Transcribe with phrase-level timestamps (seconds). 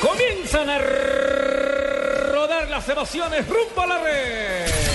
[0.00, 4.85] comienzan a rodar las emociones rumbo a la red.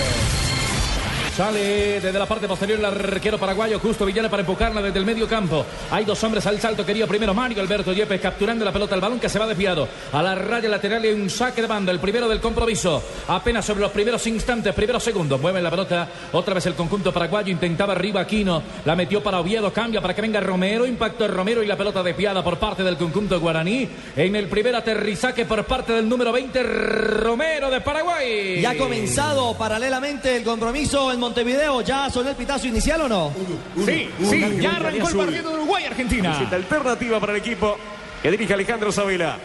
[1.36, 5.26] Sale desde la parte posterior el arquero paraguayo Justo Villana para empujarla desde el medio
[5.26, 5.64] campo.
[5.90, 6.84] Hay dos hombres al salto.
[6.84, 8.94] Quería primero Mario Alberto Yepes capturando la pelota.
[8.94, 11.90] El balón que se va desviado a la raya lateral y un saque de banda.
[11.90, 13.02] El primero del compromiso.
[13.28, 15.40] Apenas sobre los primeros instantes, primeros segundos.
[15.40, 16.06] Mueve la pelota.
[16.32, 17.50] Otra vez el conjunto paraguayo.
[17.50, 18.62] Intentaba arriba Aquino.
[18.84, 19.72] La metió para Oviedo.
[19.72, 20.84] Cambia para que venga Romero.
[20.84, 23.88] Impacto Romero y la pelota desviada por parte del conjunto guaraní.
[24.16, 28.60] En el primer aterrizaje por parte del número 20, Romero de Paraguay.
[28.60, 31.80] Ya ha comenzado paralelamente el compromiso en Montevideo.
[31.82, 33.32] ¿Ya sonó el pitazo inicial o no?
[33.86, 36.38] Sí, sí, ya arrancó el partido de Uruguay-Argentina.
[36.50, 37.78] Alternativa para el equipo
[38.20, 39.38] que dirige Alejandro Sabela.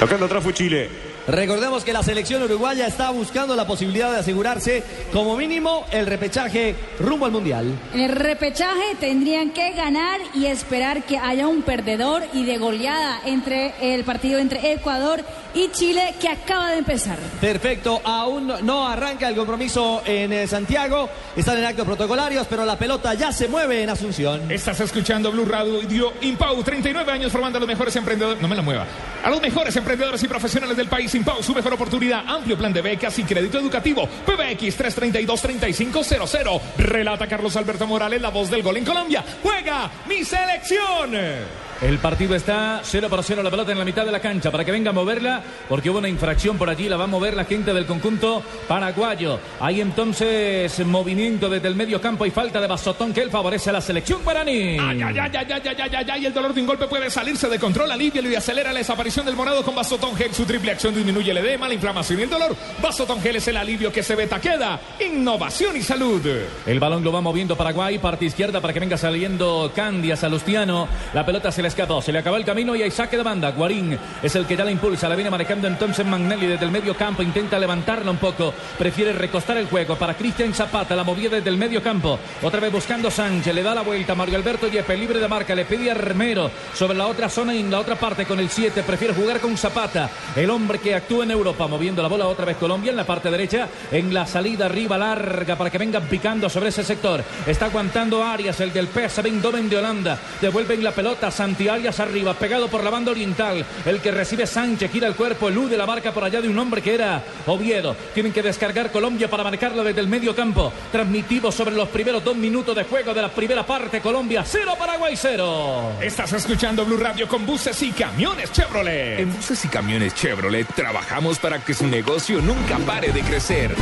[0.00, 1.05] Tocando atrás fue Chile.
[1.28, 6.76] Recordemos que la selección uruguaya está buscando la posibilidad de asegurarse como mínimo el repechaje
[7.00, 7.66] rumbo al Mundial.
[7.92, 13.20] En el repechaje tendrían que ganar y esperar que haya un perdedor y de goleada
[13.24, 17.18] entre el partido entre Ecuador y Chile que acaba de empezar.
[17.40, 21.08] Perfecto, aún no arranca el compromiso en eh, Santiago.
[21.34, 24.50] Están en actos protocolarios, pero la pelota ya se mueve en Asunción.
[24.50, 28.40] Estás escuchando Blue Radio Impau, 39 años formando a los mejores emprendedores.
[28.40, 28.86] No me la mueva.
[29.24, 31.15] A los mejores emprendedores y profesionales del país.
[31.16, 32.24] Impau, su mejor oportunidad.
[32.26, 34.06] Amplio plan de becas y crédito educativo.
[34.06, 36.60] PBX 332-3500.
[36.78, 39.24] Relata Carlos Alberto Morales, la voz del gol en Colombia.
[39.42, 41.65] Juega mi selección.
[41.82, 44.64] El partido está 0 por 0 la pelota en la mitad de la cancha para
[44.64, 47.44] que venga a moverla porque hubo una infracción por allí, la va a mover la
[47.44, 49.38] gente del conjunto paraguayo.
[49.60, 53.74] Hay entonces movimiento desde el medio campo y falta de Basotón que él favorece a
[53.74, 54.78] la selección guaraní.
[54.78, 57.46] Ay, ay, ay, ay, ay, ay, ay, ay, el dolor de un golpe puede salirse
[57.48, 60.32] de control, alivia y acelera la desaparición del morado con Basotón Gel.
[60.32, 62.56] Su triple acción disminuye el edema, la inflamación y el dolor.
[62.80, 64.80] Basotón Gel es el alivio que se beta queda.
[64.98, 66.22] Innovación y salud.
[66.64, 70.88] El balón lo va moviendo Paraguay, parte izquierda para que venga saliendo Candia Salustiano.
[71.12, 73.50] La pelota se le escapó, se le acabó el camino y hay saque de banda.
[73.50, 76.94] Guarín es el que ya la impulsa, la viene manejando entonces Magnelli desde el medio
[76.94, 81.50] campo, intenta levantarla un poco, prefiere recostar el juego para Cristian Zapata, la movía desde
[81.50, 85.18] el medio campo, otra vez buscando Sánchez, le da la vuelta Mario Alberto Yepe, libre
[85.18, 88.26] de marca, le pide a Armero sobre la otra zona y en la otra parte
[88.26, 92.08] con el 7, prefiere jugar con Zapata, el hombre que actúa en Europa, moviendo la
[92.08, 95.78] bola otra vez Colombia en la parte derecha, en la salida arriba larga para que
[95.78, 100.84] vengan picando sobre ese sector, está aguantando Arias, el del PSV Eindhoven de Holanda, devuelven
[100.84, 105.08] la pelota, Santi Arias arriba, pegado por la banda oriental, el que recibe Sánchez, gira
[105.08, 107.96] el cuerpo, elude la marca por allá de un hombre que era Oviedo.
[108.14, 110.72] Tienen que descargar Colombia para marcarlo desde el medio campo.
[110.92, 114.00] Transmitivo sobre los primeros dos minutos de juego de la primera parte.
[114.00, 115.92] Colombia 0, Paraguay 0.
[116.00, 119.20] Estás escuchando Blue Radio con buses y camiones Chevrolet.
[119.20, 123.74] En buses y camiones Chevrolet trabajamos para que su negocio nunca pare de crecer.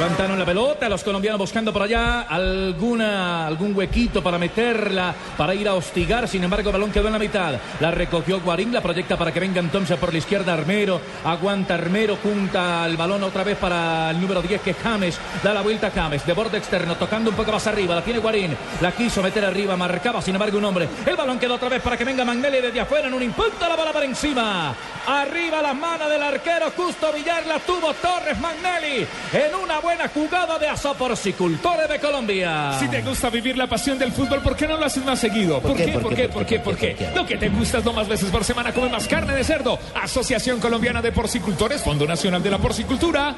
[0.00, 5.68] Levantaron la pelota, los colombianos buscando por allá alguna, algún huequito para meterla, para ir
[5.68, 6.26] a hostigar.
[6.26, 7.56] Sin embargo, el balón quedó en la mitad.
[7.80, 11.02] La recogió Guarín, la proyecta para que venga entonces por la izquierda Armero.
[11.22, 15.20] Aguanta Armero, junta el balón otra vez para el número 10 que es James.
[15.42, 17.94] Da la vuelta a James, de borde externo, tocando un poco más arriba.
[17.94, 20.88] La tiene Guarín, la quiso meter arriba, marcaba sin embargo un hombre.
[21.04, 23.68] El balón quedó otra vez para que venga Magnelli desde afuera en un impacto.
[23.68, 24.74] La bola para encima.
[25.06, 30.58] Arriba las manos del arquero Justo Villar, la tuvo Torres Magnelli en una buena jugada
[30.58, 32.78] de Asoporcicultores de Colombia.
[32.78, 35.60] Si te gusta vivir la pasión del fútbol, ¿por qué no lo haces más seguido?
[35.60, 35.98] ¿Por, qué?
[35.98, 36.28] ¿Por qué?
[36.28, 36.60] ¿Por qué?
[36.60, 36.96] ¿Por qué?
[37.14, 39.78] Lo que te gusta es no más veces por semana, come más carne de cerdo.
[39.94, 43.34] Asociación Colombiana de Porcicultores, Fondo Nacional de la Porcicultura.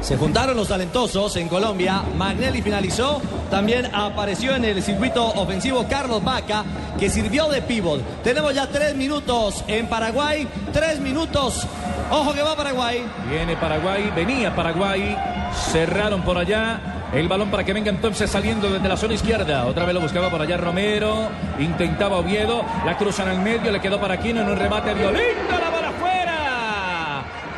[0.00, 2.02] Se juntaron los talentosos en Colombia.
[2.16, 3.20] Magnelli finalizó.
[3.50, 6.64] También apareció en el circuito ofensivo Carlos Vaca,
[6.98, 8.00] que sirvió de pívot.
[8.22, 10.46] Tenemos ya tres minutos en Paraguay.
[10.72, 11.66] Tres minutos.
[12.10, 13.04] Ojo que va Paraguay.
[13.30, 15.16] Viene Paraguay, venía Paraguay.
[15.72, 16.80] Cerraron por allá.
[17.12, 19.66] El balón para que venga entonces saliendo desde la zona izquierda.
[19.66, 21.28] Otra vez lo buscaba por allá Romero.
[21.60, 22.64] Intentaba Oviedo.
[22.84, 23.70] La cruzan al medio.
[23.70, 25.52] Le quedó para Aquino en un remate violento.
[25.52, 26.13] La afuera.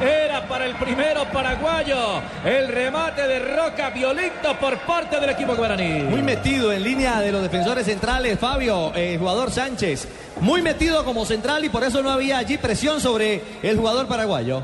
[0.00, 2.20] Era para el primero paraguayo.
[2.44, 6.02] El remate de Roca violento por parte del equipo guaraní.
[6.02, 10.06] Muy metido en línea de los defensores centrales, Fabio, el jugador Sánchez.
[10.40, 14.62] Muy metido como central y por eso no había allí presión sobre el jugador paraguayo.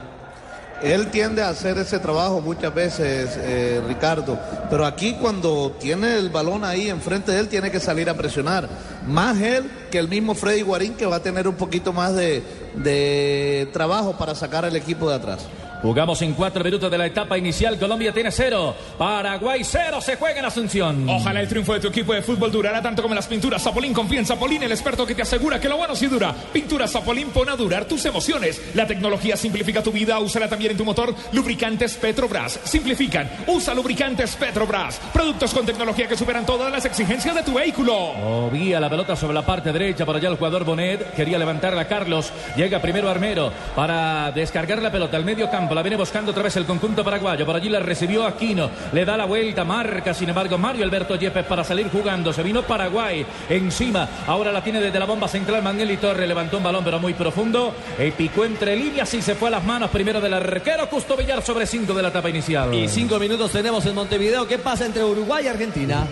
[0.82, 4.38] Él tiende a hacer ese trabajo muchas veces, eh, Ricardo,
[4.68, 8.68] pero aquí cuando tiene el balón ahí enfrente de él tiene que salir a presionar.
[9.06, 12.42] Más él que el mismo Freddy Guarín que va a tener un poquito más de,
[12.74, 15.46] de trabajo para sacar al equipo de atrás.
[15.82, 17.76] Jugamos en cuatro minutos de la etapa inicial.
[17.76, 18.72] Colombia tiene cero.
[18.96, 20.00] Paraguay cero.
[20.00, 21.08] Se juega en Asunción.
[21.10, 23.92] Ojalá el triunfo de tu equipo de fútbol durara tanto como las pinturas Zapolín.
[23.92, 26.32] Confía en Zapolín, el experto que te asegura que lo bueno sí dura.
[26.52, 28.62] Pinturas Zapolín pone a durar tus emociones.
[28.74, 30.20] La tecnología simplifica tu vida.
[30.20, 31.12] Úsala también en tu motor.
[31.32, 32.60] Lubricantes Petrobras.
[32.62, 33.28] Simplifican.
[33.48, 35.00] Usa lubricantes Petrobras.
[35.12, 38.14] Productos con tecnología que superan todas las exigencias de tu vehículo.
[38.14, 40.06] Movía la pelota sobre la parte derecha.
[40.06, 41.12] Por allá el jugador Bonet.
[41.14, 42.32] Quería levantarla a Carlos.
[42.56, 45.71] Llega primero Armero para descargar la pelota al medio campo.
[45.74, 47.46] La viene buscando otra vez el conjunto paraguayo.
[47.46, 48.70] Por allí la recibió Aquino.
[48.92, 49.64] Le da la vuelta.
[49.64, 52.32] Marca, sin embargo, Mario Alberto Yepes para salir jugando.
[52.32, 54.08] Se vino Paraguay encima.
[54.26, 56.26] Ahora la tiene desde la bomba central Magnelli Torre.
[56.26, 57.74] Levantó un balón, pero muy profundo.
[57.98, 61.42] Y picó entre líneas y se fue a las manos primero del arquero Custo Villar
[61.42, 62.74] sobre cinco de la etapa inicial.
[62.74, 64.46] Y cinco minutos tenemos en Montevideo.
[64.46, 66.06] ¿Qué pasa entre Uruguay y Argentina?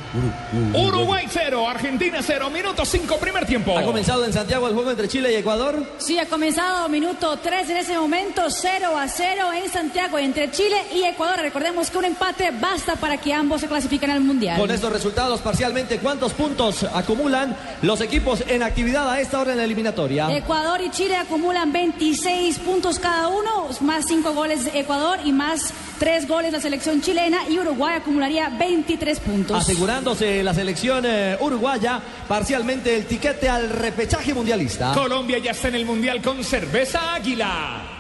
[0.75, 3.77] Uruguay cero, Argentina cero, minuto cinco, primer tiempo.
[3.77, 5.83] ¿Ha comenzado en Santiago el juego entre Chile y Ecuador?
[5.99, 10.77] Sí, ha comenzado minuto 3 en ese momento, 0 a 0 en Santiago entre Chile
[10.95, 11.41] y Ecuador.
[11.41, 14.59] Recordemos que un empate basta para que ambos se clasifiquen al Mundial.
[14.59, 19.59] Con estos resultados parcialmente, ¿cuántos puntos acumulan los equipos en actividad a esta hora en
[19.59, 20.35] la eliminatoria?
[20.37, 25.73] Ecuador y Chile acumulan 26 puntos cada uno, más 5 goles de Ecuador y más
[25.99, 29.57] 3 goles la selección chilena y Uruguay acumularía 23 puntos.
[29.57, 34.93] Asegurándose la selección eh, uruguaya parcialmente el tiquete al repechaje mundialista.
[34.95, 38.00] Colombia ya está en el Mundial con cerveza águila.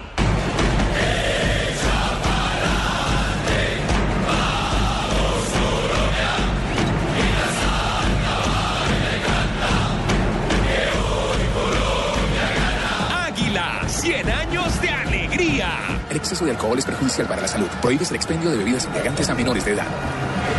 [16.10, 17.68] El exceso de alcohol es perjudicial para la salud.
[17.80, 19.86] Prohíbes el expendio de bebidas embriagantes a menores de edad.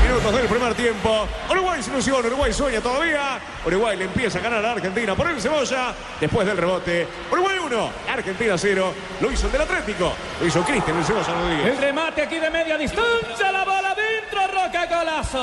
[0.04, 1.28] Minutos del primer tiempo.
[1.50, 3.40] Uruguay se ilusiona, Uruguay sueña todavía.
[3.66, 5.94] Uruguay le empieza a ganar a Argentina por el cebolla.
[6.20, 7.08] Después del rebote.
[7.32, 8.94] Uruguay 1, Argentina 0.
[9.22, 10.14] Lo hizo el del Atlético.
[10.40, 11.68] Lo hizo Cristian el cebolla Rodríguez.
[11.68, 15.42] El remate aquí de media distancia, la bola dentro, Roca Golazo.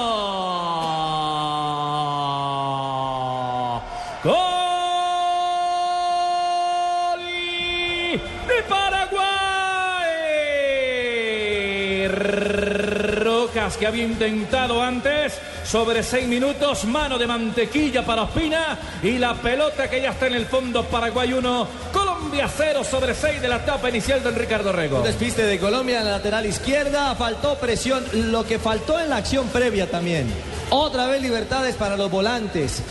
[13.77, 15.35] Que había intentado antes
[15.65, 20.35] sobre seis minutos, mano de mantequilla para Ospina y la pelota que ya está en
[20.35, 24.99] el fondo, Paraguay 1, Colombia 0 sobre 6 de la etapa inicial del Ricardo Rego.
[24.99, 29.17] Un despiste de Colombia en la lateral izquierda, faltó presión, lo que faltó en la
[29.17, 30.33] acción previa también.
[30.71, 32.83] Otra vez libertades para los volantes.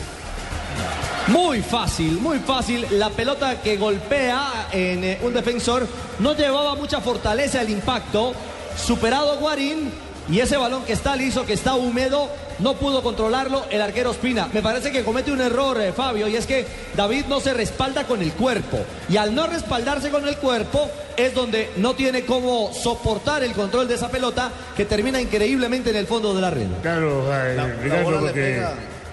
[1.28, 2.86] Muy fácil, muy fácil.
[2.92, 5.86] La pelota que golpea en eh, un defensor
[6.20, 8.32] no llevaba mucha fortaleza el impacto.
[8.76, 9.92] Superado Guarín
[10.30, 12.28] y ese balón que está liso, que está húmedo,
[12.58, 14.48] no pudo controlarlo el arquero Espina.
[14.52, 16.66] Me parece que comete un error, eh, Fabio, y es que
[16.96, 18.78] David no se respalda con el cuerpo.
[19.08, 23.88] Y al no respaldarse con el cuerpo es donde no tiene cómo soportar el control
[23.88, 26.66] de esa pelota que termina increíblemente en el fondo de la red.
[26.82, 28.62] Claro, eh, La- Ricardo, porque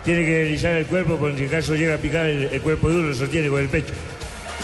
[0.03, 3.07] tiene que deslizar el cuerpo, porque si acaso llega a picar el, el cuerpo duro,
[3.09, 3.93] lo sostiene con el pecho.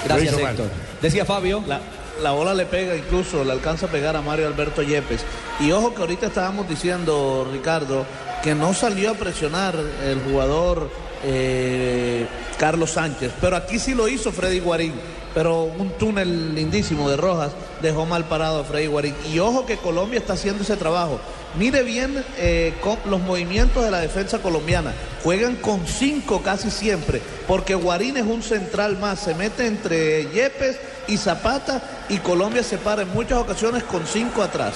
[0.06, 0.34] Gracias.
[0.38, 0.70] Héctor.
[1.02, 1.64] Decía Fabio.
[1.68, 1.80] La,
[2.22, 5.22] la bola le pega, incluso le alcanza a pegar a Mario Alberto Yepes.
[5.60, 8.06] Y ojo que ahorita estábamos diciendo, Ricardo,
[8.44, 10.90] que no salió a presionar el jugador
[11.24, 12.26] eh,
[12.58, 13.32] Carlos Sánchez.
[13.40, 14.94] Pero aquí sí lo hizo Freddy Guarín.
[15.34, 19.16] Pero un túnel lindísimo de Rojas dejó mal parado a Freddy Guarín.
[19.32, 21.20] Y ojo que Colombia está haciendo ese trabajo.
[21.56, 22.74] Mire bien eh,
[23.06, 24.94] los movimientos de la defensa colombiana.
[25.24, 27.22] Juegan con cinco casi siempre.
[27.48, 29.20] Porque Guarín es un central más.
[29.20, 31.82] Se mete entre Yepes y Zapata.
[32.10, 34.74] Y Colombia se para en muchas ocasiones con cinco atrás.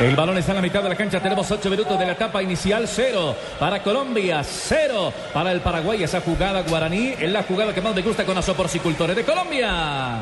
[0.00, 1.20] El balón está en la mitad de la cancha.
[1.20, 2.88] Tenemos ocho minutos de la etapa inicial.
[2.88, 4.42] Cero para Colombia.
[4.44, 6.02] Cero para el Paraguay.
[6.02, 10.18] Esa jugada guaraní es la jugada que más me gusta con los porcicultores de Colombia.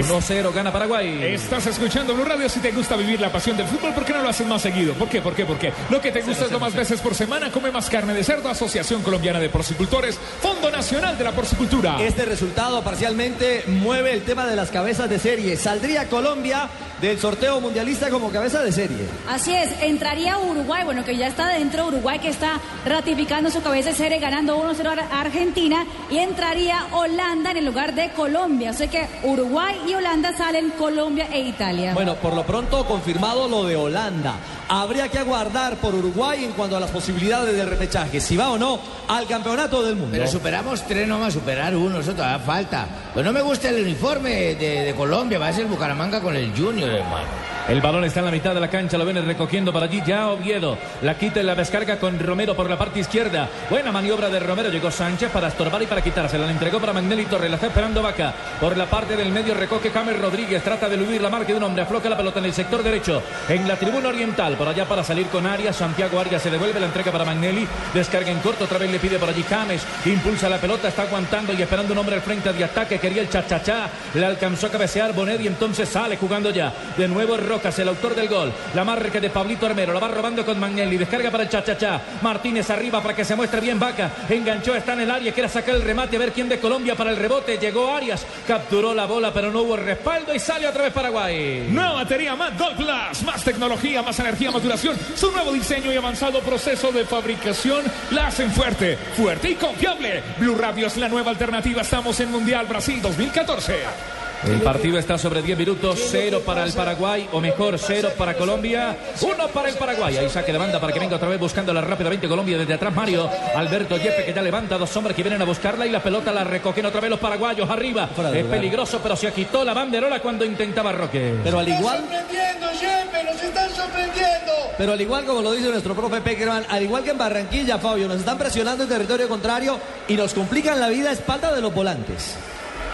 [0.00, 1.22] 1-0 gana Paraguay.
[1.34, 2.48] Estás escuchando Blue Radio.
[2.48, 4.94] Si te gusta vivir la pasión del fútbol, ¿por qué no lo haces más seguido?
[4.94, 5.20] ¿Por qué?
[5.20, 5.44] ¿Por qué?
[5.44, 5.72] ¿Por qué?
[5.90, 7.50] Lo que te gusta es lo más veces por semana.
[7.50, 8.48] Come más carne de cerdo.
[8.48, 10.18] Asociación Colombiana de Porcicultores.
[10.40, 12.00] Fondo Nacional de la Porcicultura.
[12.00, 15.56] Este resultado parcialmente mueve el tema de las cabezas de serie.
[15.56, 16.68] Saldría Colombia
[17.02, 19.08] del sorteo mundialista como cabeza de serie.
[19.28, 23.90] Así es, entraría Uruguay, bueno, que ya está dentro, Uruguay que está ratificando su cabeza
[23.90, 28.70] de serie, ganando 1-0 a Argentina, y entraría Holanda en el lugar de Colombia.
[28.70, 31.94] O sea que Uruguay y Holanda salen Colombia e Italia.
[31.94, 34.34] Bueno, por lo pronto confirmado lo de Holanda.
[34.68, 38.58] Habría que aguardar por Uruguay en cuanto a las posibilidades de repechaje, si va o
[38.58, 40.12] no al campeonato del mundo.
[40.12, 42.86] Pero superamos tres, no más superar uno, eso todavía falta.
[43.12, 46.52] Pues no me gusta el uniforme de, de Colombia, va a ser Bucaramanga con el
[46.56, 47.52] Junior, hermano.
[47.68, 50.28] El balón está en la mitad de la cancha, lo viene recogiendo para allí ya
[50.30, 50.76] Oviedo.
[51.00, 53.48] La quita y la descarga con Romero por la parte izquierda.
[53.70, 56.46] Buena maniobra de Romero, llegó Sánchez para estorbar y para quitársela.
[56.46, 58.34] La entregó para Magnelli Torres, la está esperando Vaca.
[58.60, 61.62] Por la parte del medio recoge James Rodríguez, trata de eludir la marca de un
[61.62, 65.04] hombre, afloca la pelota en el sector derecho, en la tribuna oriental, por allá para
[65.04, 65.76] salir con Arias.
[65.76, 69.18] Santiago Arias se devuelve la entrega para Magnelli, descarga en corto, otra vez le pide
[69.20, 72.64] por allí James, impulsa la pelota, está aguantando y esperando un hombre al frente de
[72.64, 76.72] ataque, quería el chachachá, le alcanzó a cabecear Bonet y entonces sale jugando ya.
[76.96, 78.52] De nuevo Rocas, el autor del gol.
[78.74, 79.92] La marca de Pablito Armero.
[79.92, 80.96] La va robando con Magnelli.
[80.96, 82.00] Descarga para el chachachá.
[82.22, 84.10] Martínez arriba para que se muestre bien Vaca.
[84.28, 85.32] Enganchó, está en el área.
[85.32, 86.16] Quiere sacar el remate.
[86.16, 87.58] A ver quién de Colombia para el rebote.
[87.58, 88.24] Llegó Arias.
[88.46, 91.68] Capturó la bola, pero no hubo respaldo y sale otra vez Paraguay.
[91.70, 93.22] Nueva batería Gold Plus.
[93.24, 94.96] Más tecnología, más energía, más duración.
[95.14, 100.22] Su nuevo diseño y avanzado proceso de fabricación la hacen fuerte, fuerte y confiable.
[100.38, 101.82] Blue Radio es la nueva alternativa.
[101.82, 104.21] Estamos en Mundial Brasil 2014.
[104.44, 108.96] El partido está sobre 10 minutos, 0 para el Paraguay, o mejor, 0 para Colombia,
[109.20, 110.16] 1 para el Paraguay.
[110.16, 113.30] Ahí saque de banda para que venga otra vez buscándola rápidamente Colombia desde atrás Mario.
[113.54, 116.42] Alberto Yepe que ya levanta dos hombres que vienen a buscarla y la pelota la
[116.42, 118.08] recogen otra vez los paraguayos arriba.
[118.34, 121.34] Es peligroso, pero se quitó la banderola cuando intentaba Roque.
[121.44, 124.52] Pero al igual, sorprendiendo, Yepe, nos están sorprendiendo.
[124.76, 128.08] pero al igual como lo dice nuestro profe Peckerman, al igual que en Barranquilla, Fabio,
[128.08, 131.72] nos están presionando en territorio contrario y nos complican la vida a espalda de los
[131.72, 132.34] volantes.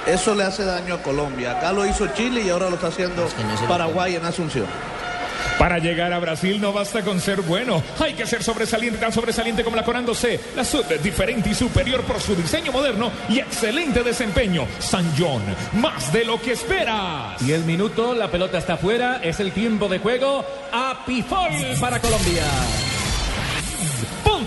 [0.07, 1.53] Eso le hace daño a Colombia.
[1.53, 3.29] Acá lo hizo Chile y ahora lo está haciendo
[3.69, 4.67] Paraguay en Asunción.
[5.59, 9.65] Para llegar a Brasil no basta con ser bueno, hay que ser sobresaliente, tan sobresaliente
[9.65, 10.39] como la Corando C.
[10.55, 14.67] La sub diferente y superior por su diseño moderno y excelente desempeño.
[14.79, 15.43] San John,
[15.75, 17.43] más de lo que esperas.
[17.43, 20.45] Y el minuto, la pelota está afuera, es el tiempo de juego.
[20.73, 21.51] A Pifol
[21.81, 22.45] para Colombia.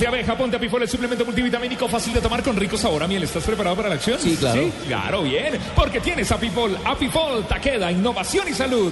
[0.01, 3.22] Ponte abeja, ponte apifol, el suplemento multivitamínico fácil de tomar con rico sabor a miel.
[3.22, 4.17] ¿Estás preparado para la acción?
[4.20, 4.60] Sí, claro.
[4.60, 5.60] Sí, claro, bien.
[5.75, 8.91] Porque tienes apifol, apifol, taqueda, innovación y salud.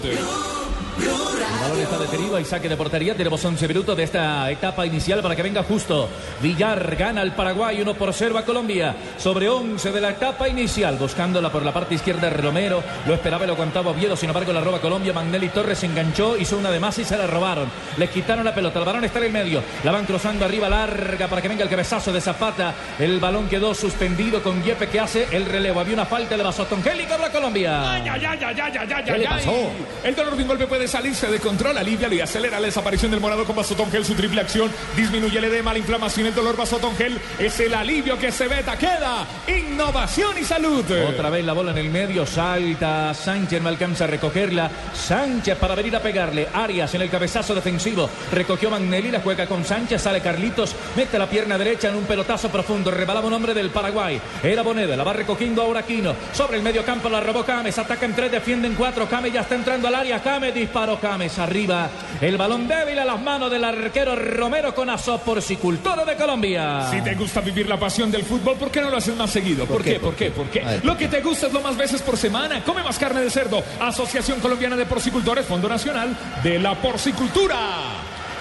[1.00, 3.16] El balón está detenido, hay saque de portería.
[3.16, 6.10] Tenemos 11 minutos de esta etapa inicial para que venga justo.
[6.42, 8.96] Villar gana al Paraguay 1 por 0 a Colombia.
[9.18, 10.98] Sobre 11 de la etapa inicial.
[10.98, 12.84] Buscándola por la parte izquierda Romero.
[13.08, 14.16] Lo esperaba y lo contaba Oviedo.
[14.16, 15.14] Sin embargo, la roba Colombia.
[15.14, 17.70] Magnelli Torres se enganchó, hizo una de más y se la robaron.
[17.98, 18.80] Le quitaron la pelota.
[18.80, 19.64] El balón está en el medio.
[19.84, 22.74] La van cruzando arriba larga para que venga el cabezazo de Zapata.
[22.98, 25.80] El balón quedó suspendido con Yepe que hace el relevo.
[25.80, 27.94] Había una falta de Basotongeli por la Colombia.
[27.94, 29.70] Ay, ay, ay, ¿Qué le pasó?
[30.04, 33.20] El dolor de un golpe puede salirse de control, alivialo y acelera la desaparición del
[33.20, 34.72] morado con Vasotongel, su triple acción.
[34.96, 37.20] Disminuye el edema, la inflamación, el dolor Vasotongel.
[37.38, 39.26] Es el alivio que se ve, queda.
[39.48, 40.86] Innovación y salud.
[41.08, 44.70] Otra vez la bola en el medio, salta Sánchez, no alcanza a recogerla.
[44.94, 46.48] Sánchez para venir a pegarle.
[46.54, 48.10] Arias en el cabezazo defensivo.
[48.32, 52.50] Recogió Magnelli, la juega con Sánchez, sale Carlitos, mete la pierna derecha en un pelotazo
[52.50, 52.92] profundo.
[52.92, 54.20] Rebalaba un hombre del Paraguay.
[54.44, 56.16] Era Boneda, la va recogiendo ahora Aquino.
[56.34, 59.08] Sobre el medio campo la robó Cames, ataca en tres, defienden cuatro.
[59.08, 60.22] Cames ya está entrando al área.
[60.22, 60.54] Cames
[61.02, 61.90] Cames arriba.
[62.22, 66.88] El balón débil a las manos del arquero Romero con Aso porcicultor de Colombia.
[66.90, 69.66] Si te gusta vivir la pasión del fútbol, ¿por qué no lo haces más seguido?
[69.66, 70.00] ¿Por, qué?
[70.00, 70.32] ¿Por qué?
[70.32, 70.64] ¿Por qué?
[70.64, 72.64] Ver, Lo que te gusta es lo más veces por semana.
[72.64, 73.62] Come más carne de cerdo.
[73.82, 77.58] Asociación Colombiana de Porcicultores, Fondo Nacional de la Porcicultura.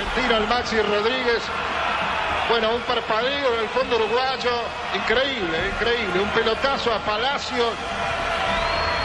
[0.00, 1.42] El tiro al Maxi Rodríguez.
[2.48, 4.62] Bueno, un parpadeo en el fondo uruguayo.
[4.94, 6.20] Increíble, increíble.
[6.20, 7.64] Un pelotazo a Palacio.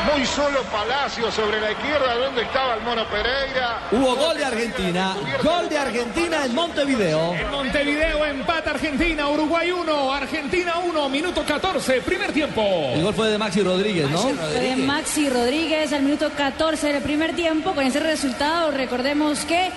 [0.05, 3.81] Muy solo Palacio sobre la izquierda, donde estaba el Mono Pereira.
[3.91, 7.35] Hubo gol de Argentina, gol de Argentina en Montevideo.
[7.35, 12.63] En Montevideo empata Argentina, Uruguay 1, Argentina 1, minuto 14, primer tiempo.
[12.95, 14.17] El gol fue de Maxi Rodríguez, ¿no?
[14.17, 17.73] Fue de Maxi Rodríguez al minuto 14 del primer tiempo.
[17.73, 19.69] Con ese resultado, recordemos que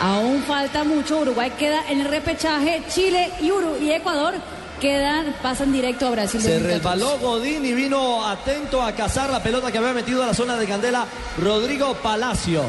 [0.00, 1.20] aún falta mucho.
[1.20, 2.82] Uruguay queda en el repechaje.
[2.88, 4.34] Chile y, Uru y Ecuador
[4.80, 6.40] quedan, pasan directo a Brasil.
[6.40, 6.74] Se 2014.
[6.74, 10.56] resbaló Godín y vino atento a cazar la pelota que había metido a la zona
[10.56, 11.06] de Candela
[11.38, 12.62] Rodrigo Palacio.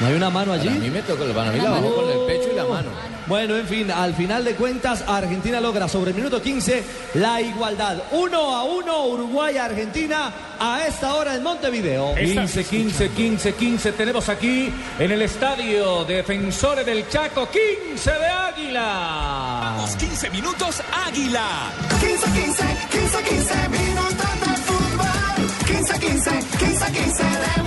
[0.00, 0.68] ¿No hay una mano allí?
[0.68, 2.64] A mí me tocó la mano, a mí la bajó con el pecho y la
[2.64, 2.90] mano.
[3.26, 6.82] Bueno, en fin, al final de cuentas, Argentina logra sobre el minuto 15
[7.14, 8.02] la igualdad.
[8.12, 12.14] 1 a 1, Uruguay-Argentina a esta hora en Montevideo.
[12.14, 13.92] 15, 15, 15, 15.
[13.92, 19.74] Tenemos aquí en el estadio Defensores del Chaco 15 de Águila.
[19.76, 21.70] Vamos, 15 minutos, Águila.
[22.00, 25.66] 15, 15, 15, 15 minutos de fútbol.
[25.66, 27.57] 15, 15, 15, 15 de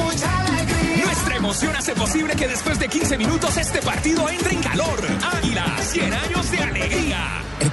[1.51, 4.99] hace posible que después de 15 minutos este partido entre en calor.
[5.33, 7.30] Águila, 100 años de alegría.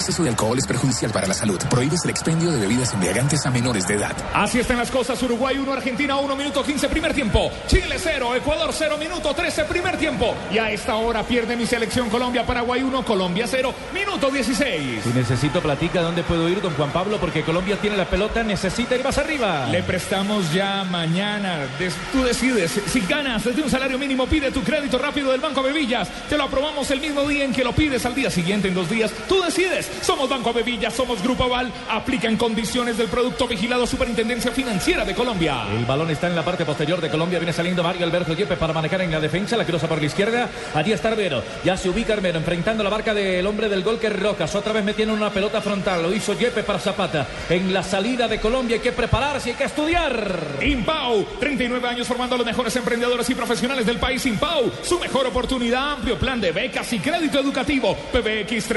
[0.08, 1.58] El exceso de alcohol es perjudicial para la salud.
[1.68, 4.16] Prohíbes el expendio de bebidas embriagantes a menores de edad.
[4.32, 5.22] Así están las cosas.
[5.22, 7.50] Uruguay 1, Argentina 1, minuto 15, primer tiempo.
[7.66, 10.34] Chile 0, Ecuador 0, minuto 13, primer tiempo.
[10.50, 15.02] Y a esta hora pierde mi selección Colombia, Paraguay 1, Colombia 0, minuto 16.
[15.04, 18.94] Si necesito platica dónde puedo ir, don Juan Pablo, porque Colombia tiene la pelota, necesita
[18.96, 19.66] ir más arriba.
[19.70, 21.66] Le prestamos ya mañana.
[21.78, 22.80] Des- tú decides.
[22.90, 26.08] Si ganas desde un salario mínimo, pide tu crédito rápido del Banco Bevillas.
[26.30, 28.88] Te lo aprobamos el mismo día en que lo pides, al día siguiente, en dos
[28.88, 29.12] días.
[29.28, 29.90] Tú decides.
[30.02, 31.70] Somos Banco Bevillas, somos Grupo Aval.
[31.90, 35.66] Aplican condiciones del producto vigilado Superintendencia Financiera de Colombia.
[35.72, 37.38] El balón está en la parte posterior de Colombia.
[37.38, 39.56] Viene saliendo Mario Alberto Yepes para manejar en la defensa.
[39.56, 40.48] La cruza por la izquierda.
[40.74, 41.42] Allí está Armero.
[41.64, 44.54] Ya se ubica Armero enfrentando la barca del hombre del gol que es Rocas.
[44.54, 46.02] Otra vez metiendo una pelota frontal.
[46.02, 47.26] Lo hizo Yepes para Zapata.
[47.50, 50.58] En la salida de Colombia hay que prepararse, hay que estudiar.
[50.62, 54.24] Impau, 39 años formando a los mejores emprendedores y profesionales del país.
[54.26, 57.96] Impau, su mejor oportunidad, amplio plan de becas y crédito educativo.
[58.12, 58.68] PBX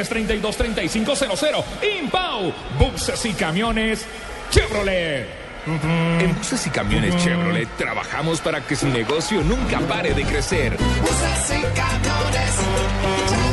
[1.15, 1.63] 332-3500.
[1.99, 4.05] Impau, buses y camiones.
[4.49, 5.41] Chevrolet.
[5.65, 10.75] En buses y camiones Chevrolet trabajamos para que su negocio nunca pare de crecer.
[10.77, 13.50] Buses y camiones.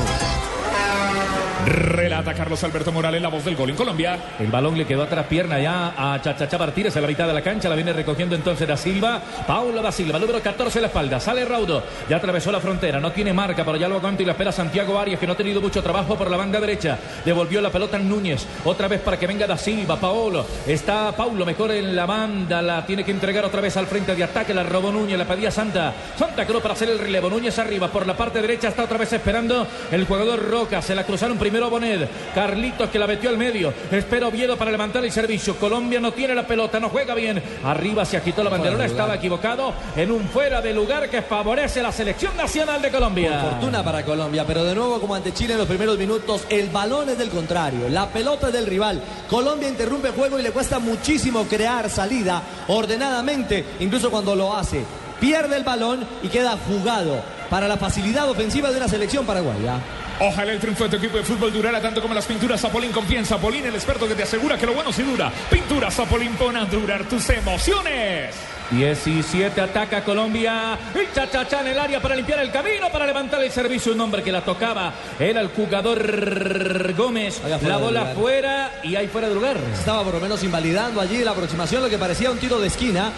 [1.67, 4.19] Relata Carlos Alberto Morales, la voz del gol en Colombia.
[4.39, 7.43] El balón le quedó atrás pierna ya a Chachachá Martínez en la mitad de la
[7.43, 7.69] cancha.
[7.69, 9.21] La viene recogiendo entonces da Silva.
[9.47, 11.21] Paula da Silva, número 14 en la espalda.
[11.21, 11.83] Sale Raudo.
[12.09, 13.01] Ya atravesó la frontera.
[13.01, 15.37] No tiene marca, pero ya lo aguanta y la espera Santiago Arias, que no ha
[15.37, 16.97] tenido mucho trabajo por la banda derecha.
[17.25, 18.47] Devolvió la pelota a Núñez.
[18.65, 19.97] Otra vez para que venga da Silva.
[19.97, 20.47] Paolo.
[20.67, 22.63] Está Paulo mejor en la banda.
[22.63, 24.55] La tiene que entregar otra vez al frente de ataque.
[24.55, 25.19] La robó Núñez.
[25.19, 25.93] La pedía Santa.
[26.17, 27.29] Santa Cruz para hacer el relevo.
[27.29, 27.89] Núñez arriba.
[27.89, 30.81] Por la parte derecha está otra vez esperando el jugador Roca.
[30.81, 32.09] Se la cruzaron primero Bonet.
[32.35, 33.75] Carlitos que la metió al medio.
[33.91, 35.57] Espera Oviedo para levantar el servicio.
[35.57, 37.43] Colombia no tiene la pelota, no juega bien.
[37.65, 41.91] Arriba se agitó la banderola, estaba equivocado en un fuera de lugar que favorece la
[41.91, 43.41] selección nacional de Colombia.
[43.41, 47.09] Fortuna para Colombia, pero de nuevo como ante Chile en los primeros minutos, el balón
[47.09, 49.03] es del contrario, la pelota es del rival.
[49.29, 54.85] Colombia interrumpe el juego y le cuesta muchísimo crear salida ordenadamente, incluso cuando lo hace.
[55.21, 59.79] Pierde el balón y queda jugado para la facilidad ofensiva de una selección paraguaya.
[60.21, 62.91] Ojalá el triunfo de tu equipo de fútbol durara tanto como las pinturas Zapolín.
[62.91, 65.31] Confía en Zapolín, el experto que te asegura que lo bueno sí dura.
[65.49, 68.35] Pintura Zapolín pone a durar tus emociones.
[68.71, 70.77] 17 ataca Colombia.
[70.93, 73.93] El chachachá en el área para limpiar el camino, para levantar el servicio.
[73.93, 77.41] Un hombre que la tocaba era el jugador Gómez.
[77.63, 79.57] La bola fuera y ahí fuera de lugar.
[79.73, 83.13] Estaba por lo menos invalidando allí la aproximación, lo que parecía un tiro de esquina.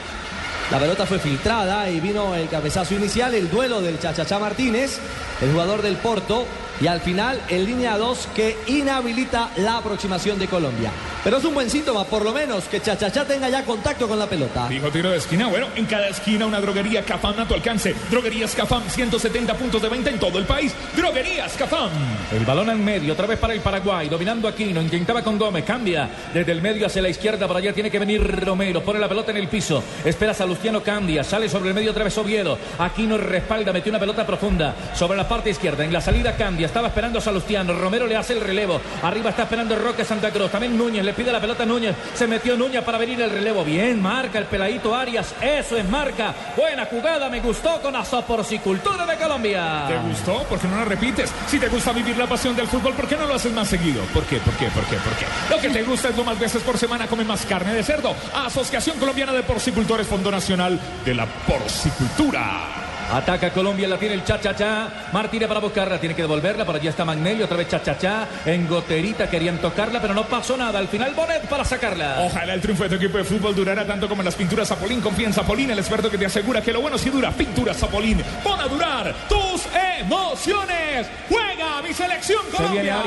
[0.71, 5.01] La pelota fue filtrada y vino el cabezazo inicial, el duelo del Chachachá Martínez,
[5.41, 6.47] el jugador del Porto,
[6.81, 10.91] y al final en línea 2 que inhabilita la aproximación de Colombia.
[11.23, 14.27] Pero es un buen síntoma, por lo menos, que Chachachá tenga ya contacto con la
[14.27, 14.67] pelota.
[14.69, 15.49] Dijo tiro de esquina.
[15.49, 17.95] Bueno, en cada esquina una droguería Cafam a tu alcance.
[18.11, 20.75] Droguerías Cafam, 170 puntos de venta en todo el país.
[20.97, 21.91] Droguerías Cafam.
[22.33, 26.09] El balón en medio, otra vez para el Paraguay, dominando Aquino, intentaba con Gómez, cambia
[26.33, 29.31] desde el medio hacia la izquierda, para allá tiene que venir Romero, pone la pelota
[29.31, 33.73] en el piso, espera Salustiano, cambia, sale sobre el medio otra vez Oviedo, Aquino respalda,
[33.73, 37.23] metió una pelota profunda sobre la parte izquierda, en la salida cambia, estaba esperando a
[37.23, 41.13] Salustiano, Romero le hace el relevo, arriba está esperando Roque Santa Cruz, también Núñez, le
[41.13, 44.47] pide la pelota a Núñez, se metió Núñez para venir el relevo, bien, marca el
[44.47, 49.85] peladito Arias, eso es marca, buena jugada, me gustó con la Soporcicultura de Colombia.
[49.87, 50.43] ¿Te gustó?
[50.49, 51.33] ¿Por qué no la repites?
[51.47, 54.03] Si te gusta vivir la pasión del fútbol, ¿por qué no lo haces más seguido?
[54.13, 54.39] ¿Por qué?
[54.39, 54.67] ¿Por qué?
[54.67, 54.97] ¿Por qué?
[54.97, 55.27] ¿Por qué?
[55.49, 58.17] Lo que te gusta es lo más veces por semana come más carne de cerdo.
[58.35, 62.80] Asociación Colombiana de Porcicultores, Fondo Nacional de la Porcicultura.
[63.13, 65.09] Ataca Colombia, la tiene el cha-cha-cha.
[65.13, 66.65] Martínez para buscarla, tiene que devolverla.
[66.65, 68.29] Por allí está Magnelli, otra vez cha-cha-cha.
[68.47, 70.79] En goterita querían tocarla, pero no pasó nada.
[70.79, 72.21] Al final Bonet para sacarla.
[72.21, 75.01] Ojalá el triunfo de tu equipo de fútbol durara tanto como en las pinturas Zapolín.
[75.01, 77.33] Confía en Zapolín, el experto que te asegura que lo bueno sí dura.
[77.33, 78.23] Pinturas Zapolín.
[78.45, 79.63] Pon a durar tus
[80.01, 81.09] emociones.
[81.29, 83.01] Juega mi selección Se viene Colombia.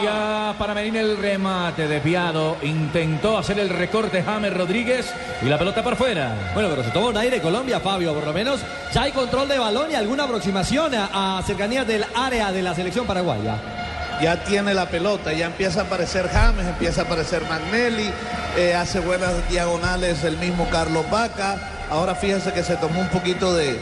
[0.49, 2.57] área para Medina el remate desviado.
[2.61, 6.51] Intentó hacer el recorte James Rodríguez y la pelota por fuera.
[6.53, 8.59] Bueno, pero se tomó un aire Colombia, Fabio, por lo menos.
[8.93, 13.05] Ya hay control de balón alguna aproximación a, a cercanías del área de la selección
[13.05, 13.55] paraguaya.
[14.21, 18.09] Ya tiene la pelota, ya empieza a aparecer James, empieza a aparecer Magnelli,
[18.57, 21.57] eh, hace buenas diagonales el mismo Carlos Vaca.
[21.89, 23.79] Ahora fíjense que se tomó un poquito de,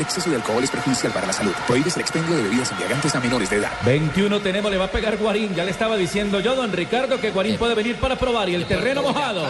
[0.04, 1.52] exceso de alcohol es perjudicial para la salud.
[1.66, 3.72] Prohíbes el expendio de bebidas embriagantes a menores de edad.
[3.84, 5.54] 21 tenemos, le va a pegar Guarín.
[5.54, 8.66] Ya le estaba diciendo yo, don Ricardo, que Guarín puede venir para probar y el
[8.66, 9.46] terreno mojado.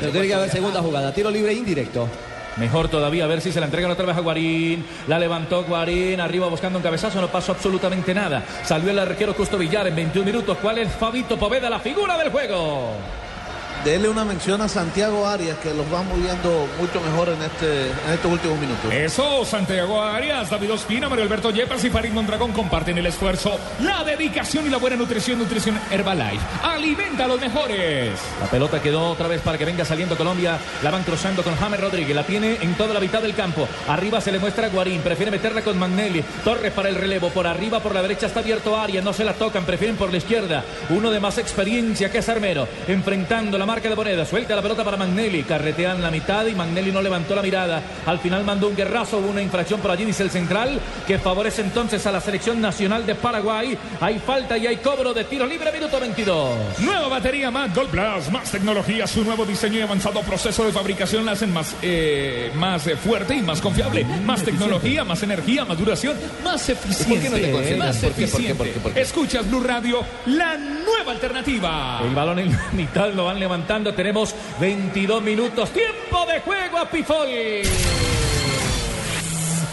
[0.00, 2.08] Pero tiene que haber segunda jugada, tiro libre indirecto.
[2.56, 4.84] Mejor todavía, a ver si se la entregan otra vez a Guarín.
[5.08, 8.44] La levantó Guarín, arriba buscando un cabezazo, no pasó absolutamente nada.
[8.64, 10.56] Salió el arquero Custo Villar en 21 minutos.
[10.62, 12.94] ¿Cuál es Fabito Poveda, la figura del juego?
[13.86, 18.14] Dele una mención a Santiago Arias, que los va moviendo mucho mejor en, este, en
[18.14, 18.92] estos últimos minutos.
[18.92, 24.02] Eso, Santiago Arias, David Ospina, Mario Alberto Yepes y Farid Mondragón comparten el esfuerzo, la
[24.02, 25.38] dedicación y la buena nutrición.
[25.38, 26.44] Nutrición Herbalife.
[26.64, 28.10] Alimenta a los mejores.
[28.40, 30.58] La pelota quedó otra vez para que venga saliendo Colombia.
[30.82, 32.16] La van cruzando con James Rodríguez.
[32.16, 33.68] La tiene en toda la mitad del campo.
[33.86, 35.00] Arriba se le muestra a Guarín.
[35.02, 36.24] Prefiere meterla con Magnelli.
[36.42, 37.28] Torres para el relevo.
[37.28, 39.04] Por arriba, por la derecha está abierto Arias.
[39.04, 39.64] No se la tocan.
[39.64, 40.64] Prefieren por la izquierda.
[40.90, 42.66] Uno de más experiencia que es Armero.
[42.88, 44.24] Enfrentando la marca de moneda.
[44.24, 45.42] Suelta la pelota para Magnelli.
[45.42, 47.82] Carretean la mitad y Magnelli no levantó la mirada.
[48.06, 49.18] Al final mandó un guerrazo.
[49.18, 53.04] Hubo una infracción por allí, dice el central, que favorece entonces a la selección nacional
[53.04, 53.76] de Paraguay.
[54.00, 55.70] Hay falta y hay cobro de tiro libre.
[55.72, 56.78] Minuto 22.
[56.80, 61.26] Nueva batería Mac Gold Plus, más tecnología, su nuevo diseño y avanzado proceso de fabricación
[61.26, 64.04] la hacen más, eh, más eh, fuerte y más confiable.
[64.24, 67.28] Más tecnología, más energía, más duración, más eficiente.
[67.28, 67.76] no te?
[67.76, 68.54] Más ¿Por qué, por qué, eficiente.
[68.54, 69.00] por qué, por qué?
[69.02, 72.00] Escuchas Blue Radio, la nueva alternativa.
[72.02, 73.65] El balón en la mitad lo van levantando.
[73.94, 75.70] Tenemos 22 minutos.
[75.70, 77.26] Tiempo de juego a Pifol.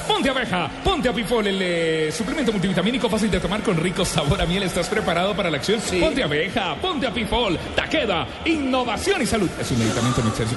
[0.07, 4.45] Ponte abeja, ponte apifol, el eh, suplemento multivitamínico fácil de tomar con rico sabor a
[4.45, 4.63] miel.
[4.63, 5.79] ¿Estás preparado para la acción?
[5.99, 9.49] Ponte abeja, ponte apifol, Taqueda, innovación y salud.
[9.59, 10.55] Es un medicamento en exceso.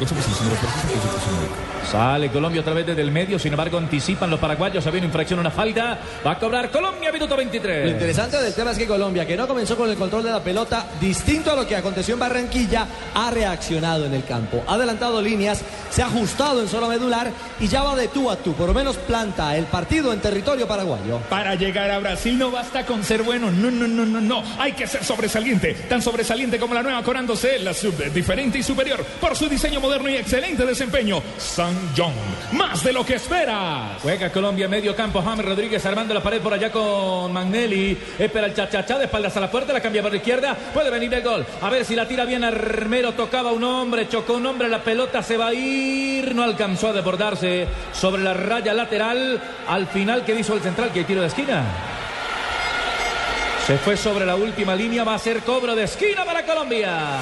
[1.86, 1.90] A.
[1.90, 5.38] Sale Colombia otra vez desde el medio, sin embargo anticipan los paraguayos, había una infracción,
[5.38, 5.98] una falta.
[6.26, 7.90] Va a cobrar Colombia, minuto Lo 23.
[7.92, 10.86] interesante del tema es que Colombia, que no comenzó con el control de la pelota,
[11.00, 14.64] distinto a lo que aconteció en Barranquilla, ha reaccionado en el campo.
[14.66, 17.30] Ha adelantado líneas, se ha ajustado en zona medular
[17.60, 18.52] y ya va de tú a tú.
[18.54, 18.96] Por lo menos
[19.36, 21.18] el partido en territorio paraguayo.
[21.28, 24.42] Para llegar a Brasil no basta con ser bueno, no, no, no, no, no.
[24.58, 28.62] Hay que ser sobresaliente, tan sobresaliente como la nueva Corando C, la sub diferente y
[28.62, 31.22] superior por su diseño moderno y excelente desempeño.
[31.38, 32.14] San John,
[32.52, 34.00] más de lo que esperas.
[34.02, 37.96] Juega Colombia, medio campo, James Rodríguez armando la pared por allá con Magnelli.
[38.18, 40.56] Espera el chachachá, de espaldas a la puerta, la cambia por la izquierda.
[40.72, 41.44] Puede venir el gol.
[41.60, 43.12] A ver si la tira bien Armero.
[43.12, 46.34] Tocaba un hombre, chocó un hombre, la pelota se va a ir.
[46.34, 49.25] No alcanzó a desbordarse sobre la raya lateral.
[49.68, 50.92] Al final, ¿qué hizo el central?
[50.92, 51.64] Que tiro de esquina.
[53.66, 57.18] Se fue sobre la última línea, va a ser cobro de esquina para Colombia.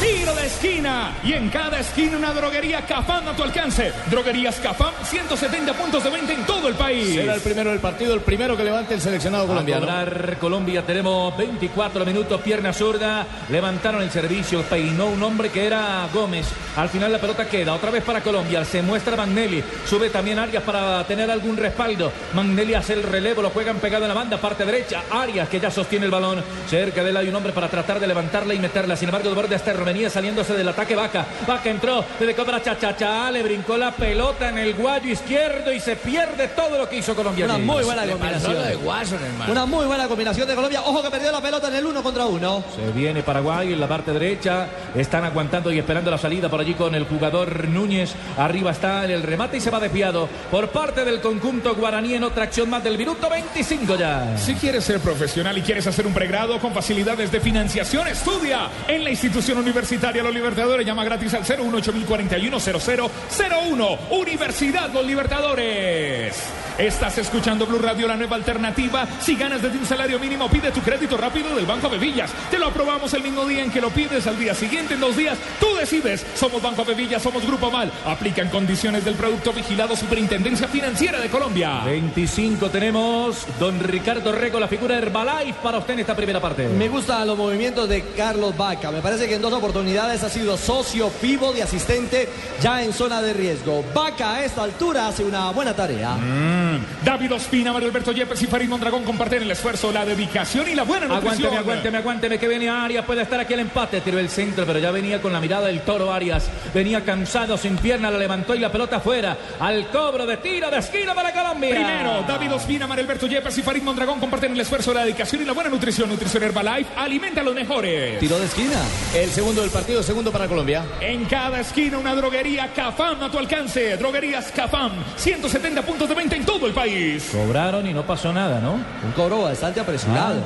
[0.00, 1.14] Tiro de esquina.
[1.22, 3.92] Y en cada esquina una droguería Cafam a tu alcance.
[4.10, 7.14] Droguerías Cafam, 170 puntos de venta en todo el país.
[7.14, 9.80] Será el primero del partido, el primero que levante el seleccionado A colombiano.
[9.82, 16.08] cobrar Colombia, tenemos 24 minutos, pierna zurda, levantaron el servicio, peinó un hombre que era
[16.12, 20.38] Gómez, al final la pelota queda, otra vez para Colombia, se muestra Magnelli, sube también
[20.38, 24.38] Arias para tener algún respaldo, Magnelli hace el relevo, lo juegan pegado en la banda,
[24.38, 27.68] parte derecha, Arias que ya sostiene el balón, cerca de él hay un hombre para
[27.68, 31.26] tratar de levantarla y meterla, sin embargo de borde hasta venía saliéndose del ataque Vaca,
[31.48, 35.96] Vaca entró, le cobra Chachachá, le brincó la pelota en el guayo izquierdo y se
[35.96, 37.46] pierde todo lo que hizo Colombia.
[37.46, 38.68] Una muy buena combinación.
[38.68, 39.50] de Watson, hermano.
[39.50, 40.82] Una muy buena combinación de Colombia.
[40.82, 42.62] Ojo que perdió la pelota en el uno contra uno.
[42.76, 44.68] Se viene Paraguay en la parte derecha.
[44.94, 48.12] Están aguantando y esperando la salida por allí con el jugador Núñez.
[48.38, 52.22] Arriba está en el remate y se va desviado por parte del conjunto guaraní en
[52.22, 54.38] otra acción más del minuto 25 ya.
[54.38, 59.02] Si quieres ser profesional y quieres hacer un pregrado con facilidades de financiación, estudia en
[59.02, 59.79] la institución universitaria
[60.22, 60.86] Los Libertadores.
[60.86, 63.98] Llama gratis al 018410001.
[64.10, 66.59] Universidad Los Libertadores.
[66.80, 69.06] Estás escuchando Blue Radio, la nueva alternativa.
[69.20, 72.32] Si ganas desde un salario mínimo, pide tu crédito rápido del Banco Bevillas.
[72.50, 75.14] Te lo aprobamos el mismo día en que lo pides, al día siguiente, en dos
[75.14, 75.36] días.
[75.60, 76.24] Tú decides.
[76.34, 77.92] Somos Banco Bevillas, somos Grupo Mal.
[78.06, 81.82] Aplican condiciones del producto vigilado Superintendencia Financiera de Colombia.
[81.84, 86.66] 25 tenemos don Ricardo Rego, la figura Herbalife para usted en esta primera parte.
[86.66, 88.90] Me gustan los movimientos de Carlos Vaca.
[88.90, 92.26] Me parece que en dos oportunidades ha sido socio, pívot y asistente
[92.62, 93.84] ya en zona de riesgo.
[93.94, 96.14] Vaca a esta altura hace una buena tarea.
[96.14, 96.69] Mm.
[97.04, 100.82] David Ospina, Mario Alberto Yepes y Farid Mondragón comparten el esfuerzo, la dedicación y la
[100.82, 101.46] buena nutrición.
[101.46, 104.78] Aguánteme, aguánteme, aguánteme, que viene Arias, puede estar aquí el empate, tiró el centro, pero
[104.78, 108.58] ya venía con la mirada del toro Arias, venía cansado, sin pierna, la levantó y
[108.58, 111.74] la pelota afuera, al cobro de tiro de esquina para Colombia.
[111.74, 115.44] Primero, David Ospina, Mario Alberto Yepes y Farid Mondragón comparten el esfuerzo, la dedicación y
[115.44, 116.08] la buena nutrición.
[116.08, 118.18] Nutrición Herbalife alimenta a los mejores.
[118.18, 118.80] Tiro de esquina.
[119.14, 120.84] El segundo del partido, segundo para Colombia.
[121.00, 123.96] En cada esquina una droguería Cafam a tu alcance.
[123.96, 127.30] Droguerías Cafam, 170 puntos de venta en todo el país.
[127.32, 128.72] Cobraron y no pasó nada, ¿no?
[128.72, 130.40] Un cobro bastante apresurado.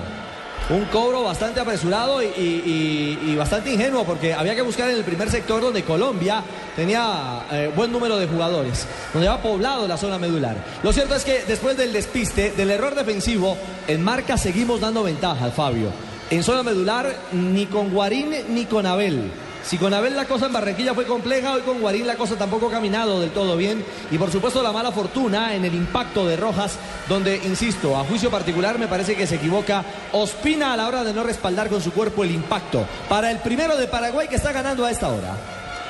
[0.71, 4.97] Un cobro bastante apresurado y, y- y- y bastante ingenuo porque había que buscar en
[4.97, 6.43] el primer sector donde Colombia
[6.75, 10.57] tenía eh, buen número de jugadores, donde había poblado la zona medular.
[10.83, 15.45] Lo cierto es que después del despiste, del error defensivo, en marca seguimos dando ventaja
[15.45, 15.91] al Fabio.
[16.31, 19.31] En zona medular, ni con Guarín ni con Abel.
[19.67, 22.69] Si con Abel la cosa en Barranquilla fue compleja, hoy con Guarín la cosa tampoco
[22.69, 23.83] ha caminado del todo bien.
[24.11, 26.77] Y por supuesto la mala fortuna en el impacto de Rojas,
[27.09, 31.15] donde, insisto, a juicio particular me parece que se equivoca Ospina a la hora de
[31.15, 32.87] no respaldar con su cuerpo el impacto.
[33.09, 35.35] Para el primero de Paraguay que está ganando a esta hora.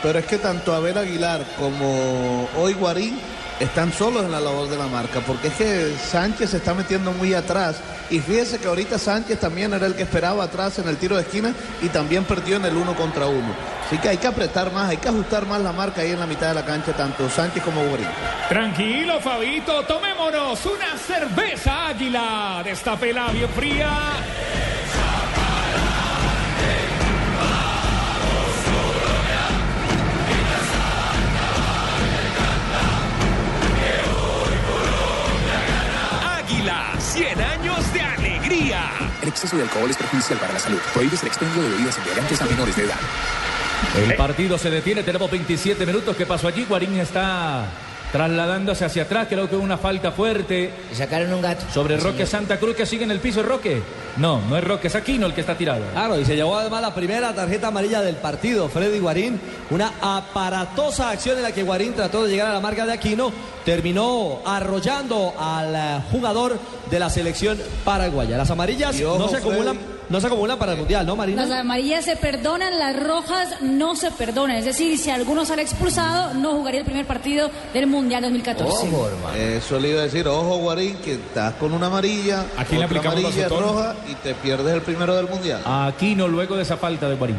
[0.02, 3.18] Pero es que tanto Abel Aguilar como hoy Guarín
[3.58, 7.12] están solos en la labor de la marca, porque es que Sánchez se está metiendo
[7.12, 7.76] muy atrás.
[8.10, 11.22] Y fíjese que ahorita Sánchez también era el que esperaba atrás en el tiro de
[11.22, 13.54] esquina y también perdió en el uno contra uno.
[13.86, 16.26] Así que hay que apretar más, hay que ajustar más la marca ahí en la
[16.26, 18.06] mitad de la cancha, tanto Sánchez como Guarín.
[18.48, 22.62] Tranquilo, Fabito, tomémonos una cerveza águila.
[22.64, 23.90] Destapela bien fría.
[39.34, 40.78] Exceso de alcohol es perjudicial para la salud.
[40.92, 42.98] Prohíbes el expendio de bebidas embriagantes a menores de edad.
[43.96, 46.16] El partido se detiene, tenemos 27 minutos.
[46.16, 46.64] ¿Qué pasó allí?
[46.64, 47.66] Guarín está
[48.14, 50.70] trasladándose hacia atrás, creo que una falta fuerte.
[50.92, 51.64] Sacaron un gato.
[51.74, 53.82] Sobre Roque Santa Cruz que sigue en el piso, Roque.
[54.18, 55.82] No, no es Roque, es Aquino el que está tirado.
[55.92, 59.40] Claro, y se llevó además la primera tarjeta amarilla del partido, Freddy Guarín.
[59.70, 63.32] Una aparatosa acción en la que Guarín trató de llegar a la marca de Aquino.
[63.64, 66.56] Terminó arrollando al eh, jugador
[66.88, 68.36] de la selección paraguaya.
[68.36, 69.94] Las amarillas ojo, no, se acumulan, Freddy.
[70.08, 71.46] No se acumulan para el Mundial, ¿no, Marina?
[71.46, 74.56] Las amarillas se perdonan, las rojas no se perdonan.
[74.56, 78.88] Es decir, si alguno sale expulsado, no jugaría el primer partido del Mundial 2014.
[79.36, 82.98] Eso le iba a decir, ojo Guarín, que estás con una amarilla, Aquí le otra
[82.98, 85.62] aplicamos amarilla roja y te pierdes el primero del mundial.
[85.64, 87.36] Aquino luego de esa falta de Guarín.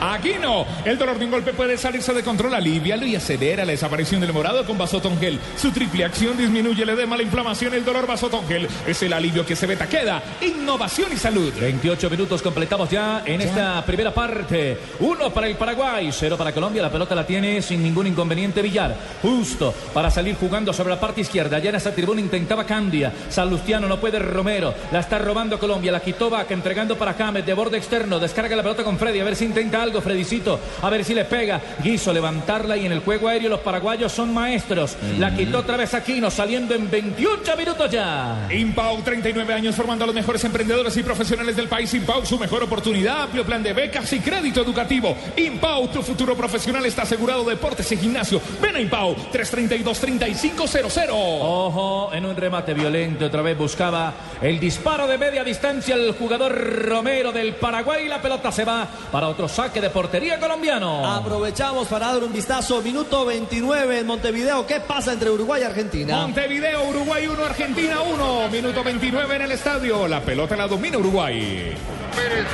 [0.00, 0.66] Aquí no.
[0.84, 2.54] El dolor de un golpe puede salirse de control.
[2.54, 5.38] Alivialo y acelera la desaparición del morado con Vasotón Gel.
[5.56, 8.06] Su triple acción disminuye el edema, la inflamación, el dolor.
[8.06, 10.22] Vasotón Gel es el alivio que se beta queda.
[10.40, 11.52] Innovación y salud.
[11.58, 14.78] 28 minutos completamos ya en esta primera parte.
[15.00, 16.82] Uno para el Paraguay, cero para Colombia.
[16.82, 18.94] La pelota la tiene sin ningún inconveniente Villar.
[19.22, 21.58] Justo para salir jugando sobre la parte izquierda.
[21.58, 23.12] Ya en esa tribuna intentaba Candia.
[23.30, 24.74] Salustiano no puede Romero.
[24.92, 25.92] La está robando Colombia.
[25.92, 28.18] La quitó Vaca entregando para James de borde externo.
[28.18, 29.20] Descarga la pelota con Freddy.
[29.20, 30.60] A ver si intenta algo Fredicito.
[30.82, 31.60] A ver si le pega.
[31.82, 34.96] Quiso levantarla y en el juego aéreo los paraguayos son maestros.
[35.18, 38.48] La quitó otra vez Aquino saliendo en 28 minutos ya.
[38.52, 41.92] Impau, 39 años formando a los mejores emprendedores y profesionales del país.
[41.94, 45.16] Impau, su mejor oportunidad, amplio plan de becas y crédito educativo.
[45.36, 48.40] Impau, tu futuro profesional está asegurado deportes y gimnasio.
[48.60, 51.08] Ven a Impau, 332-3500.
[51.10, 56.52] Ojo, en un remate violento, otra vez buscaba el disparo de media distancia el jugador
[56.86, 58.08] Romero del Paraguay.
[58.08, 61.06] La pelota se va para otro saque de portería colombiano.
[61.06, 62.80] Aprovechamos para dar un vistazo.
[62.82, 64.66] Minuto 29 en Montevideo.
[64.66, 66.22] ¿Qué pasa entre Uruguay y Argentina?
[66.22, 68.48] Montevideo, Uruguay 1, Argentina 1.
[68.48, 70.08] Minuto 29 en el estadio.
[70.08, 71.74] La pelota la domina Uruguay.
[72.14, 72.46] Pérez,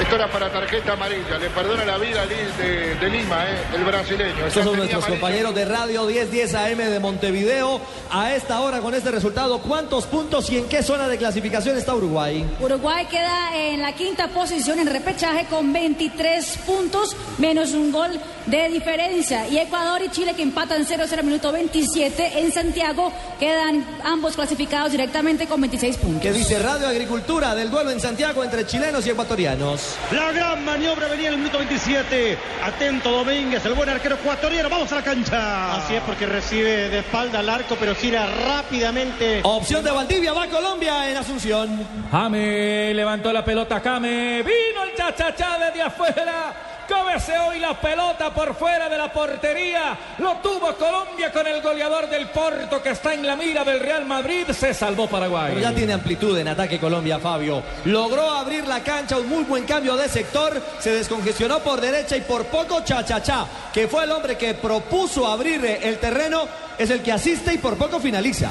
[0.00, 1.38] esto era para tarjeta amarilla.
[1.38, 4.46] Le perdona la vida a Liz de, de Lima, eh, el brasileño.
[4.46, 5.20] Estos son nuestros amarilla.
[5.20, 7.80] compañeros de Radio 1010 AM de Montevideo.
[8.10, 11.94] A esta hora, con este resultado, ¿cuántos puntos y en qué zona de clasificación está
[11.94, 12.44] Uruguay?
[12.60, 18.68] Uruguay queda en la quinta posición en repechaje con 23 puntos, menos un gol de
[18.68, 19.48] diferencia.
[19.48, 25.46] Y Ecuador y Chile que empatan 0-0 minuto 27 en Santiago, quedan ambos clasificados directamente
[25.46, 26.22] con 26 puntos.
[26.22, 29.89] ¿Qué dice Radio Agricultura del duelo en Santiago entre chilenos y ecuatorianos?
[30.12, 32.38] La gran maniobra venía en el minuto 27.
[32.64, 34.68] Atento Domínguez, el buen arquero ecuatoriano.
[34.68, 35.76] Vamos a la cancha.
[35.76, 39.40] Así es porque recibe de espalda al arco, pero gira rápidamente.
[39.42, 41.86] Opción de Valdivia, va Colombia en Asunción.
[42.10, 44.42] Jame levantó la pelota, Jame.
[44.42, 46.54] Vino el chachachá desde afuera.
[46.90, 49.96] Cómese hoy la pelota por fuera de la portería.
[50.18, 54.04] Lo tuvo Colombia con el goleador del Porto que está en la mira del Real
[54.06, 54.48] Madrid.
[54.50, 55.50] Se salvó Paraguay.
[55.54, 57.62] Pero ya tiene amplitud en ataque Colombia, Fabio.
[57.84, 60.60] Logró abrir la cancha, un muy buen cambio de sector.
[60.80, 65.64] Se descongestionó por derecha y por poco Chachachá, que fue el hombre que propuso abrir
[65.64, 68.50] el terreno, es el que asiste y por poco finaliza.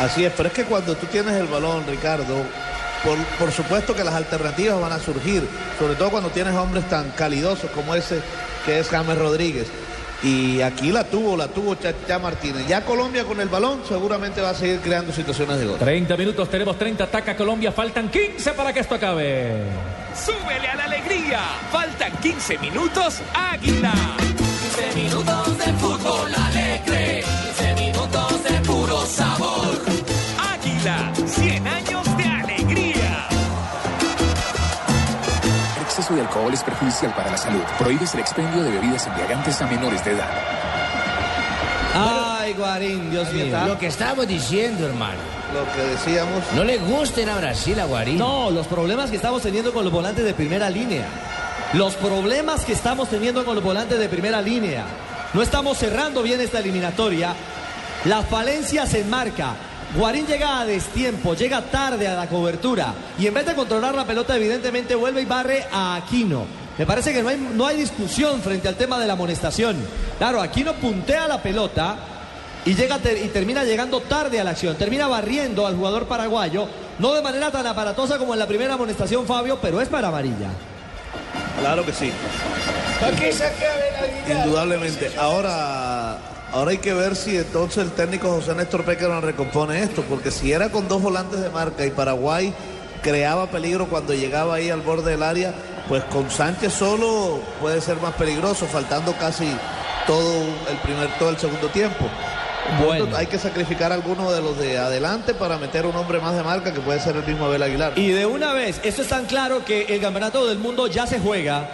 [0.00, 2.44] Así es, pero es que cuando tú tienes el balón, Ricardo,
[3.04, 5.46] por, por supuesto que las alternativas van a surgir,
[5.78, 8.20] sobre todo cuando tienes hombres tan calidosos como ese
[8.64, 9.68] que es James Rodríguez.
[10.22, 12.66] Y aquí la tuvo, la tuvo Chacha Martínez.
[12.68, 15.78] Ya Colombia con el balón seguramente va a seguir creando situaciones de gol.
[15.78, 19.64] 30 minutos, tenemos 30, ataca Colombia, faltan 15 para que esto acabe.
[20.14, 21.40] Súbele a la alegría.
[21.72, 23.92] Faltan 15 minutos, Águila.
[24.18, 26.41] 15 minutos de fútbol
[36.12, 37.62] exceso de alcohol es perjudicial para la salud.
[37.78, 40.30] Prohíbes el expendio de bebidas embriagantes a menores de edad.
[41.94, 43.58] Ay, Guarín, Dios mío.
[43.66, 45.20] Lo que estábamos diciendo, hermano.
[45.52, 46.42] Lo que decíamos.
[46.54, 48.18] No le gusten a Brasil a Guarín.
[48.18, 51.04] No, los problemas que estamos teniendo con los volantes de primera línea.
[51.74, 54.84] Los problemas que estamos teniendo con los volantes de primera línea.
[55.34, 57.34] No estamos cerrando bien esta eliminatoria.
[58.04, 59.54] La falencia se enmarca.
[59.96, 64.06] Guarín llega a destiempo, llega tarde a la cobertura y en vez de controlar la
[64.06, 66.46] pelota evidentemente vuelve y barre a Aquino.
[66.78, 69.76] Me parece que no hay, no hay discusión frente al tema de la amonestación.
[70.16, 71.96] Claro, Aquino puntea la pelota
[72.64, 74.76] y, llega ter- y termina llegando tarde a la acción.
[74.76, 76.66] Termina barriendo al jugador paraguayo,
[76.98, 80.48] no de manera tan aparatosa como en la primera amonestación Fabio, pero es para amarilla.
[81.60, 82.10] Claro que sí.
[84.30, 85.12] Indudablemente.
[85.18, 86.16] Ahora,
[86.52, 90.52] ahora hay que ver si entonces el técnico José Néstor Pécaro recompone esto, porque si
[90.52, 92.54] era con dos volantes de marca y Paraguay
[93.02, 95.52] creaba peligro cuando llegaba ahí al borde del área,
[95.88, 99.48] pues con Sánchez solo puede ser más peligroso, faltando casi
[100.06, 102.08] todo el primer, todo el segundo tiempo.
[102.84, 103.16] Bueno.
[103.16, 106.44] Hay que sacrificar a alguno de los de adelante para meter un hombre más de
[106.44, 107.98] marca que puede ser el mismo Abel Aguilar.
[107.98, 111.18] Y de una vez, esto es tan claro que el campeonato del mundo ya se
[111.18, 111.68] juega,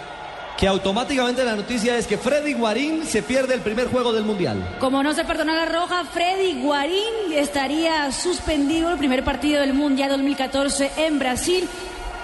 [0.59, 4.75] que automáticamente la noticia es que Freddy Guarín se pierde el primer juego del Mundial.
[4.79, 10.09] Como no se perdona la roja, Freddy Guarín estaría suspendido el primer partido del Mundial
[10.09, 11.67] 2014 en Brasil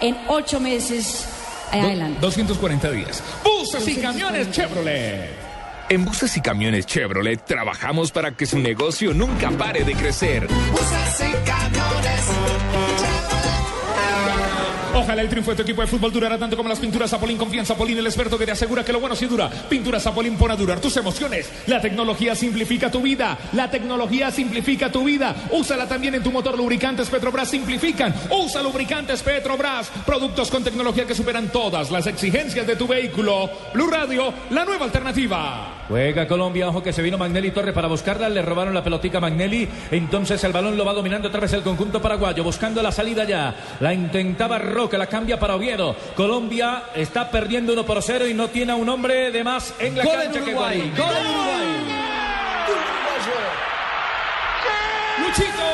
[0.02, 1.26] en ocho meses
[1.72, 2.20] adelante.
[2.20, 3.24] 240 días.
[3.44, 5.30] Buses y camiones Chevrolet.
[5.88, 10.48] En Buses y Camiones Chevrolet trabajamos para que su negocio nunca pare de crecer.
[10.48, 11.85] Buses y camiones.
[14.96, 17.38] Ojalá el triunfo de tu equipo de fútbol durara tanto como las pinturas Zapolín.
[17.38, 19.50] Confía en Zapolín, el experto que te asegura que lo bueno sí dura.
[19.50, 21.52] Pintura Zapolín pone a durar tus emociones.
[21.68, 23.38] La tecnología simplifica tu vida.
[23.52, 25.36] La tecnología simplifica tu vida.
[25.52, 26.58] Úsala también en tu motor.
[26.58, 28.16] Lubricantes Petrobras simplifican.
[28.30, 29.90] Usa lubricantes Petrobras.
[30.06, 33.50] Productos con tecnología que superan todas las exigencias de tu vehículo.
[33.74, 35.85] Blue Radio, la nueva alternativa.
[35.88, 39.22] Juega Colombia, ojo que se vino Magnelli Torre para buscarla, le robaron la pelotica a
[39.22, 43.24] Magnelli, entonces el balón lo va dominando otra vez el conjunto paraguayo, buscando la salida
[43.24, 48.34] ya, la intentaba Roque, la cambia para Oviedo, Colombia está perdiendo 1 por 0 y
[48.34, 51.18] no tiene a un hombre de más en la Gol en cancha que Uruguay, gol
[51.18, 51.96] en Uruguay.
[55.22, 55.66] Luchito.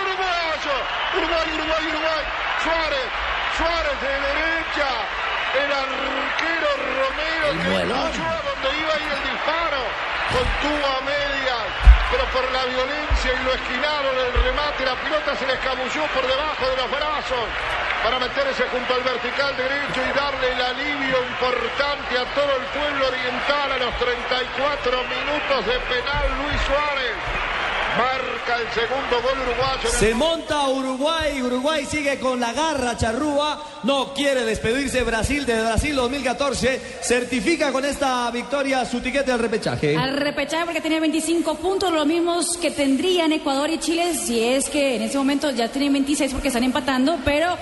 [0.00, 0.76] uruguayo.
[1.16, 2.24] Uruguay, Uruguay, Uruguay.
[2.62, 3.08] Suárez,
[3.56, 5.21] Suárez de derecha.
[5.52, 9.82] El arquero Romero que escuchó a donde iba a ir el disparo.
[10.32, 11.64] Contuvo a medias,
[12.10, 16.24] pero por la violencia y lo esquinaron el remate, la pelota se le escabulló por
[16.26, 17.44] debajo de los brazos
[18.02, 23.08] para meterse junto al vertical derecho y darle el alivio importante a todo el pueblo
[23.12, 27.51] oriental a los 34 minutos de penal Luis Suárez.
[27.96, 29.88] Marca el segundo gol uruguayo.
[29.90, 35.94] Se monta Uruguay, Uruguay sigue con la garra charrúa, no quiere despedirse Brasil de Brasil
[35.94, 39.94] 2014, certifica con esta victoria su tiquete al repechaje.
[39.96, 44.70] Al repechaje porque tiene 25 puntos, los mismos que tendrían Ecuador y Chile, si es
[44.70, 47.58] que en ese momento ya tienen 26 porque están empatando, pero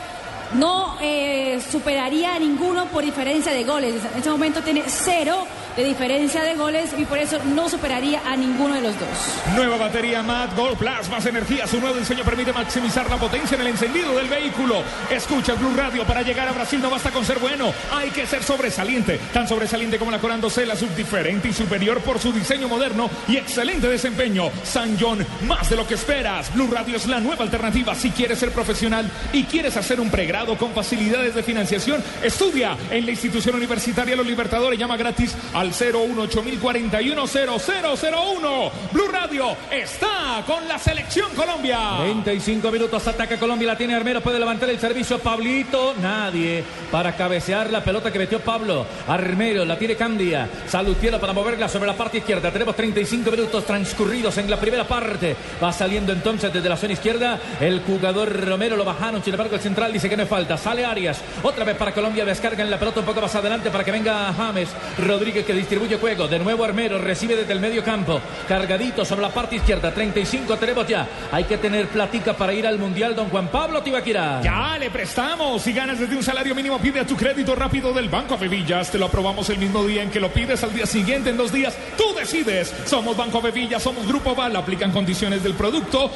[0.54, 4.02] no eh, superaría a ninguno por diferencia de goles.
[4.12, 5.46] En ese momento tiene cero
[5.76, 9.08] de diferencia de goles y por eso no superaría a ninguno de los dos.
[9.54, 11.66] Nueva batería Mad Gold Plus, más energía.
[11.66, 14.82] Su nuevo diseño permite maximizar la potencia en el encendido del vehículo.
[15.10, 16.80] Escucha Blue Radio para llegar a Brasil.
[16.82, 19.20] No basta con ser bueno, hay que ser sobresaliente.
[19.32, 23.36] Tan sobresaliente como la Corando C, la subdiferente y superior por su diseño moderno y
[23.36, 24.50] excelente desempeño.
[24.64, 26.52] San John, más de lo que esperas.
[26.54, 27.94] Blue Radio es la nueva alternativa.
[27.94, 33.04] Si quieres ser profesional y quieres hacer un pregrado con facilidades de financiación, estudia en
[33.04, 34.78] la institución universitaria Los Libertadores.
[34.78, 38.70] Llama gratis al 018410001.
[38.92, 41.98] Blue Radio está con la selección Colombia.
[42.00, 47.70] 35 minutos, ataca Colombia, la tiene Armero, puede levantar el servicio, Pablito, nadie para cabecear
[47.70, 48.86] la pelota que metió Pablo.
[49.06, 52.50] Armero, la tiene Candia, Salutiero para moverla sobre la parte izquierda.
[52.50, 55.36] Tenemos 35 minutos transcurridos en la primera parte.
[55.62, 59.60] Va saliendo entonces desde la zona izquierda el jugador Romero, lo bajaron, sin embargo el
[59.60, 60.56] central dice que no es falta.
[60.56, 63.90] Sale Arias, otra vez para Colombia, descargan la pelota un poco más adelante para que
[63.90, 66.28] venga James Rodríguez que distribuye juego.
[66.28, 69.92] De nuevo Armero, recibe desde el medio campo, cargadito sobre la parte izquierda.
[69.92, 71.08] 35 tenemos ya.
[71.32, 74.40] Hay que tener platica para ir al Mundial, don Juan Pablo Tibaquira.
[74.40, 75.62] Ya le prestamos.
[75.62, 78.88] Si ganas desde un salario mínimo, pide a tu crédito rápido del Banco Bevillas.
[78.88, 81.52] Te lo aprobamos el mismo día en que lo pides, al día siguiente, en dos
[81.52, 81.76] días.
[81.96, 82.72] Tú decides.
[82.84, 84.54] Somos Banco Bevillas, somos Grupo Val.
[84.54, 86.08] Aplican condiciones del producto.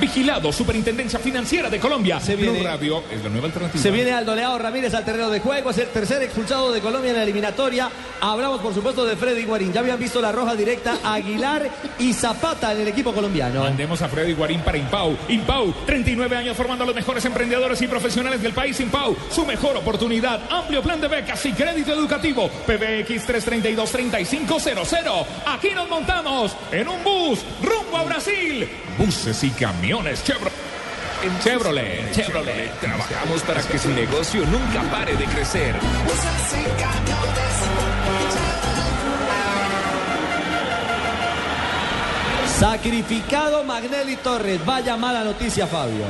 [0.00, 2.20] Vigilado, Superintendencia Financiera de Colombia.
[2.20, 3.82] Se viene- Blue Radio es la nueva alternativa.
[3.82, 7.10] Se viene Aldo Leao Ramírez al terreno de juego, es el tercer expulsado de Colombia
[7.10, 7.90] en la eliminatoria.
[8.20, 9.72] Hablamos, por supuesto, de Freddy Guarín.
[9.72, 11.68] Ya habían visto la roja directa Aguilar
[11.98, 13.62] y Zapata en el equipo colombiano.
[13.62, 15.16] Mandemos a Freddy Guarín para Impau.
[15.28, 18.78] Impau, 39 años formando a los mejores emprendedores y profesionales del país.
[18.80, 20.40] Impau, su mejor oportunidad.
[20.50, 22.48] Amplio plan de becas y crédito educativo.
[22.66, 25.26] PBX 332-3500.
[25.46, 28.68] Aquí nos montamos en un bus rumbo a Brasil.
[28.98, 30.52] Buses y camiones Chevrolet.
[31.22, 35.76] En Chevrolet, Chevrolet trabajamos para que su negocio nunca pare de crecer.
[42.58, 44.64] Sacrificado Magnelli Torres.
[44.66, 46.04] Vaya mala noticia, Fabio.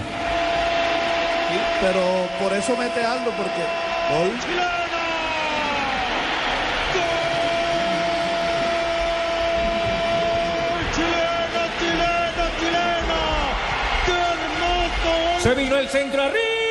[1.83, 3.63] Pero por eso mete Aldo, porque
[4.11, 4.86] gol.
[15.47, 16.66] Se vino el centro arriba,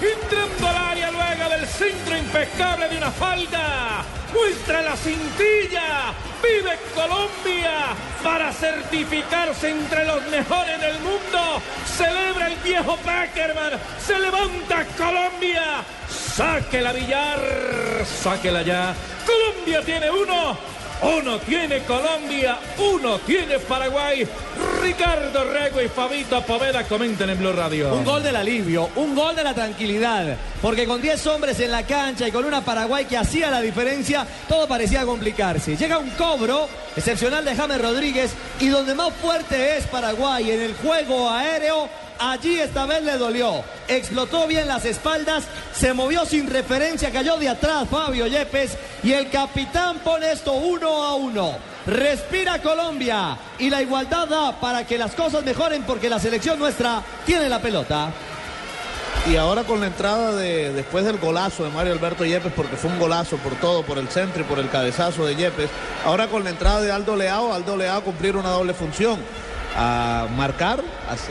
[0.00, 4.04] Entrando al área luego del centro impecable de una falda.
[4.32, 6.12] Muestra la cintilla.
[6.42, 11.62] Vive Colombia para certificarse entre los mejores del mundo.
[11.86, 13.72] Celebra el viejo Peckerman.
[14.04, 15.84] Se levanta Colombia.
[16.08, 17.40] Sáquela Villar.
[18.04, 18.94] Sáquela ya.
[19.26, 20.58] Colombia tiene uno.
[21.02, 24.24] Uno tiene Colombia, uno tiene Paraguay.
[24.80, 27.92] Ricardo Rego y Fabito Poveda comenten en Blue Radio.
[27.92, 30.36] Un gol del alivio, un gol de la tranquilidad.
[30.60, 34.24] Porque con 10 hombres en la cancha y con una Paraguay que hacía la diferencia,
[34.48, 35.76] todo parecía complicarse.
[35.76, 40.74] Llega un cobro excepcional de James Rodríguez y donde más fuerte es Paraguay en el
[40.74, 41.88] juego aéreo,
[42.30, 43.64] allí esta vez le dolió.
[43.88, 45.44] Explotó bien las espaldas,
[45.74, 51.02] se movió sin referencia, cayó de atrás Fabio Yepes y el capitán pone esto uno
[51.04, 51.56] a uno.
[51.86, 57.02] Respira Colombia y la igualdad da para que las cosas mejoren porque la selección nuestra
[57.26, 58.10] tiene la pelota.
[59.30, 62.90] Y ahora con la entrada de, después del golazo de Mario Alberto Yepes, porque fue
[62.90, 65.70] un golazo por todo, por el centro y por el cabezazo de Yepes,
[66.04, 69.20] ahora con la entrada de Aldo Leao, Aldo Leao cumplir una doble función
[69.76, 70.82] a marcar,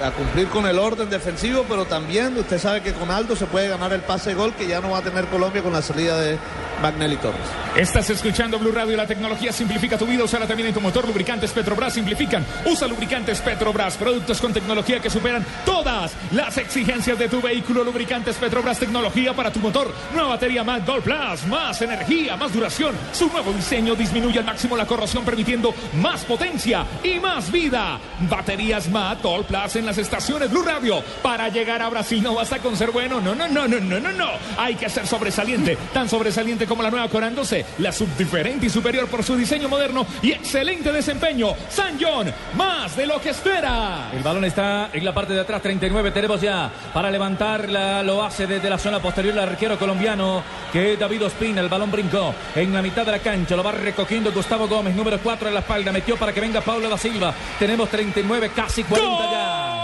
[0.03, 3.67] a, cumplir con el orden defensivo, pero también usted sabe que con Aldo se puede
[3.67, 6.19] ganar el pase de gol que ya no va a tener Colombia con la salida
[6.19, 6.37] de
[6.81, 7.41] Magnelli Torres.
[7.75, 11.51] Estás escuchando Blue Radio, la tecnología simplifica tu vida, usala también en tu motor, lubricantes
[11.51, 17.41] Petrobras simplifican, usa lubricantes Petrobras, productos con tecnología que superan todas las exigencias de tu
[17.41, 22.53] vehículo, lubricantes Petrobras, tecnología para tu motor, nueva batería Mac Gold Plus, más energía, más
[22.53, 27.99] duración, su nuevo diseño disminuye al máximo la corrosión permitiendo más potencia y más vida.
[28.29, 31.03] Baterías MAT All Plus en las estaciones Blue Radio.
[31.21, 33.19] Para llegar a Brasil no basta con ser bueno.
[33.21, 34.29] No, no, no, no, no, no, no.
[34.57, 35.77] Hay que ser sobresaliente.
[35.93, 37.65] Tan sobresaliente como la nueva Coran 12.
[37.79, 41.53] La subdiferente y superior por su diseño moderno y excelente desempeño.
[41.67, 44.09] San John, más de lo que espera.
[44.13, 48.47] El balón está en la parte de atrás, 39 tenemos ya para levantarla, lo hace
[48.47, 50.41] desde la zona posterior el arquero colombiano
[50.71, 53.73] que es David Ospina, el balón brincó en la mitad de la cancha, lo va
[53.73, 57.33] recogiendo Gustavo Gómez, número 4 en la espalda, metió para que venga Pablo da Silva,
[57.59, 59.81] tenemos 39, casi 40 ya.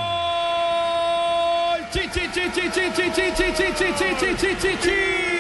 [1.92, 5.38] Chi, chi, chi, chi, chi, chi, chi, chi, chi, chi, chi, chi, chi, chi, chi.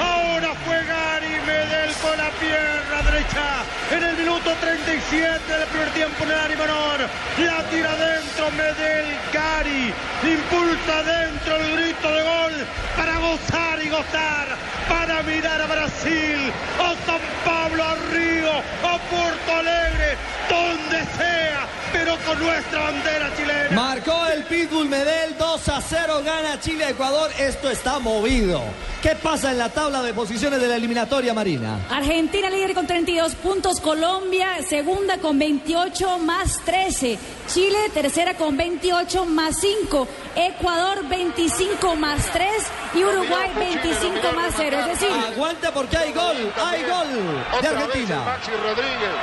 [0.00, 3.62] Ahora fue Gary Medel con la pierna derecha
[3.92, 6.98] en el minuto 37 del primer tiempo en el área menor.
[7.38, 9.94] La tira adentro Medel Gary.
[10.24, 12.52] Impulsa adentro el grito de gol
[12.96, 14.48] para gozar y gozar.
[14.88, 20.16] Para mirar a Brasil, a San Pablo, a Río, a Puerto Alegre,
[20.48, 23.70] donde sea, pero con nuestra bandera chilena.
[23.70, 27.30] Marcó el Pitbull Medel 2 a 0, gana Chile Ecuador.
[27.38, 28.62] Esto está movido.
[29.02, 31.78] ¿Qué pasa en la tabla de posiciones de la eliminatoria marina?
[32.08, 39.56] Líder con 32 puntos, Colombia segunda con 28 más 13, Chile tercera con 28 más
[39.60, 42.48] 5, Ecuador 25 más 3
[42.94, 44.76] y Uruguay 25 más 0.
[44.80, 48.22] Es decir, aguanta porque hay gol, hay gol de Otra vez Argentina.
[48.24, 49.14] Maxi Rodríguez.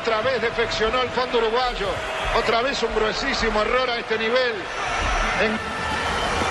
[0.00, 1.88] Otra vez defeccionó el fondo uruguayo.
[2.38, 4.54] Otra vez un gruesísimo error a este nivel.
[5.42, 5.73] En-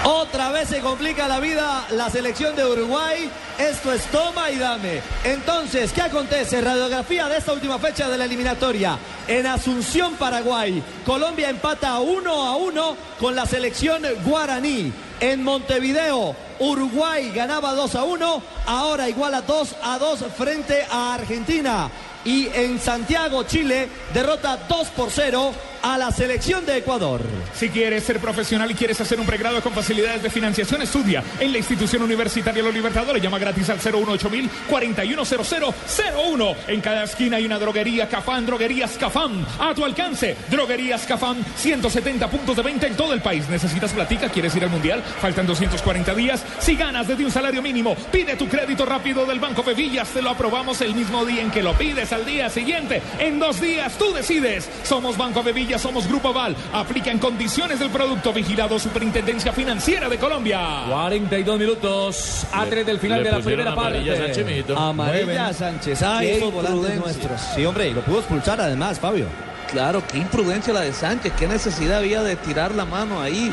[0.06, 3.30] Otra vez se complica la vida la selección de Uruguay.
[3.58, 5.02] Esto es toma y dame.
[5.24, 6.60] Entonces, ¿qué acontece?
[6.60, 8.98] Radiografía de esta última fecha de la eliminatoria.
[9.30, 14.92] En Asunción, Paraguay, Colombia empata uno a uno con la selección guaraní.
[15.22, 21.90] En Montevideo, Uruguay ganaba 2 a 1, ahora iguala 2 a 2 frente a Argentina.
[22.26, 25.54] Y en Santiago, Chile, derrota 2 por 0
[25.84, 27.22] a la selección de Ecuador.
[27.54, 31.52] Si quieres ser profesional y quieres hacer un pregrado con facilidades de financiación, estudia en
[31.52, 33.22] la institución universitaria Los Libertadores.
[33.22, 34.30] Llama gratis al 018
[34.70, 36.56] 410001.
[36.68, 39.46] En cada esquina hay una droguería Cafán, Droguerías Cafán.
[39.60, 43.50] A tu alcance, Droguerías Cafán, 170 puntos de venta en todo el país.
[43.50, 44.30] ¿Necesitas platica?
[44.30, 45.04] ¿Quieres ir al mundial?
[45.04, 46.44] Faltan 240 días.
[46.60, 50.08] Si ganas desde un salario mínimo, pide tu crédito rápido del Banco Bevillas.
[50.10, 53.02] Te lo aprobamos el mismo día en que lo pides al día siguiente.
[53.20, 54.70] En dos días tú decides.
[54.84, 56.56] Somos Banco Bevillas, somos Grupo Aval.
[56.74, 60.86] Aplica en condiciones del producto vigilado Superintendencia Financiera de Colombia.
[60.90, 64.34] 42 minutos a 3 del final le de la primera amarilla parte.
[64.34, 64.66] Sánchez.
[64.78, 65.38] Amarilla Mueven.
[65.38, 66.02] a Sánchez.
[66.04, 67.42] Ay, esos volantes nuestros.
[67.56, 69.28] Sí, hombre, y lo pudo expulsar además, Fabio.
[69.72, 73.52] Claro, qué imprudencia la de Sánchez, qué necesidad había de tirar la mano ahí.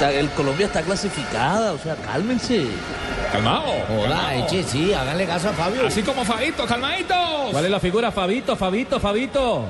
[0.00, 2.66] El Colombia está clasificada, o sea, cálmense.
[3.32, 3.64] Calmado.
[3.98, 5.86] Hola, eche, sí, háganle caso a Fabio.
[5.86, 7.14] Así como Fabito, calmadito.
[7.50, 8.12] ¿Cuál es la figura?
[8.12, 9.64] Fabito, Fabito, Fabito.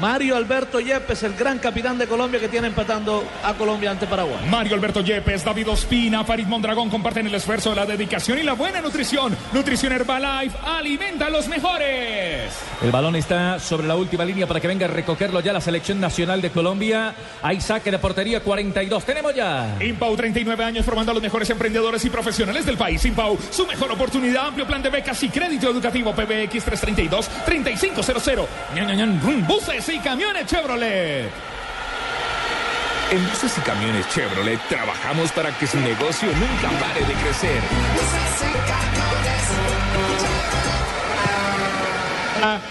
[0.00, 4.46] Mario Alberto Yepes, el gran capitán de Colombia que tiene empatando a Colombia ante Paraguay.
[4.48, 8.80] Mario Alberto Yepes, David Ospina, Farid Mondragón comparten el esfuerzo, la dedicación y la buena
[8.80, 9.36] nutrición.
[9.52, 12.52] Nutrición Herbalife alimenta a los mejores.
[12.80, 16.00] El balón está sobre la última línea para que venga a recogerlo ya la selección
[16.00, 17.14] nacional de Colombia.
[17.42, 19.04] Hay saque de portería 42.
[19.04, 19.76] Tenemos ya.
[19.80, 23.04] Impau, 39 años formando a los mejores emprendedores y profesionales del país.
[23.04, 28.46] Impau, su mejor oportunidad, amplio plan de becas y crédito educativo PBX 332-3500.
[28.76, 29.44] Ñan, ñan, ñan, rum,
[29.88, 31.30] Buses y camiones Chevrolet.
[33.10, 37.62] En buses y camiones Chevrolet trabajamos para que su negocio nunca pare de crecer.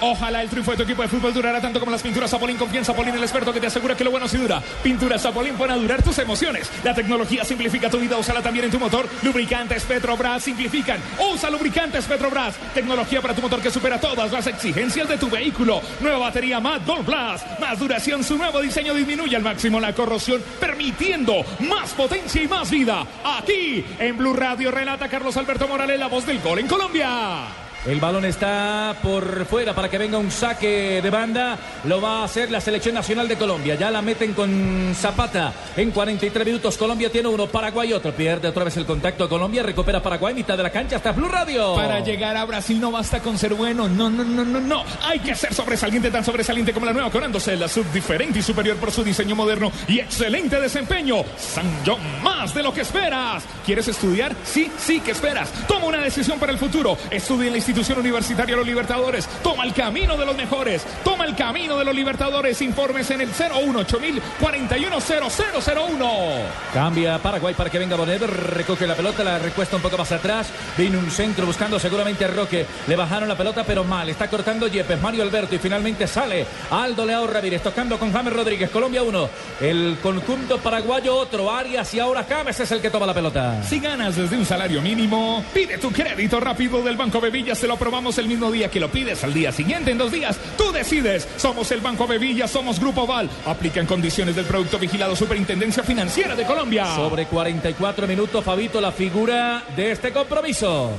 [0.01, 2.57] Ojalá el triunfo de tu equipo de fútbol durara tanto como las pinturas Zapolín.
[2.57, 4.61] Confía en Zapolín, el experto que te asegura que lo bueno sí dura.
[4.83, 6.69] Pinturas Zapolín pone a durar tus emociones.
[6.83, 9.07] La tecnología simplifica tu vida, úsala también en tu motor.
[9.23, 10.99] Lubricantes Petrobras simplifican.
[11.31, 12.55] Usa lubricantes Petrobras.
[12.73, 15.81] Tecnología para tu motor que supera todas las exigencias de tu vehículo.
[15.99, 17.59] Nueva batería Mad Gold Plus.
[17.59, 22.69] Más duración, su nuevo diseño disminuye al máximo la corrosión, permitiendo más potencia y más
[22.69, 23.05] vida.
[23.23, 27.66] Aquí, en Blue Radio, relata Carlos Alberto Morales, la voz del gol en Colombia.
[27.87, 31.57] El balón está por fuera para que venga un saque de banda.
[31.85, 33.75] Lo va a hacer la selección nacional de Colombia.
[33.75, 35.53] Ya la meten con Zapata.
[35.77, 38.11] En 43 minutos Colombia tiene uno, Paraguay otro.
[38.11, 39.63] Pierde otra vez el contacto Colombia.
[39.63, 40.97] Recupera Paraguay, mitad de la cancha.
[40.97, 41.75] Hasta Blue Radio.
[41.75, 43.87] Para llegar a Brasil no basta con ser bueno.
[43.87, 44.83] No, no, no, no, no.
[45.03, 47.55] Hay que ser sobresaliente, tan sobresaliente como la nueva Corándose.
[47.55, 51.23] La sub diferente y superior por su diseño moderno y excelente desempeño.
[51.37, 53.45] San John, más de lo que esperas.
[53.65, 54.35] ¿Quieres estudiar?
[54.43, 55.49] Sí, sí, ¿qué esperas?
[55.69, 56.97] Toma una decisión para el futuro.
[57.09, 59.27] Estudia en la institución universitaria Los Libertadores.
[59.43, 60.83] Toma el camino de los mejores.
[61.03, 62.59] Toma el camino de los Libertadores.
[62.61, 63.99] Informes en el 018
[64.39, 66.11] 410001.
[66.73, 68.23] Cambia Paraguay para que venga Bonet.
[68.23, 70.47] Recoge la pelota, la recuesta un poco más atrás.
[70.75, 72.65] Viene un centro buscando seguramente a Roque.
[72.87, 74.09] Le bajaron la pelota, pero mal.
[74.09, 78.71] Está cortando Yepes, Mario Alberto y finalmente sale Aldo Leao Ramírez tocando con James Rodríguez.
[78.71, 79.29] Colombia 1.
[79.61, 81.51] El conjunto paraguayo otro.
[81.51, 83.61] Arias y ahora James es el que toma la pelota.
[83.63, 87.53] Si ganas desde un salario mínimo, pide tu crédito rápido del Banco Bevilla.
[87.57, 89.23] Se lo aprobamos el mismo día que lo pides.
[89.23, 91.27] Al día siguiente, en dos días, tú decides.
[91.37, 93.29] Somos el Banco Bevilla, somos Grupo Val.
[93.45, 96.85] Aplica en condiciones del producto vigilado Superintendencia Financiera de Colombia.
[96.95, 100.91] Sobre 44 minutos, Fabito, la figura de este compromiso.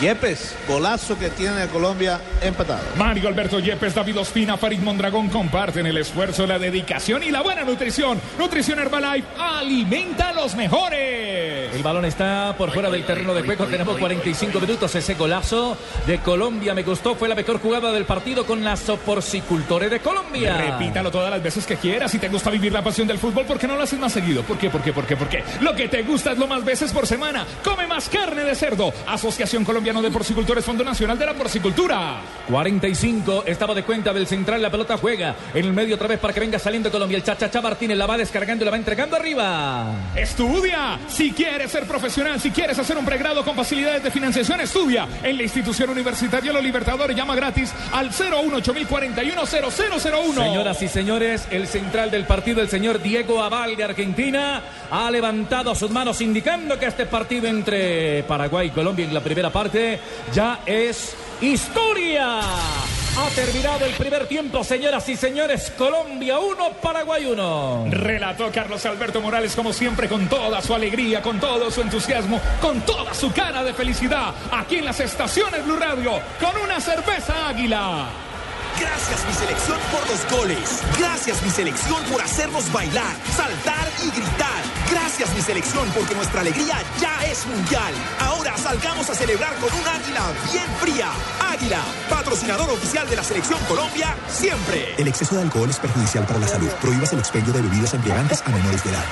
[0.00, 2.82] Yepes, golazo que tiene Colombia empatado.
[2.96, 7.62] Mario Alberto Yepes, David Ospina, Farid Mondragón comparten el esfuerzo, la dedicación y la buena
[7.62, 8.20] nutrición.
[8.38, 11.41] Nutrición Herbalife alimenta a los mejores.
[11.72, 13.64] El balón está por fuera del terreno de juego.
[13.66, 14.94] Tenemos 45 minutos.
[14.94, 17.14] Ese golazo de Colombia me gustó.
[17.14, 20.56] Fue la mejor jugada del partido con la porcicultores de Colombia.
[20.56, 22.10] Repítalo todas las veces que quieras.
[22.10, 24.42] Si te gusta vivir la pasión del fútbol, ¿por qué no lo haces más seguido?
[24.42, 24.70] ¿Por qué?
[24.70, 24.92] ¿Por qué?
[24.92, 25.16] ¿Por qué?
[25.16, 25.42] ¿Por qué?
[25.60, 27.46] Lo que te gusta es lo más veces por semana.
[27.62, 28.92] Come más carne de cerdo.
[29.06, 32.20] Asociación Colombiano de Porcicultores, Fondo Nacional de la Porcicultura.
[32.48, 33.44] 45.
[33.46, 34.60] Estaba de cuenta del central.
[34.60, 37.16] La pelota juega en el medio otra vez para que venga saliendo Colombia.
[37.16, 39.86] El Chachacha Martínez la va descargando y la va entregando arriba.
[40.16, 40.98] Estudia.
[41.08, 45.36] Si quieres ser profesional, si quieres hacer un pregrado con facilidades de financiación, estudia en
[45.36, 47.16] la institución universitaria Los Libertadores.
[47.16, 53.42] Llama gratis al 018 0001 Señoras y señores, el central del partido, el señor Diego
[53.42, 59.04] Aval de Argentina, ha levantado sus manos indicando que este partido entre Paraguay y Colombia
[59.04, 60.00] en la primera parte
[60.32, 62.40] ya es historia.
[62.40, 65.70] Ha terminado el primer tiempo, señoras y señores.
[65.76, 67.86] Colombia 1, Paraguay 1.
[67.90, 72.80] Relató Carlos Alberto Morales, como siempre, con toda su alegría, con todo su entusiasmo, con
[72.82, 78.31] toda su cara de felicidad, aquí en las estaciones Blue Radio, con una cerveza águila.
[78.78, 80.82] Gracias mi selección por los goles.
[80.98, 84.62] Gracias mi selección por hacernos bailar, saltar y gritar.
[84.90, 87.92] Gracias mi selección porque nuestra alegría ya es mundial.
[88.20, 91.10] Ahora salgamos a celebrar con un águila bien fría.
[91.40, 94.94] Águila, patrocinador oficial de la selección Colombia, siempre.
[94.96, 96.68] El exceso de alcohol es perjudicial para la salud.
[96.80, 99.04] Prohíbas el expendio de bebidas embriagantes a menores de edad.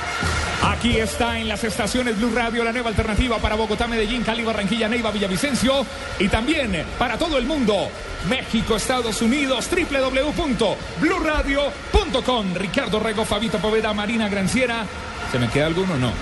[0.62, 4.88] Aquí está en las estaciones Blue Radio la nueva alternativa para Bogotá, Medellín, Cali, Barranquilla,
[4.88, 5.86] Neiva, Villavicencio
[6.18, 7.88] y también para todo el mundo.
[8.28, 12.54] México, Estados Unidos, www.bluradio.com.
[12.54, 14.86] Ricardo Rego, Fabito Poveda, Marina Granciera.
[15.32, 15.96] ¿Se me queda alguno?
[15.96, 16.12] No.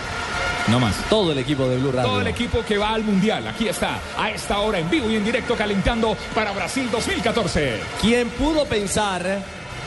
[0.68, 0.96] No más.
[1.08, 2.10] Todo el equipo de Blue Radio.
[2.10, 3.48] Todo el equipo que va al Mundial.
[3.48, 7.80] Aquí está, a esta hora en vivo y en directo calentando para Brasil 2014.
[8.00, 9.42] Quien pudo pensar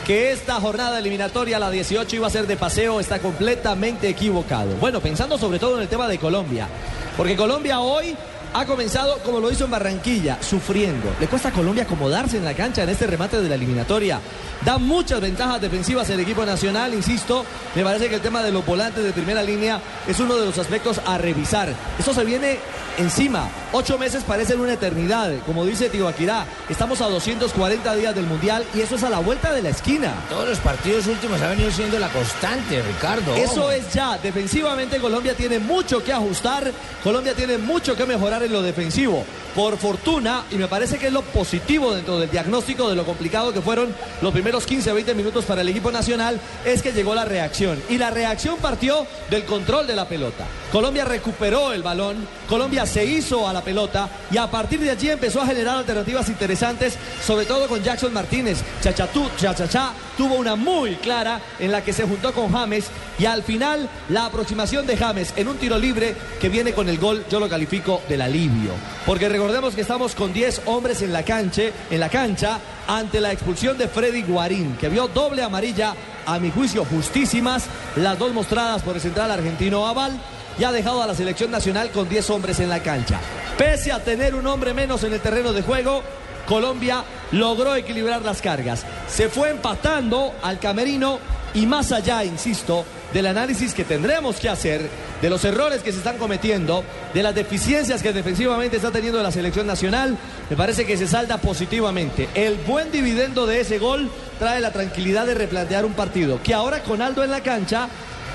[0.06, 4.76] que esta jornada eliminatoria, la 18, iba a ser de paseo, está completamente equivocado.
[4.78, 6.68] Bueno, pensando sobre todo en el tema de Colombia.
[7.16, 8.18] Porque Colombia hoy
[8.54, 11.10] ha comenzado como lo hizo en Barranquilla, sufriendo.
[11.20, 14.20] Le cuesta a Colombia acomodarse en la cancha en este remate de la eliminatoria.
[14.66, 17.46] Da muchas ventajas defensivas el equipo nacional, insisto.
[17.76, 20.58] Me parece que el tema de los volantes de primera línea es uno de los
[20.58, 21.74] aspectos a revisar.
[21.98, 22.60] Eso se viene
[22.98, 23.50] encima.
[23.74, 25.32] Ocho meses parecen una eternidad.
[25.46, 29.54] Como dice Tibaquirá, estamos a 240 días del Mundial y eso es a la vuelta
[29.54, 30.14] de la esquina.
[30.30, 33.34] Todos los partidos últimos han venido siendo la constante, Ricardo.
[33.36, 34.18] Eso es ya.
[34.18, 36.72] Defensivamente Colombia tiene mucho que ajustar.
[37.04, 38.06] Colombia tiene mucho que
[38.44, 39.24] en lo defensivo.
[39.56, 43.52] Por fortuna, y me parece que es lo positivo dentro del diagnóstico de lo complicado
[43.52, 47.14] que fueron los primeros 15 o 20 minutos para el equipo nacional, es que llegó
[47.16, 47.82] la reacción.
[47.90, 50.46] Y la reacción partió del control de la pelota.
[50.72, 55.10] Colombia recuperó el balón, Colombia se hizo a la pelota y a partir de allí
[55.10, 58.64] empezó a generar alternativas interesantes, sobre todo con Jackson Martínez.
[58.82, 62.86] Chachatú, Chachachá tuvo una muy clara en la que se juntó con James
[63.20, 66.98] y al final la aproximación de James en un tiro libre que viene con el
[66.98, 68.72] gol, yo lo califico del alivio.
[69.06, 73.32] Porque recordemos que estamos con 10 hombres en la cancha, en la cancha ante la
[73.34, 75.94] expulsión de Freddy Guarín, que vio doble amarilla,
[76.26, 77.66] a mi juicio justísimas,
[77.96, 80.14] las dos mostradas por el central argentino Aval
[80.58, 83.20] y ha dejado a la selección nacional con 10 hombres en la cancha.
[83.58, 86.04] Pese a tener un hombre menos en el terreno de juego,
[86.48, 88.86] Colombia logró equilibrar las cargas.
[89.08, 91.20] Se fue empatando al camerino
[91.54, 94.90] y más allá, insisto, del análisis que tendremos que hacer,
[95.22, 96.84] de los errores que se están cometiendo,
[97.14, 100.18] de las deficiencias que defensivamente está teniendo la selección nacional,
[100.50, 102.30] me parece que se salda positivamente.
[102.34, 104.10] El buen dividendo de ese gol
[104.40, 107.90] trae la tranquilidad de replantear un partido que ahora con Aldo en la cancha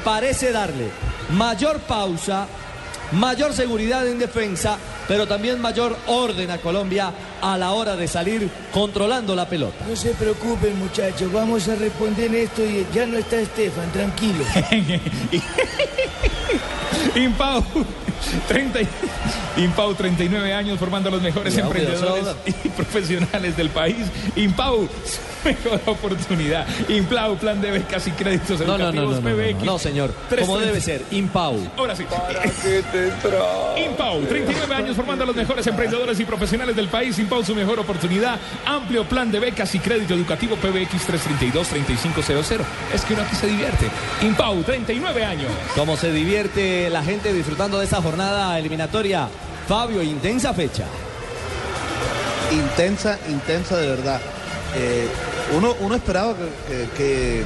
[0.04, 0.90] parece darle
[1.30, 2.46] mayor pausa,
[3.12, 8.48] mayor seguridad en defensa, pero también mayor orden a Colombia a la hora de salir
[8.72, 9.84] controlando la pelota.
[9.88, 14.44] No se preocupen, muchachos, vamos a responder esto y ya no está Estefan, tranquilo.
[17.14, 17.62] Impau,
[18.48, 18.88] 30, y-
[19.64, 22.26] Impau, 39 años formando a los mejores Cuidado, emprendedores
[22.64, 23.96] y profesionales del país.
[24.36, 24.88] Impau,
[25.46, 26.66] mejor oportunidad.
[26.88, 29.64] Implau, plan de becas y créditos No, no, no, educativos no, no, no, PBX.
[29.64, 30.14] no, señor.
[30.40, 31.58] Como debe ser, Impau.
[31.76, 32.04] Ahora sí.
[33.84, 37.18] Impau, 39 años formando a los mejores emprendedores y profesionales del país.
[37.18, 38.38] Impau, su mejor oportunidad.
[38.66, 42.64] Amplio plan de becas y crédito educativo PBX 332-3500.
[42.94, 43.86] Es que uno aquí se divierte.
[44.22, 45.50] Impau, 39 años.
[45.74, 49.28] Cómo se divierte la gente disfrutando de esta jornada eliminatoria.
[49.68, 50.84] Fabio, intensa fecha.
[52.52, 54.20] intensa, intensa de verdad.
[54.76, 55.08] Eh,
[55.54, 56.34] uno, uno esperaba
[56.96, 57.44] que,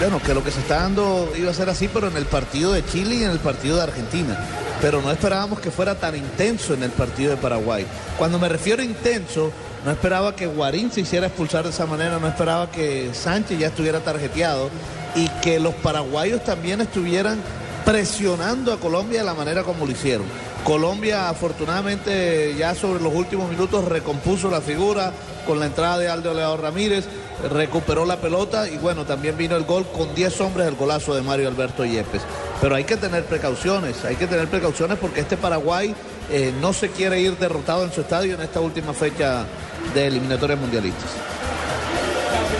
[0.00, 2.72] bueno, que lo que se está dando iba a ser así, pero en el partido
[2.72, 4.38] de Chile y en el partido de Argentina.
[4.80, 7.86] Pero no esperábamos que fuera tan intenso en el partido de Paraguay.
[8.18, 9.50] Cuando me refiero a intenso,
[9.84, 13.66] no esperaba que Guarín se hiciera expulsar de esa manera, no esperaba que Sánchez ya
[13.68, 14.70] estuviera tarjeteado
[15.14, 17.38] y que los paraguayos también estuvieran
[17.84, 20.26] presionando a Colombia de la manera como lo hicieron.
[20.64, 25.12] Colombia afortunadamente ya sobre los últimos minutos recompuso la figura
[25.46, 27.04] con la entrada de Aldo Leao Ramírez,
[27.50, 31.20] recuperó la pelota y bueno, también vino el gol con 10 hombres el golazo de
[31.20, 32.22] Mario Alberto Yepes.
[32.62, 35.94] Pero hay que tener precauciones, hay que tener precauciones porque este Paraguay
[36.30, 39.44] eh, no se quiere ir derrotado en su estadio en esta última fecha
[39.92, 41.10] de eliminatorias mundialistas.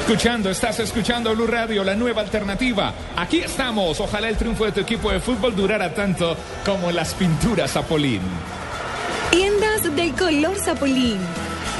[0.04, 2.92] Escuchando, estás escuchando Blue Radio, la nueva alternativa.
[3.16, 3.98] Aquí estamos.
[4.00, 8.20] Ojalá el triunfo de tu equipo de fútbol durara tanto como las pinturas Zapolín.
[9.30, 11.18] Tiendas de color Zapolín.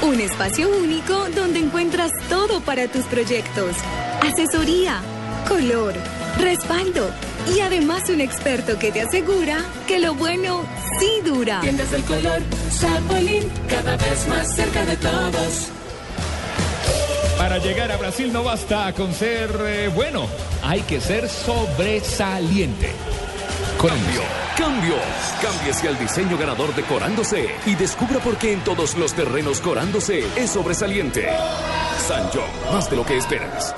[0.01, 3.75] Un espacio único donde encuentras todo para tus proyectos.
[4.21, 5.01] Asesoría,
[5.47, 5.93] color,
[6.39, 7.11] respaldo
[7.55, 10.63] y además un experto que te asegura que lo bueno
[10.99, 11.61] sí dura.
[11.61, 15.69] Tiendas del color Zapolín, cada vez más cerca de todos.
[17.37, 20.27] Para llegar a Brasil no basta con ser eh, bueno,
[20.63, 22.91] hay que ser sobresaliente.
[23.77, 24.21] Cambio,
[24.57, 25.01] cambios.
[25.41, 30.23] Cámbiese al diseño ganador de Corándose y descubra por qué en todos los terrenos Corándose
[30.37, 31.27] es sobresaliente.
[32.07, 33.75] San John, más de lo que esperas.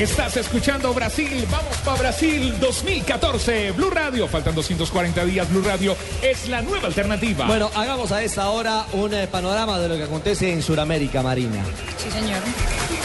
[0.00, 3.72] Estás escuchando Brasil, vamos para Brasil 2014.
[3.72, 5.50] Blue Radio, faltan 240 días.
[5.50, 7.46] Blue Radio es la nueva alternativa.
[7.46, 11.62] Bueno, hagamos a esta hora un eh, panorama de lo que acontece en Sudamérica, Marina.
[11.98, 12.40] Sí, señor.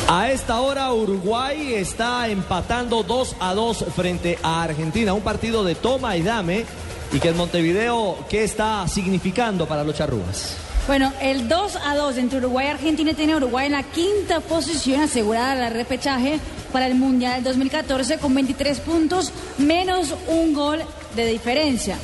[0.07, 5.75] A esta hora Uruguay está empatando 2 a 2 frente a Argentina, un partido de
[5.75, 6.63] toma y dame
[7.11, 10.55] y que en Montevideo, ¿qué está significando para los charrúas?
[10.87, 14.39] Bueno, el 2 a 2 entre Uruguay y Argentina tiene a Uruguay en la quinta
[14.39, 16.39] posición asegurada la repechaje
[16.71, 20.79] para el Mundial 2014 con 23 puntos menos un gol
[21.15, 21.97] de diferencia.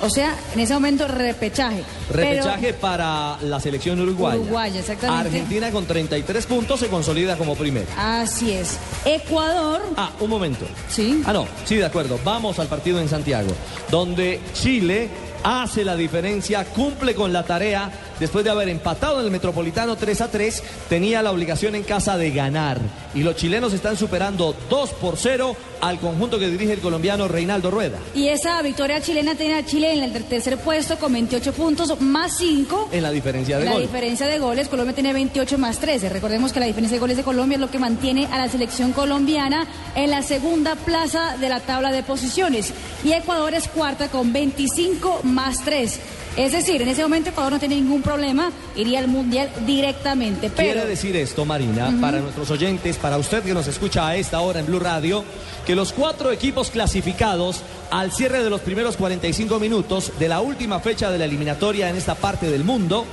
[0.00, 1.82] O sea, en ese momento repechaje.
[2.10, 4.38] Repechaje para la selección uruguaya.
[4.38, 5.28] Uruguaya, exactamente.
[5.28, 8.20] Argentina con 33 puntos se consolida como primera.
[8.20, 8.78] Así es.
[9.04, 9.82] Ecuador.
[9.96, 10.66] Ah, un momento.
[10.88, 11.22] Sí.
[11.26, 12.18] Ah, no, sí, de acuerdo.
[12.24, 13.50] Vamos al partido en Santiago,
[13.90, 15.08] donde Chile
[15.42, 17.90] hace la diferencia, cumple con la tarea.
[18.18, 22.16] Después de haber empatado en el Metropolitano 3 a 3, tenía la obligación en casa
[22.16, 22.78] de ganar.
[23.14, 27.70] Y los chilenos están superando 2 por 0 al conjunto que dirige el colombiano Reinaldo
[27.70, 27.98] Rueda.
[28.14, 32.36] Y esa victoria chilena tiene a Chile en el tercer puesto con 28 puntos más
[32.36, 32.88] 5.
[32.92, 33.82] En la diferencia de La gol.
[33.82, 36.08] diferencia de goles, Colombia tiene 28 más 13.
[36.08, 38.92] Recordemos que la diferencia de goles de Colombia es lo que mantiene a la selección
[38.92, 42.72] colombiana en la segunda plaza de la tabla de posiciones.
[43.04, 46.00] Y Ecuador es cuarta con 25 más 3.
[46.36, 50.50] Es decir, en ese momento Ecuador no tiene ningún problema, iría al Mundial directamente.
[50.54, 54.40] Pero Quiere decir esto, Marina, para nuestros oyentes, para usted que nos escucha a esta
[54.40, 55.24] hora en Blue Radio,
[55.66, 60.78] que los cuatro equipos clasificados al cierre de los primeros 45 minutos de la última
[60.80, 63.04] fecha de la eliminatoria en esta parte del mundo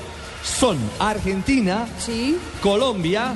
[0.43, 1.87] son Argentina,
[2.61, 3.33] Colombia,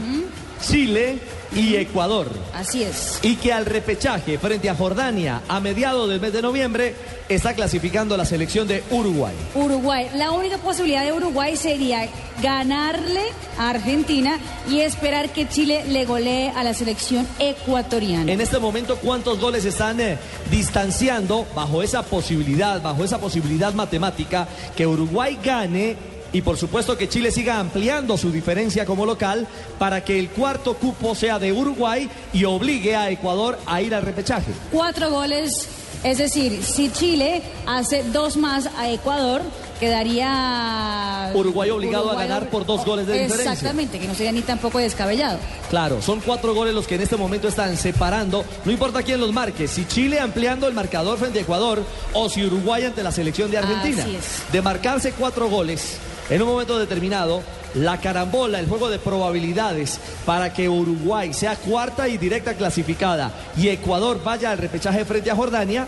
[0.61, 1.19] Chile
[1.55, 2.27] y Ecuador.
[2.53, 3.19] así es.
[3.21, 6.95] Y que al repechaje frente a Jordania a mediados del mes de noviembre
[7.27, 9.35] está clasificando la selección de Uruguay.
[9.55, 10.09] Uruguay.
[10.15, 12.09] La única posibilidad de Uruguay sería
[12.41, 13.21] ganarle
[13.57, 14.39] a Argentina
[14.69, 18.31] y esperar que Chile le golee a la selección ecuatoriana.
[18.31, 20.17] En este momento, ¿cuántos goles están eh,
[20.49, 26.08] distanciando bajo esa posibilidad, bajo esa posibilidad matemática que Uruguay gane?
[26.31, 29.47] Y por supuesto que Chile siga ampliando su diferencia como local
[29.79, 34.03] para que el cuarto cupo sea de Uruguay y obligue a Ecuador a ir al
[34.03, 34.51] repechaje.
[34.71, 35.67] Cuatro goles,
[36.03, 39.41] es decir, si Chile hace dos más a Ecuador,
[39.79, 41.31] quedaría...
[41.33, 43.53] Uruguay obligado a ganar por dos goles de diferencia.
[43.53, 45.39] Exactamente, que no sería ni tampoco descabellado.
[45.71, 49.33] Claro, son cuatro goles los que en este momento están separando, no importa quién los
[49.33, 53.49] marque, si Chile ampliando el marcador frente a Ecuador o si Uruguay ante la selección
[53.49, 54.03] de Argentina.
[54.03, 54.51] Así es.
[54.51, 55.97] De marcarse cuatro goles
[56.29, 57.41] en un momento determinado,
[57.75, 63.69] la carambola, el juego de probabilidades para que Uruguay sea cuarta y directa clasificada y
[63.69, 65.87] Ecuador vaya al repechaje frente a Jordania,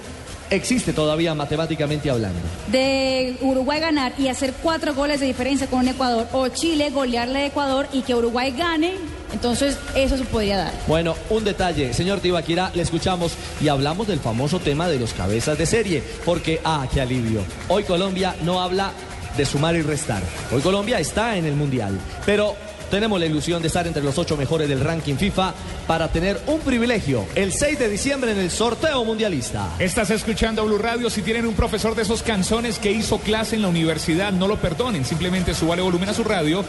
[0.51, 2.39] existe todavía matemáticamente hablando.
[2.71, 7.45] De Uruguay ganar y hacer cuatro goles de diferencia con Ecuador, o Chile golearle a
[7.47, 8.93] Ecuador y que Uruguay gane,
[9.33, 10.73] entonces eso se podría dar.
[10.87, 15.57] Bueno, un detalle, señor Tibaquira, le escuchamos y hablamos del famoso tema de los cabezas
[15.57, 17.41] de serie, porque, ah, qué alivio.
[17.69, 18.91] Hoy Colombia no habla
[19.37, 20.21] de sumar y restar.
[20.51, 22.55] Hoy Colombia está en el Mundial, pero
[22.91, 25.53] tenemos la ilusión de estar entre los ocho mejores del ranking FIFA
[25.87, 29.69] para tener un privilegio el 6 de diciembre en el sorteo mundialista.
[29.79, 31.09] Estás escuchando Blue Radio.
[31.09, 34.57] Si tienen un profesor de esos canzones que hizo clase en la universidad, no lo
[34.57, 35.05] perdonen.
[35.05, 36.65] Simplemente subale volumen a su radio.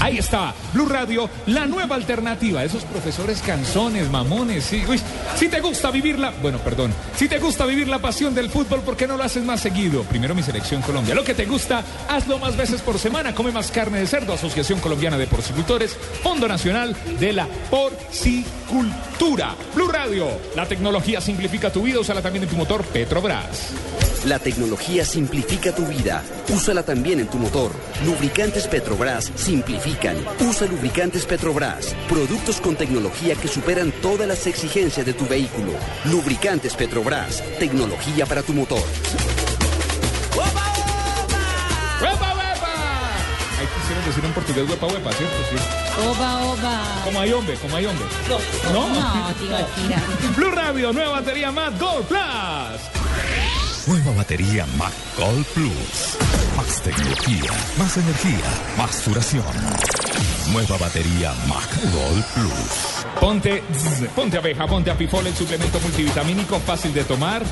[0.00, 2.62] Ahí está, Blue Radio, la nueva alternativa.
[2.62, 4.64] Esos profesores canzones, mamones.
[4.64, 4.82] Sí.
[4.86, 5.00] Uy,
[5.34, 6.30] si te gusta vivir la.
[6.42, 6.92] Bueno, perdón.
[7.16, 10.02] Si te gusta vivir la pasión del fútbol, ¿por qué no lo haces más seguido?
[10.02, 11.14] Primero mi selección Colombia.
[11.14, 13.34] Lo que te gusta, hazlo más veces por semana.
[13.34, 14.34] Come más carne de cerdo.
[14.34, 15.96] Asociación Colombiana de Porcicultores.
[16.22, 19.54] Fondo Nacional de la Porcicultura.
[19.72, 20.26] Blue Radio,
[20.56, 22.00] la tecnología simplifica tu vida.
[22.00, 23.70] Úsala también en tu motor Petrobras.
[24.26, 26.24] La tecnología simplifica tu vida.
[26.48, 27.70] Úsala también en tu motor.
[28.04, 30.16] Lubricantes Petrobras simplifican.
[30.40, 31.94] Usa lubricantes Petrobras.
[32.08, 35.72] Productos con tecnología que superan todas las exigencias de tu vehículo.
[36.10, 37.44] Lubricantes Petrobras.
[37.60, 38.82] Tecnología para tu motor.
[44.14, 45.36] Decir en portugués huepa, huepa, ¿cierto?
[45.50, 45.56] Sí.
[46.06, 46.82] Oba, oba.
[47.04, 48.06] Como hay hombre, como hay hombre.
[48.28, 48.38] No.
[48.72, 48.88] ¿No?
[48.88, 50.02] No, tío Akira.
[50.36, 52.80] Blue Radio, nueva batería más Gold Plus.
[53.86, 56.16] Nueva batería Mac Gold Plus.
[56.56, 58.44] Más tecnología, más energía,
[58.78, 59.44] más duración.
[60.52, 63.20] Nueva batería Mac Gold Plus.
[63.20, 67.42] Ponte, zzz, ponte abeja, ponte apifol, el suplemento multivitamínico fácil de tomar.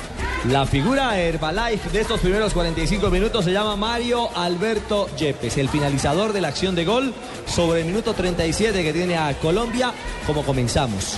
[0.50, 6.34] La figura Herbalife de estos primeros 45 minutos se llama Mario Alberto Yepes, el finalizador
[6.34, 7.14] de la acción de gol
[7.46, 9.94] sobre el minuto 37 que tiene a Colombia
[10.26, 11.16] como comenzamos.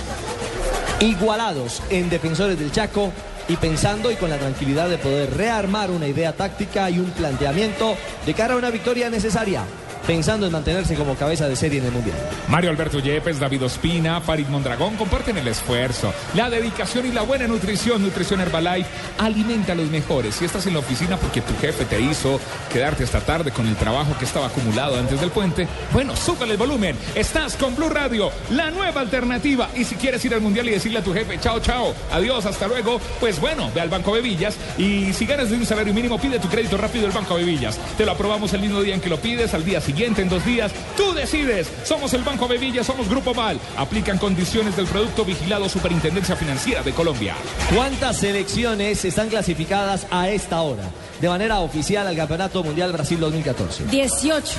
[1.01, 3.11] Igualados en defensores del Chaco
[3.49, 7.95] y pensando y con la tranquilidad de poder rearmar una idea táctica y un planteamiento
[8.25, 9.63] de cara a una victoria necesaria.
[10.07, 12.17] Pensando en mantenerse como cabeza de serie en el Mundial.
[12.47, 17.45] Mario Alberto Yepes, David Ospina, Farid Mondragón comparten el esfuerzo, la dedicación y la buena
[17.45, 18.01] nutrición.
[18.01, 20.35] Nutrición Herbalife alimenta a los mejores.
[20.35, 22.39] Si estás en la oficina porque tu jefe te hizo
[22.71, 26.57] quedarte hasta tarde con el trabajo que estaba acumulado antes del puente, bueno, súbale el
[26.57, 26.95] volumen.
[27.13, 29.69] Estás con Blue Radio, la nueva alternativa.
[29.75, 32.67] Y si quieres ir al Mundial y decirle a tu jefe, chao, chao, adiós, hasta
[32.67, 36.17] luego, pues bueno, ve al Banco de Villas y si ganas de un salario mínimo,
[36.17, 37.77] pide tu crédito rápido del Banco de Villas.
[37.97, 40.45] Te lo aprobamos el mismo día en que lo pides, al día siguiente, en dos
[40.45, 40.71] días.
[40.95, 41.67] Tú decides.
[41.83, 43.59] Somos el Banco de Villas, somos Grupo Val.
[43.77, 47.35] Aplican condiciones del producto vigilado Superintendencia Financiera de Colombia.
[47.73, 50.83] ¿Cuántas selecciones están clasificadas a esta hora
[51.19, 53.85] de manera oficial al Campeonato Mundial Brasil 2014?
[53.85, 54.53] 18.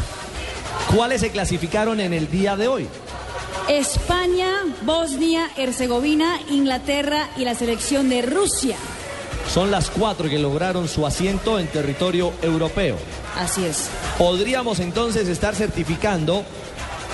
[0.95, 2.89] ¿Cuáles se clasificaron en el día de hoy?
[3.69, 8.77] España, Bosnia, Herzegovina, Inglaterra y la selección de Rusia.
[9.49, 12.97] Son las cuatro que lograron su asiento en territorio europeo.
[13.37, 13.89] Así es.
[14.19, 16.45] Podríamos entonces estar certificando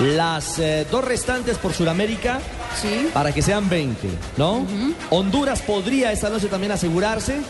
[0.01, 2.41] las eh, dos restantes por Sudamérica
[3.13, 4.67] para que sean 20, ¿no?
[5.11, 7.41] Honduras podría esta noche también asegurarse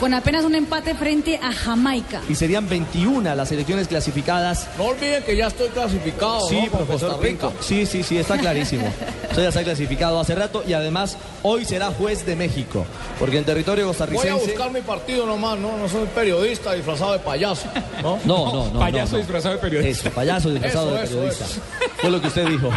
[0.00, 2.20] Con apenas un empate frente a Jamaica.
[2.28, 4.68] y serían 21 las selecciones clasificadas.
[4.78, 7.48] No olviden que ya estoy clasificado, Sí, profesor Costa Rica.
[7.48, 7.52] Pinto.
[7.62, 8.86] Sí, sí, sí, está clarísimo.
[9.30, 12.86] Usted ya está clasificado hace rato y además hoy será juez de México,
[13.18, 14.46] porque en territorio Voy a costarricense...
[14.46, 15.76] buscar mi partido nomás, ¿no?
[15.76, 17.66] No soy periodista disfrazado de payaso,
[18.02, 18.18] ¿no?
[18.24, 18.78] No, no, no.
[18.78, 19.18] Payaso no, no.
[19.18, 20.08] disfrazado de periodista.
[20.08, 21.44] Eso, payaso disfrazado Eso, de periodista.
[21.44, 21.60] eso.
[21.96, 22.70] Fue lo que usted dijo,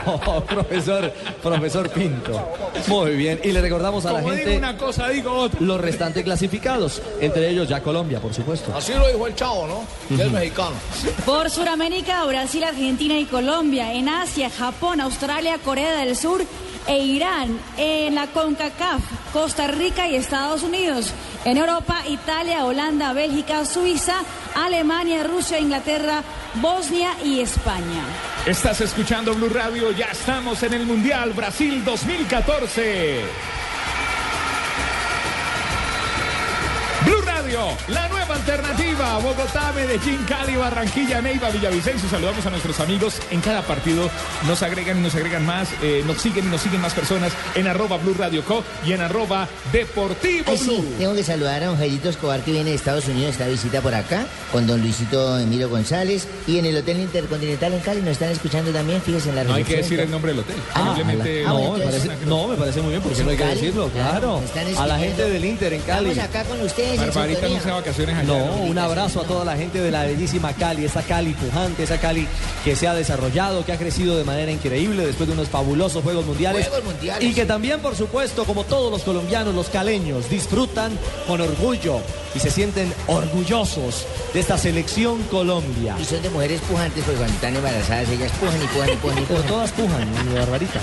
[0.50, 1.14] profesor,
[1.44, 2.48] profesor Pinto.
[2.88, 3.40] Muy bien.
[3.44, 5.60] Y le recordamos a la Como digo gente una cosa, digo otra.
[5.62, 8.76] los restantes clasificados, entre ellos ya Colombia, por supuesto.
[8.76, 10.16] Así lo dijo el chavo, ¿no?
[10.16, 10.76] Que es mexicano.
[11.26, 13.94] Por Sudamérica, Brasil, Argentina y Colombia.
[13.94, 16.44] En Asia, Japón, Australia, Corea del Sur
[16.88, 17.60] e Irán.
[17.78, 19.02] En la CONCACAF,
[19.34, 21.12] Costa Rica y Estados Unidos.
[21.46, 24.16] En Europa, Italia, Holanda, Bélgica, Suiza,
[24.56, 26.24] Alemania, Rusia, Inglaterra,
[26.56, 28.04] Bosnia y España.
[28.46, 33.22] Estás escuchando Blue Radio, ya estamos en el Mundial Brasil 2014.
[37.52, 39.18] Radio, la nueva alternativa.
[39.18, 42.10] Bogotá, Medellín, Cali, Barranquilla, Neiva, Villavicencio.
[42.10, 43.16] Saludamos a nuestros amigos.
[43.30, 44.10] En cada partido
[44.48, 45.68] nos agregan y nos agregan más.
[45.82, 49.02] eh, nos siguen y nos siguen más personas en arroba Blue Radio Co y en
[49.02, 50.96] arroba Deportivo Ay, sí, Blue.
[50.98, 53.94] tengo que saludar a don Jairito Escobar que viene de Estados Unidos, está visita por
[53.96, 58.30] acá, con don Luisito Emilio González y en el Hotel Intercontinental en Cali nos están
[58.30, 60.56] escuchando también, fíjese en la No hay que decir el nombre del hotel.
[60.74, 61.44] Ah, Simplemente.
[61.46, 63.44] ah, bueno, No, me parece, no, me parece muy bien, porque Pues no hay que
[63.44, 64.42] Cali, decirlo, claro,
[64.78, 66.10] A la gente del Inter en Cali.
[66.12, 68.24] Estamos acá con ustedes Barbarita vacaciones allá.
[68.28, 72.00] No, un abrazo a toda la gente de la bellísima Cali, esa Cali pujante, esa
[72.00, 72.28] Cali
[72.64, 76.26] que se ha desarrollado, que ha crecido de manera increíble después de unos fabulosos Juegos
[76.26, 76.68] Mundiales.
[76.68, 77.30] Juegos Mundiales.
[77.30, 82.00] Y que también, por supuesto, como todos los colombianos, los caleños, disfrutan con orgullo
[82.36, 85.96] y se sienten orgullosos de esta selección Colombia.
[86.00, 89.18] Y son de mujeres pujantes, porque cuando están embarazadas ellas pujan y pujan y pujan
[89.18, 89.48] y Pero pujan.
[89.52, 90.80] todas pujan, mi barbarita.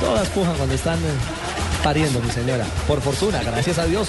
[0.00, 1.00] Todas pujan cuando están eh,
[1.82, 2.64] pariendo, mi señora.
[2.86, 4.08] Por fortuna, gracias a Dios.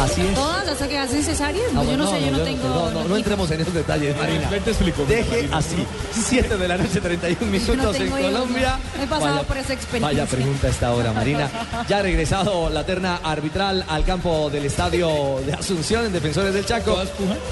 [0.00, 0.34] Así es.
[0.34, 1.66] Todas hasta que hacen cesáreas.
[1.70, 2.68] Ah, Pues yo no, sé, yo no tengo.
[2.68, 4.48] No, no, no entremos en esos detalles, Marina.
[4.48, 5.56] Te explico, Deje Marina.
[5.58, 5.86] así.
[6.28, 8.78] 7 de la noche, 31 minutos no en Colombia.
[9.02, 10.22] He pasado por esa experiencia.
[10.22, 11.48] Vaya pregunta a esta hora, Marina.
[11.88, 16.66] Ya ha regresado la terna arbitral al campo del estadio de Asunción en Defensores del
[16.66, 16.98] Chaco.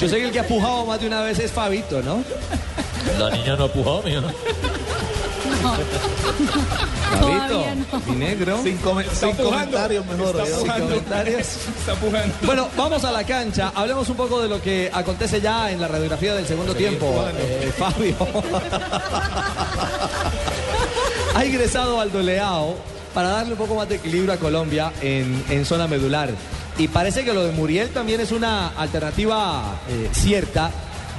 [0.00, 2.22] Yo sé que el que ha pujado más de una vez es Fabito, ¿no?
[3.18, 4.22] La niña no pujó, mijo.
[4.22, 4.89] Fabito,
[7.20, 8.00] Todavía no.
[8.06, 8.62] mi negro.
[8.62, 10.36] Sin, come- sin comentarios mejor.
[10.66, 11.38] Comentarios.
[11.78, 12.34] Está pujando.
[12.42, 13.72] Bueno, vamos a la cancha.
[13.74, 17.24] Hablemos un poco de lo que acontece ya en la radiografía del segundo tiempo.
[17.36, 18.16] Eh, Fabio.
[21.34, 22.76] ha ingresado Aldo Leao
[23.14, 26.30] para darle un poco más de equilibrio a Colombia en, en zona medular.
[26.78, 30.70] Y parece que lo de Muriel también es una alternativa eh, cierta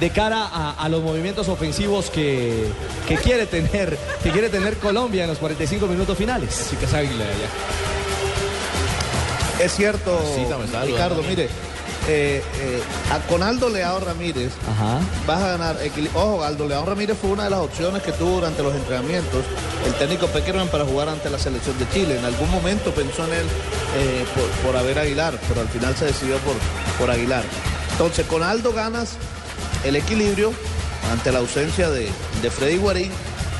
[0.02, 2.66] de cara a, a los movimientos ofensivos que,
[3.06, 6.60] que quiere tener que quiere tener Colombia en los 45 minutos finales.
[6.66, 7.24] Así que es águila.
[9.60, 10.18] Es cierto,
[10.84, 11.44] Ricardo, mire,
[12.08, 12.82] eh, eh,
[13.12, 14.98] a- con Aldo Leao Ramírez Ajá.
[15.24, 15.76] vas a ganar
[16.14, 19.44] Ojo, Aldo Leao Ramírez fue una de las opciones que tuvo durante los entrenamientos
[19.86, 22.18] el técnico Peckerman para jugar ante la selección de Chile.
[22.18, 23.46] En algún momento pensó en él
[23.98, 26.54] eh, por, por haber Aguilar, pero al final se decidió por,
[26.98, 27.44] por Aguilar.
[27.92, 29.10] Entonces, con Aldo ganas
[29.84, 30.52] el equilibrio
[31.10, 32.08] ante la ausencia de,
[32.40, 33.10] de Freddy Guarín,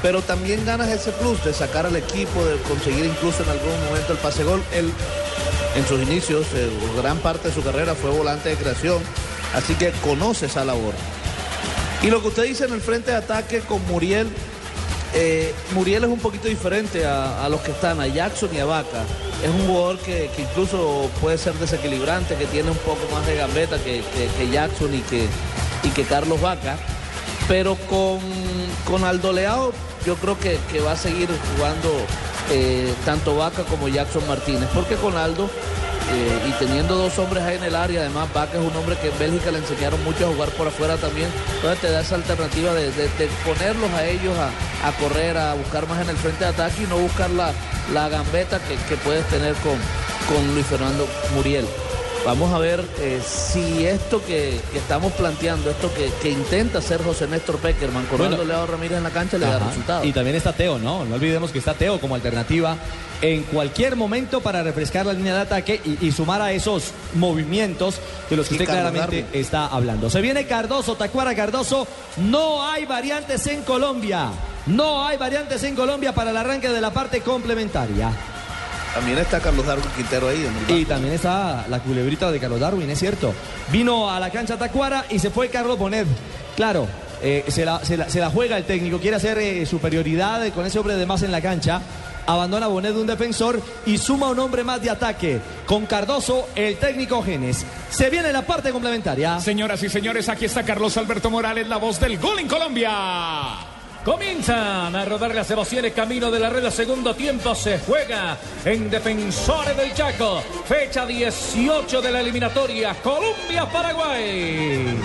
[0.01, 4.13] pero también ganas ese plus de sacar al equipo, de conseguir incluso en algún momento
[4.13, 4.63] el pase gol.
[4.73, 4.93] Él,
[5.77, 6.69] en sus inicios, eh,
[7.01, 9.03] gran parte de su carrera fue volante de creación,
[9.55, 10.95] así que conoce esa labor.
[12.03, 14.29] Y lo que usted dice en el frente de ataque con Muriel,
[15.15, 19.05] eh, Muriel es un poquito diferente a, los que están, a Jackson y a Vaca.
[19.45, 23.77] Es un jugador que, incluso puede ser desequilibrante, que tiene un poco más de gambeta
[23.79, 24.03] que-
[24.39, 25.27] que Jackson y que,
[25.83, 26.77] y que Carlos Vaca.
[27.49, 28.21] Pero con,
[28.87, 29.73] con Aldo Leao
[30.07, 31.91] yo creo que, que va a seguir jugando
[32.51, 35.49] eh, tanto Vaca como Jackson Martínez, porque con Aldo
[36.13, 39.09] eh, y teniendo dos hombres ahí en el área, además Vaca es un hombre que
[39.09, 42.73] en Bélgica le enseñaron mucho a jugar por afuera también, entonces te da esa alternativa
[42.75, 46.45] de, de- de ponerlos a ellos a, a correr, a buscar más en el frente
[46.45, 47.53] de ataque y no buscar la,
[47.93, 49.77] la gambeta que, que puedes tener con,
[50.29, 51.67] con Luis Fernando Muriel.
[52.25, 57.03] Vamos a ver eh, si esto que, que estamos planteando, esto que, que intenta hacer
[57.03, 58.45] José Néstor Peckerman con Bueno.
[58.45, 59.69] Leao Ramírez en la cancha le da Ajá.
[59.71, 60.07] resultados.
[60.07, 61.05] Y también está Teo, ¿no?
[61.05, 62.77] No olvidemos que está Teo como alternativa
[63.23, 67.97] en cualquier momento para refrescar la línea de ataque y, y sumar a esos movimientos
[68.31, 69.41] de los que Y usted Carlos claramente Darwin.
[69.41, 70.09] está hablando.
[70.09, 71.89] Se viene Cardoso, Tacuara Cardoso.
[72.19, 74.29] No hay variantes en Colombia.
[74.67, 78.13] No hay variantes en Colombia para el arranque de la parte complementaria.
[78.95, 80.47] También está Carlos Darwin Quintero ahí.
[80.69, 80.77] en.
[80.77, 83.33] Y también está la culebrita de Carlos Darwin, es cierto.
[83.71, 86.07] Vino a la cancha Tacuara y se fue Carlos Bonet.
[86.57, 86.87] Claro,
[87.23, 90.67] eh, se, la, se la- se la juega el técnico, quiere hacer eh, superioridad con
[90.67, 91.81] ese hombre de más en la cancha.
[92.27, 95.41] Abandona Bonet de un defensor y suma un hombre más de ataque.
[95.67, 97.65] Con Cardoso, el técnico Genes.
[97.91, 99.41] Se viene la parte complementaria.
[99.41, 102.91] Señoras y señores, aquí está Carlos Alberto Morales, la voz del gol en Colombia.
[104.05, 106.69] Comienzan a rodar las emociones camino de la red.
[106.71, 110.43] Segundo tiempo se juega en Defensores del Chaco.
[110.67, 112.97] Fecha 18 de la eliminatoria.
[113.01, 114.99] Colombia-Paraguay.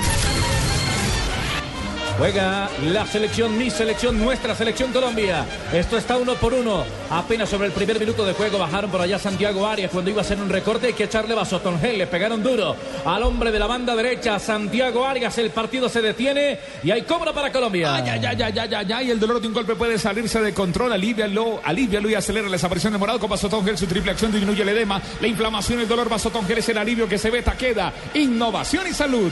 [2.17, 5.45] Juega la selección, mi selección, nuestra selección Colombia.
[5.71, 6.83] Esto está uno por uno.
[7.11, 10.25] Apenas sobre el primer minuto de juego bajaron por allá Santiago Arias cuando iba a
[10.25, 10.87] hacer un recorte.
[10.87, 11.61] Hay que echarle vaso.
[11.83, 15.37] Le pegaron duro al hombre de la banda derecha, Santiago Arias.
[15.37, 17.93] El partido se detiene y hay cobra para Colombia.
[17.93, 20.93] Ay, ay, ay, ay, ay, ay, el dolor de un golpe puede salirse de control.
[20.93, 23.29] Alivialo, alivialo y acelera la desaparición de morado con
[23.63, 23.77] Gel.
[23.77, 26.09] Su triple acción disminuye el edema, la inflamación el dolor.
[26.09, 27.93] Vasotón Gel es el alivio que se ve, queda.
[28.15, 29.31] Innovación y salud.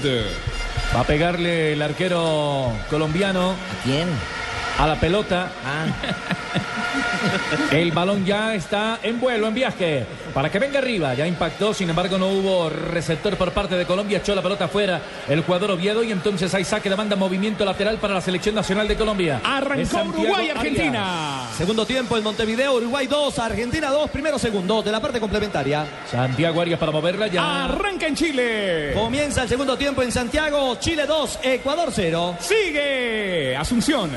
[0.96, 3.52] Va a pegarle el arquero colombiano.
[3.52, 4.08] ¿A quién?
[4.78, 5.52] A la pelota.
[5.66, 5.86] Ah.
[7.72, 11.14] El balón ya está en vuelo, en viaje, para que venga arriba.
[11.14, 14.18] Ya impactó, sin embargo no hubo receptor por parte de Colombia.
[14.20, 17.98] Echó la pelota afuera el jugador Oviedo y entonces hay saque de banda, movimiento lateral
[17.98, 19.42] para la selección nacional de Colombia.
[19.44, 20.58] Arrancó Uruguay, Arias.
[20.58, 21.48] Argentina.
[21.58, 25.86] Segundo tiempo en Montevideo, Uruguay 2, Argentina 2, primero segundo de la parte complementaria.
[26.10, 27.66] Santiago Arias para moverla ya.
[27.66, 28.92] Arranca en Chile.
[28.94, 32.36] Comienza el segundo tiempo en Santiago, Chile 2, Ecuador 0.
[32.40, 34.12] Sigue Asunción.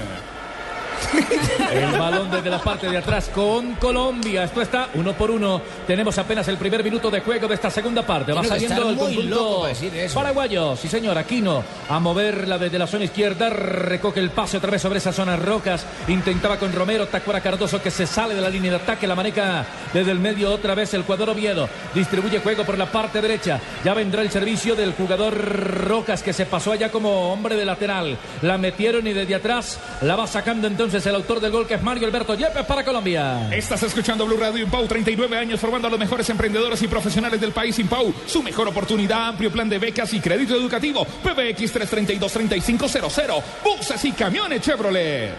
[1.73, 4.45] El balón desde la parte de atrás con Colombia.
[4.45, 5.61] Esto está uno por uno.
[5.87, 8.33] Tenemos apenas el primer minuto de juego de esta segunda parte.
[8.33, 9.67] Va saliendo el conjunto
[10.15, 10.77] paraguayo.
[10.77, 11.19] Sí, señor.
[11.19, 13.51] Aquino a moverla desde la zona izquierda.
[13.51, 15.87] Recoge el pase otra vez sobre esa zona rocas.
[16.09, 17.07] Intentaba con Romero.
[17.07, 19.07] Tacuara Cardoso que se sale de la línea de ataque.
[19.07, 21.69] La maneja desde el medio otra vez el jugador Oviedo.
[21.95, 23.61] Distribuye juego por la parte derecha.
[23.85, 25.35] Ya vendrá el servicio del jugador
[25.87, 28.17] Rocas que se pasó allá como hombre de lateral.
[28.43, 31.83] La metieron y desde atrás la va sacando entonces el autor del gol que es
[31.83, 33.55] Mario Alberto Yepes para Colombia.
[33.55, 37.53] Estás escuchando Blue Radio Impau, 39 años formando a los mejores emprendedores y profesionales del
[37.53, 37.79] país.
[37.79, 41.05] Impau, su mejor oportunidad, amplio plan de becas y crédito educativo.
[41.05, 43.43] PBX 332-3500.
[43.63, 45.31] Buses y camiones Chevrolet.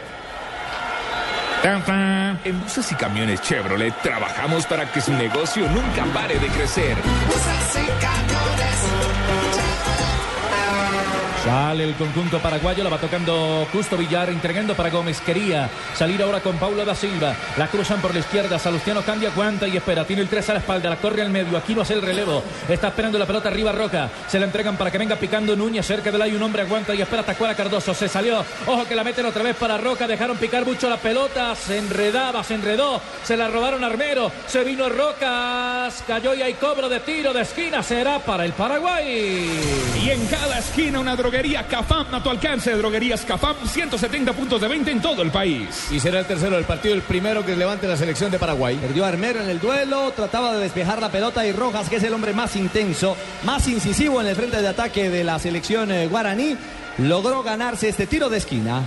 [1.64, 6.96] En buses y camiones Chevrolet trabajamos para que su negocio nunca pare de crecer.
[11.50, 15.20] Sale el conjunto paraguayo, la va tocando Justo Villar, entregando para Gómez.
[15.20, 17.34] Quería salir ahora con Paulo da Silva.
[17.58, 18.60] La cruzan por la izquierda.
[18.60, 20.06] Salustiano cambia, aguanta y espera.
[20.06, 21.58] Tiene el 3 a la espalda, la corre al medio.
[21.58, 22.44] Aquí no hace el relevo.
[22.68, 24.12] Está esperando la pelota arriba Roca.
[24.28, 25.88] Se la entregan para que venga picando Núñez.
[25.88, 27.24] Cerca del hay un hombre, aguanta y espera.
[27.24, 27.96] Tacuara Cardoso.
[27.96, 28.46] Se salió.
[28.68, 30.06] Ojo que la meten otra vez para Roca.
[30.06, 31.56] Dejaron picar mucho la pelota.
[31.56, 33.02] Se enredaba, se enredó.
[33.24, 34.32] Se la robaron Armero.
[34.46, 36.04] Se vino Rocas.
[36.06, 37.82] Cayó y hay cobro de tiro de esquina.
[37.82, 39.50] Será para el Paraguay.
[40.00, 41.39] Y en cada esquina una droguería
[41.70, 42.74] Cafam a tu alcance.
[42.74, 45.90] Droguerías Cafam, 170 puntos de venta en todo el país.
[45.90, 48.76] Y será el tercero del partido, el primero que levante la selección de Paraguay.
[48.76, 52.14] Perdió Armero en el duelo, trataba de despejar la pelota y Rojas, que es el
[52.14, 53.16] hombre más intenso,
[53.46, 56.58] más incisivo en el frente de ataque de la selección eh, guaraní,
[56.98, 58.84] logró ganarse este tiro de esquina.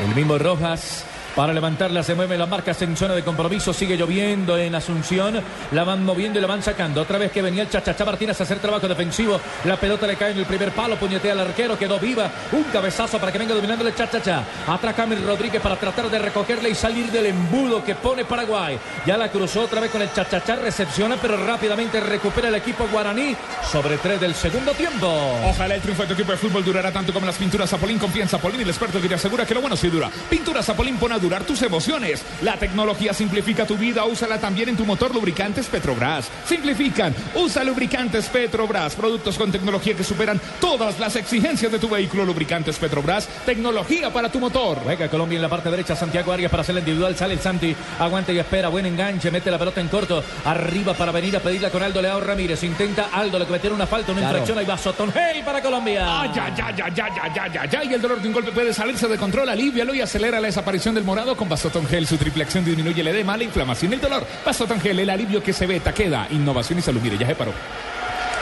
[0.00, 1.04] El mismo Rojas.
[1.34, 3.72] Para levantarla se mueven las marcas en zona de compromiso.
[3.72, 5.40] Sigue lloviendo en Asunción.
[5.70, 7.00] La van moviendo y la van sacando.
[7.00, 9.40] Otra vez que venía el Chachachá Martínez a hacer trabajo defensivo.
[9.64, 10.96] La pelota le cae en el primer palo.
[10.96, 11.78] Puñetea al arquero.
[11.78, 12.30] Quedó viva.
[12.52, 14.44] Un cabezazo para que venga dominando el Chachachá.
[14.66, 18.78] Atrás Camil Rodríguez para tratar de recogerla y salir del embudo que pone Paraguay.
[19.06, 20.56] Ya la cruzó otra vez con el Chachachá.
[20.56, 23.34] Recepciona, pero rápidamente recupera el equipo guaraní.
[23.70, 25.08] Sobre tres del segundo tiempo.
[25.46, 27.98] Ojalá el triunfo de tu equipo de fútbol durará tanto como las pinturas Zapolín.
[27.98, 30.10] Confía en Zapolín, el experto que te asegura que lo bueno sí dura.
[30.28, 32.20] Pinturas Zapolín pone madurar tus emociones.
[32.42, 36.28] La tecnología simplifica tu vida, úsala también en tu motor lubricantes Petrobras.
[36.44, 42.24] Simplifican, usa lubricantes Petrobras, productos con tecnología que superan todas las exigencias de tu vehículo.
[42.24, 44.84] Lubricantes Petrobras, tecnología para tu motor.
[44.84, 47.74] Venga, Colombia en la parte derecha, Santiago Arias para hacer el individual, sale el Santi,
[48.00, 51.70] aguanta y espera, buen enganche, mete la pelota en corto, arriba para venir a pedirla
[51.70, 54.38] con Aldo Leao Ramírez, intenta Aldo, le cometieron una falta, una Claro.
[54.38, 56.22] infracción, ahí va Sotonhey para Colombia.
[56.22, 57.84] Ay, ya, ya, ya, ya, ya, ya, ya, ya.
[57.84, 59.48] Y el dolor de un golpe puede salirse de control.
[59.48, 62.06] Alivialo y acelera la desaparición del morado con Vasotón Gel.
[62.06, 64.26] Su triple acción disminuye el edema, la inflamación y el dolor.
[64.46, 67.02] Vasotón Gel, el alivio que se ve, queda, innovación y salud.
[67.02, 67.52] Mire, ya se paró.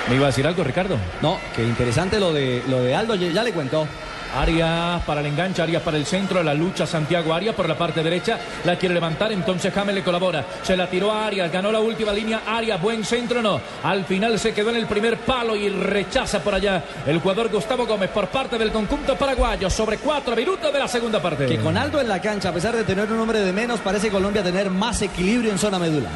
[0.09, 0.97] ¿Me iba a decir algo, Ricardo?
[1.21, 3.89] No, que interesante lo de, lo de Aldo, ya ya le cuento.
[4.37, 8.03] Arias para el enganche, Arias para el centro, la lucha Santiago Arias por la parte
[8.03, 11.81] derecha, la quiere levantar, entonces James le colabora, se la tiró a Arias, ganó la
[11.81, 15.69] última línea, Arias, buen centro, no, al final se quedó en el primer palo y
[15.69, 20.73] rechaza por allá el jugador Gustavo Gómez por parte del conjunto paraguayo sobre cuatro minutos
[20.73, 21.47] de la segunda parte.
[21.47, 24.11] Que con Aldo en la cancha, a pesar de tener un hombre de menos, parece
[24.11, 26.11] Colombia tener más equilibrio en zona medular.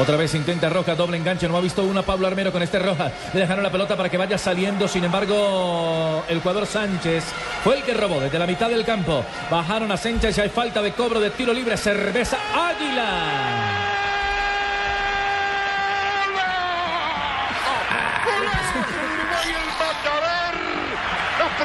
[0.00, 3.10] Otra vez intenta Roja, doble enganche, no ha visto una Pablo Armero con este Roja.
[3.34, 7.24] Le dejaron la pelota para que vaya saliendo, sin embargo, el jugador Sánchez
[7.64, 9.24] fue el que robó desde la mitad del campo.
[9.50, 13.87] Bajaron a Sánchez y hay falta de cobro de tiro libre, cerveza Águila.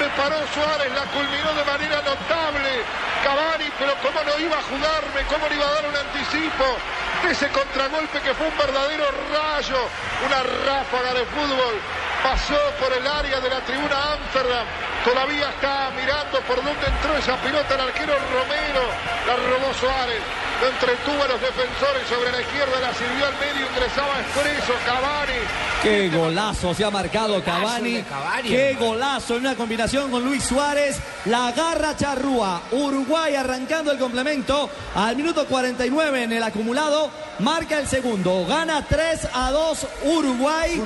[0.04, 2.84] Preparó Suárez, la culminó de manera notable.
[3.24, 6.66] Cavani, pero cómo no iba a jugarme, cómo no iba a dar un anticipo
[7.30, 9.80] ese contragolpe que fue un verdadero rayo,
[10.28, 11.76] una ráfaga de fútbol.
[12.22, 14.68] Pasó por el área de la tribuna Amsterdam.
[15.04, 18.84] Todavía está mirando por dónde entró esa pelota el arquero Romero.
[19.28, 20.22] La robó Suárez.
[20.62, 25.34] Lo entretuvo a los defensores sobre la izquierda, la sirvió al medio, ingresaba expreso Cavani.
[25.82, 28.02] Qué golazo se ha marcado Cavani.
[28.44, 28.86] Qué hermano.
[28.86, 31.02] golazo en una combinación con Luis Suárez.
[31.26, 32.62] La garra charrúa.
[32.72, 34.70] Uruguay arrancando el complemento.
[34.96, 37.12] Al minuto 49 en el acumulado.
[37.40, 38.46] Marca el segundo.
[38.46, 40.82] Gana 3 a 2 Uruguay.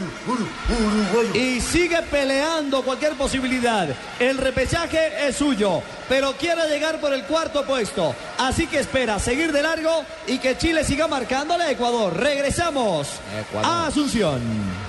[1.35, 3.89] Y sigue peleando cualquier posibilidad.
[4.19, 5.81] El repechaje es suyo.
[6.09, 8.15] Pero quiere llegar por el cuarto puesto.
[8.37, 12.15] Así que espera seguir de largo y que Chile siga marcándole a Ecuador.
[12.15, 13.09] Regresamos
[13.61, 14.41] a Asunción.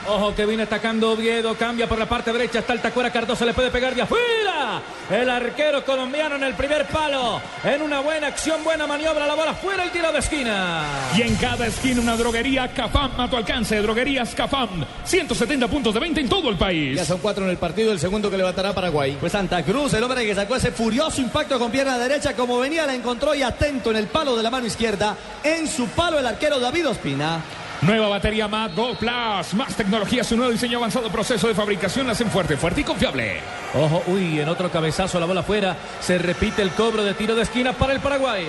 [0.09, 3.53] Ojo que viene atacando Oviedo, cambia por la parte derecha, está el Tacuera Cardoso, le
[3.53, 4.81] puede pegar de afuera.
[5.11, 9.55] El arquero colombiano en el primer palo, en una buena acción, buena maniobra, la bola
[9.55, 10.85] fuera, el tiro de esquina.
[11.17, 13.77] Y en cada esquina una droguería Cafam a tu alcance.
[13.83, 14.85] Droguerías Cafam.
[15.05, 16.97] 170 puntos de 20 en todo el país.
[16.97, 19.08] Ya son cuatro en el partido, el segundo que levantará Paraguay.
[19.21, 22.87] Pues Santa Cruz, el hombre que sacó ese furioso impacto con pierna derecha, como venía,
[22.87, 25.17] la encontró y atento en el palo de la mano izquierda.
[25.43, 27.41] En su palo el arquero David Ospina.
[27.81, 29.55] Nueva batería Mac Go Plus.
[29.55, 33.41] Más tecnología, su nuevo diseño avanzado proceso de fabricación la hacen fuerte, fuerte y confiable.
[33.75, 37.43] Ojo, uy, en otro cabezazo la bola fuera, se repite el cobro de tiro de
[37.43, 38.45] esquina para el Paraguay.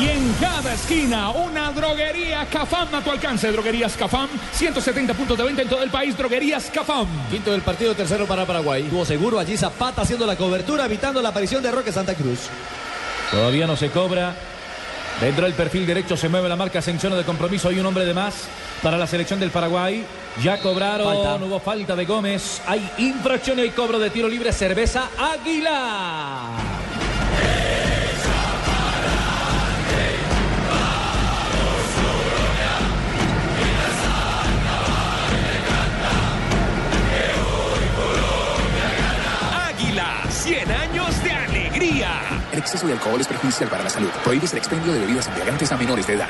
[0.00, 3.52] Y en cada esquina, una droguería Cafam a tu alcance.
[3.52, 6.16] Droguerías Cafam, 170 puntos de venta en todo el país.
[6.16, 7.06] Droguerías Cafam.
[7.30, 8.82] Quinto del partido, tercero para Paraguay.
[8.82, 12.40] Estuvo seguro allí Zapata haciendo la cobertura, evitando la aparición de Roque Santa Cruz.
[13.30, 14.34] Todavía no se cobra.
[15.20, 17.68] Dentro del perfil derecho se mueve la marca Ascensión de compromiso.
[17.68, 18.48] Hay un hombre de más
[18.82, 20.04] para la selección del Paraguay.
[20.42, 21.44] Ya cobraron, Falta.
[21.44, 22.60] hubo falta de Gómez.
[22.66, 24.52] Hay infracción y hay cobro de tiro libre.
[24.52, 25.08] Cerveza.
[25.16, 26.48] Águila,
[42.74, 44.10] exceso de alcohol es perjudicial para la salud.
[44.24, 46.28] Prohíbes el expendio de bebidas embriagantes a menores de edad.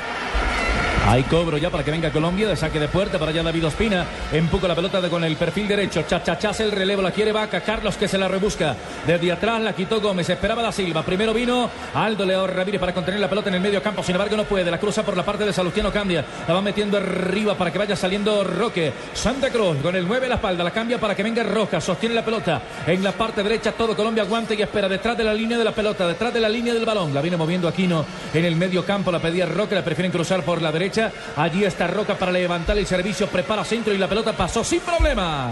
[1.06, 4.06] Hay cobro ya para que venga Colombia de saque de puerta para allá David Ospina.
[4.32, 6.02] Empuja la pelota de- con el perfil derecho.
[6.02, 7.60] Chachachas el relevo, la quiere Vaca.
[7.60, 8.74] Carlos que se la rebusca.
[9.06, 10.30] Desde atrás la quitó Gómez.
[10.30, 11.02] Esperaba da Silva.
[11.02, 14.02] Primero vino Aldo León Ramírez para contener la pelota en el medio campo.
[14.02, 14.70] Sin embargo, no puede.
[14.70, 16.24] La cruza por la parte de Salustiano Cambia.
[16.48, 18.90] La va metiendo arriba para que vaya saliendo Roque.
[19.12, 20.64] Santa Cruz con el 9 a la espalda.
[20.64, 21.84] La cambia para que venga Rojas.
[21.84, 23.72] Sostiene la pelota en la parte derecha.
[23.72, 26.08] Todo Colombia aguanta y espera detrás de la línea de la pelota.
[26.08, 27.12] Detrás de la línea del balón.
[27.12, 29.12] La viene moviendo Aquino en el medio campo.
[29.12, 29.74] La pedía Roque.
[29.74, 30.93] La prefieren cruzar por la derecha.
[31.36, 33.26] Allí está Roca para levantar el servicio.
[33.28, 35.50] Prepara centro y la pelota pasó sin problema.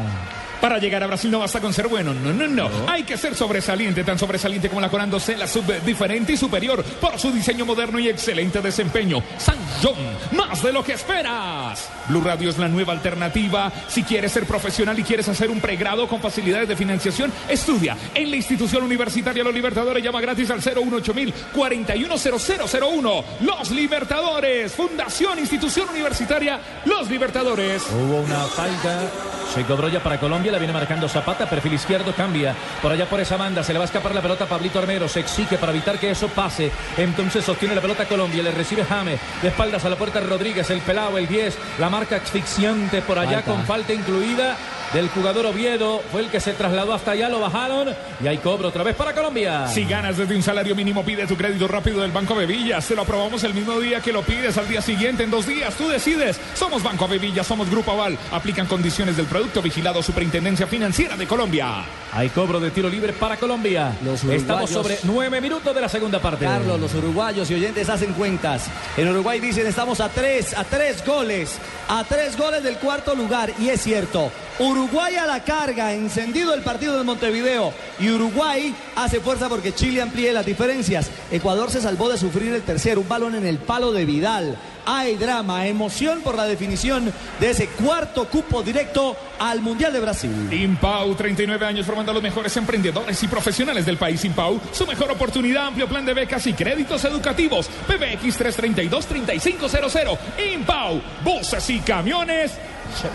[0.63, 2.71] Para llegar a Brasil no basta con ser bueno, no, no, no.
[2.87, 7.19] Hay que ser sobresaliente, tan sobresaliente como la Corándose, la sub diferente y superior por
[7.19, 9.21] su diseño moderno y excelente desempeño.
[9.39, 9.97] San John,
[10.37, 11.91] más de lo que esperas.
[12.09, 13.73] Blue Radio es la nueva alternativa.
[13.89, 18.31] Si quieres ser profesional y quieres hacer un pregrado con facilidades de financiación, estudia en
[18.31, 20.03] la institución universitaria Los Libertadores.
[20.03, 21.13] Llama gratis al 018
[21.55, 23.25] 410001.
[23.41, 24.73] Los Libertadores.
[24.73, 27.83] Fundación Institución Universitaria Los Libertadores.
[27.91, 29.11] Hubo una falta.
[29.55, 32.55] Se cobró ya para Colombia, la viene marcando Zapata, perfil izquierdo, cambia.
[32.81, 35.09] Por allá por esa banda, se le va a escapar la pelota a Pablito Armero,
[35.09, 36.71] se exige para evitar que eso pase.
[36.97, 40.81] Entonces sostiene la pelota Colombia, le recibe Jame, de espaldas a la puerta Rodríguez, el
[40.81, 43.51] pelado, el 10, la marca asfixiante por allá Falta.
[43.53, 44.57] con falta incluida
[44.93, 46.01] del jugador Oviedo.
[46.11, 47.89] Fue el que se trasladó hasta allá, lo bajaron
[48.23, 49.67] y hay cobro otra vez para Colombia.
[49.69, 52.87] Si ganas desde un salario mínimo, pide tu crédito rápido del Banco Bevillas.
[52.87, 55.75] Te lo aprobamos el mismo día que lo pides, al día siguiente, en dos días.
[55.75, 56.39] Tú decides.
[56.55, 58.19] Somos Banco Bevillas, somos Grupo Aval.
[58.33, 61.85] Aplican condiciones del producto vigilado Superintendencia Financiera de Colombia.
[62.13, 63.93] Hay cobro de tiro libre para Colombia.
[64.03, 66.45] Estamos uruguayos- sobre nueve minutos de la segunda parte.
[66.45, 68.67] Carlos, los uruguayos y oyentes hacen cuentas.
[68.97, 71.59] En Uruguay dicen estamos a tres, a tres goles,
[71.89, 73.51] a tres goles del cuarto lugar.
[73.59, 77.73] Y es cierto, Uruguay a la carga, encendido el partido de Montevideo.
[78.01, 81.11] Y Uruguay hace fuerza porque Chile amplíe las diferencias.
[81.31, 84.57] Ecuador se salvó de sufrir el tercero, un balón en el palo de Vidal.
[84.85, 90.53] Hay drama, emoción por la definición de ese cuarto cupo directo al Mundial de Brasil.
[90.53, 94.25] Impau, 39 años formando a los mejores emprendedores y profesionales del país.
[94.25, 97.69] Impau, su mejor oportunidad, amplio plan de becas y créditos educativos.
[97.87, 100.19] PBX 332-3500.
[100.53, 102.53] Impau, buses y camiones.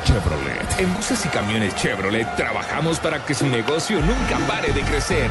[0.06, 0.80] Chevrolet.
[0.80, 5.30] En buses y camiones Chevrolet trabajamos para que su negocio nunca pare de crecer.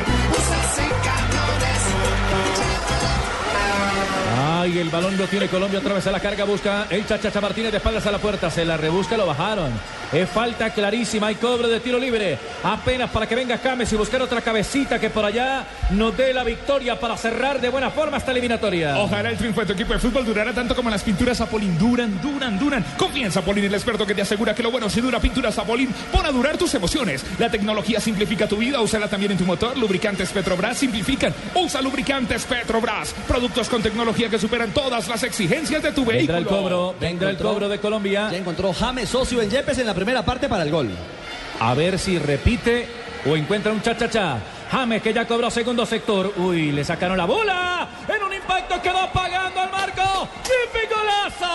[4.38, 7.72] Ay, el balón lo tiene Colombia otra vez a la carga, busca el Chachacha Martínez
[7.72, 9.72] de espaldas a la puerta, se la rebusca, lo bajaron.
[10.12, 12.38] Es falta clarísima, hay cobro de tiro libre.
[12.62, 16.44] Apenas para que venga James y buscar otra cabecita que por allá nos dé la
[16.44, 18.98] victoria para cerrar de buena forma esta eliminatoria.
[18.98, 21.76] Ojalá el triunfo de tu equipo de fútbol durara tanto como las pinturas Zapolín.
[21.76, 22.84] Duran, duran, duran.
[22.96, 25.18] Confía en Zapolín, el experto que te asegura que lo bueno si dura.
[25.18, 27.24] Pinturas Zapolín, pon a durar tus emociones.
[27.38, 29.76] La tecnología simplifica tu vida, úsala también en tu motor.
[29.76, 31.34] Lubricantes Petrobras simplifican.
[31.54, 33.12] Usa lubricantes Petrobras.
[33.26, 36.34] Productos con tecnología que superan todas las exigencias de tu vehículo.
[36.34, 38.28] Vendrá el cobro, vendrá el cobro de Colombia.
[38.30, 40.90] Ya encontró James socio en Yepes en la primera parte para el gol.
[41.58, 42.86] A ver si repite
[43.26, 44.38] o encuentra un cha-cha-cha.
[44.70, 46.32] James que ya cobró segundo sector.
[46.36, 47.88] Uy, le sacaron la bola.
[48.06, 50.28] En un impacto quedó pagando al marco.
[50.42, 51.46] ¡Chipi golazo!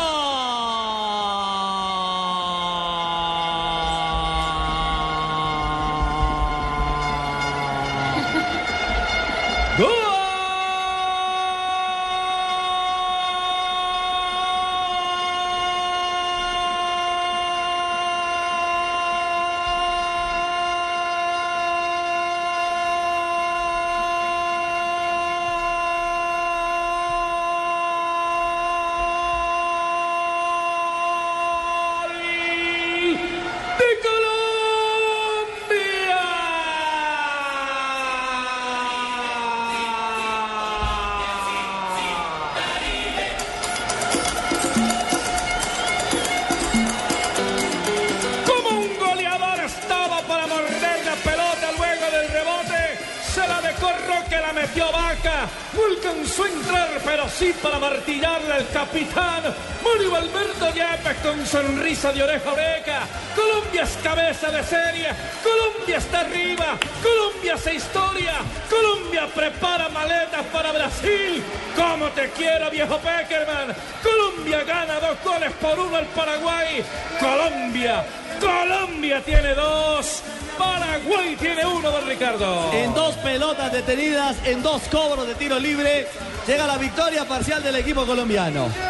[57.32, 59.44] Entrar, pero sí para martillarle al capitán.
[59.84, 63.00] Mario Alberto Yepes con sonrisa de oreja a oreja.
[63.36, 65.10] Colombia es cabeza de serie.
[65.44, 66.78] Colombia está arriba.
[67.02, 68.34] Colombia hace historia.
[68.70, 71.44] Colombia prepara maletas para Brasil.
[71.76, 73.76] Como te quiero, viejo Peckerman.
[74.04, 76.84] Colombia gana dos goles por uno al Paraguay.
[77.20, 78.06] Colombia.
[78.40, 80.24] Colombia tiene dos.
[80.58, 82.72] Paraguay tiene uno, don Ricardo.
[82.74, 86.08] En dos pelotas detenidas, en dos cobros de tiro libre,
[86.48, 88.70] llega la victoria parcial del equipo colombiano.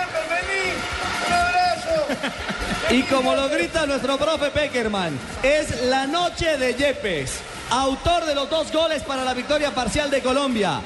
[2.89, 8.49] Y como lo grita nuestro profe Peckerman, es la noche de Yepes, autor de los
[8.49, 10.81] dos goles para la victoria parcial de Colombia.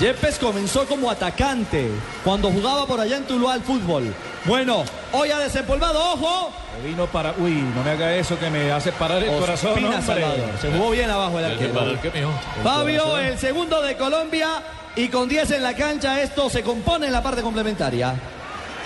[0.00, 1.88] Yepes comenzó como atacante
[2.24, 4.12] cuando jugaba por allá en Tuluá al fútbol.
[4.44, 6.52] Bueno, hoy ha desempolvado, ojo.
[6.84, 7.32] Vino para.
[7.38, 9.70] Uy, no me haga eso que me hace parar el corazón.
[9.70, 10.04] Ospina hombre.
[10.04, 10.50] Salvador.
[10.60, 12.32] Se jugó bien abajo el arquero.
[12.64, 14.62] Fabio, el segundo de Colombia
[14.96, 18.14] y con 10 en la cancha, esto se compone en la parte complementaria.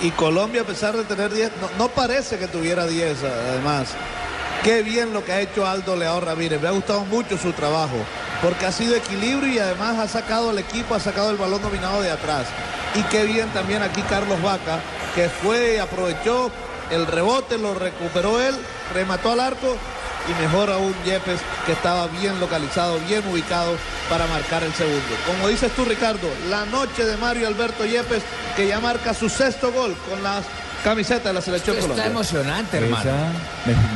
[0.02, 3.90] Y Colombia, a pesar de tener 10, no, parece que tuviera 10, además.
[4.64, 6.60] Qué bien lo que ha hecho Aldo Leao Ramírez.
[6.60, 7.96] Me ha gustado mucho su trabajo.
[8.42, 12.02] Porque ha sido equilibrio y además ha sacado el equipo, ha sacado el balón dominado
[12.02, 12.46] de atrás.
[12.94, 14.80] Y qué bien también aquí Carlos Vaca,
[15.14, 16.50] que fue, aprovechó
[16.90, 18.56] el rebote, lo recuperó él,
[18.94, 19.76] remató al arco
[20.28, 23.76] y mejor aún Yepes, que estaba bien localizado, bien ubicado
[24.08, 25.00] para marcar el segundo.
[25.26, 28.22] Como dices tú, Ricardo, la noche de Mario Alberto Yepes,
[28.56, 30.44] que ya marca su sexto gol con las
[30.84, 32.10] Camiseta de la selección Esto está colombiana.
[32.10, 33.02] emocionante, hermano.
[33.02, 33.16] Esa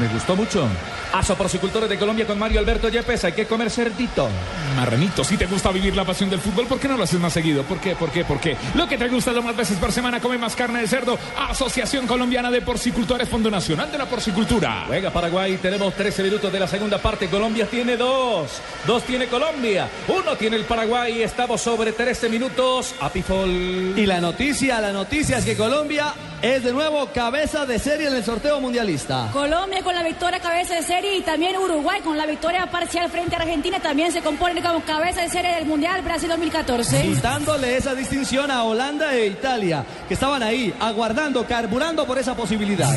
[0.01, 0.68] me, me gustó mucho.
[1.15, 3.23] Aso Porcicultores de Colombia con Mario Alberto Yepes.
[3.23, 4.28] Hay que comer cerdito.
[4.74, 7.32] Marranito, si te gusta vivir la pasión del fútbol, ¿por qué no lo haces más
[7.32, 7.62] seguido?
[7.62, 7.95] ¿Por qué?
[7.95, 8.24] ¿Por qué?
[8.24, 8.57] ¿Por qué?
[8.74, 11.16] Lo que te gusta lo más veces por semana, come más carne de cerdo.
[11.39, 14.86] Asociación Colombiana de Porcicultores, Fondo Nacional de la Porcicultura.
[14.89, 17.28] Juega Paraguay, tenemos 13 minutos de la segunda parte.
[17.28, 18.51] Colombia tiene dos.
[18.85, 19.89] Dos tiene Colombia.
[20.09, 21.23] Uno tiene el Paraguay.
[21.23, 22.93] Estamos sobre 13 minutos.
[23.01, 23.49] Apifol.
[23.97, 26.12] Y la noticia, la noticia es que Colombia
[26.44, 29.30] es de nuevo cabeza de serie en el sorteo mundialista.
[29.32, 33.34] Colombia con la victoria cabeza de serie y también Uruguay con la victoria parcial frente
[33.34, 37.00] a Argentina también se componen como cabeza de serie del Mundial Brasil 2014.
[37.00, 42.94] Quitándole esa distinción a Holanda e Italia, que estaban ahí aguardando, carburando por esa posibilidad.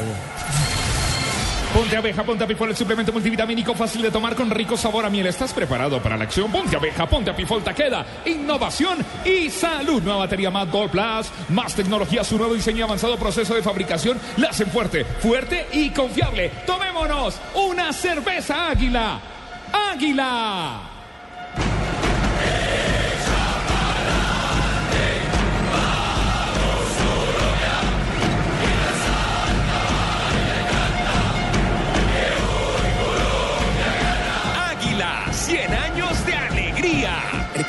[1.77, 5.27] Ponte abeja, ponte apifol, el suplemento multivitamínico fácil de tomar con rico sabor a miel.
[5.27, 6.51] ¿Estás preparado para la acción?
[6.51, 10.01] Ponte abeja, ponte apifol, queda innovación y salud.
[10.01, 14.19] Nueva batería Mad Gold Plus, más tecnología, su nuevo diseño y avanzado proceso de fabricación
[14.37, 16.51] la hacen fuerte, fuerte y confiable.
[16.65, 19.21] Tomémonos una cerveza águila.
[19.71, 20.81] ¡Águila!
[20.81, 20.96] Águila,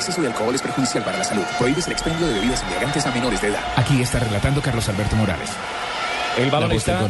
[0.09, 1.43] exceso de alcohol es perjudicial para la salud.
[1.57, 3.63] Prohíbes el expendio de bebidas embriagantes a menores de edad.
[3.75, 5.51] Aquí está relatando Carlos Alberto Morales.
[6.39, 7.07] El balón está.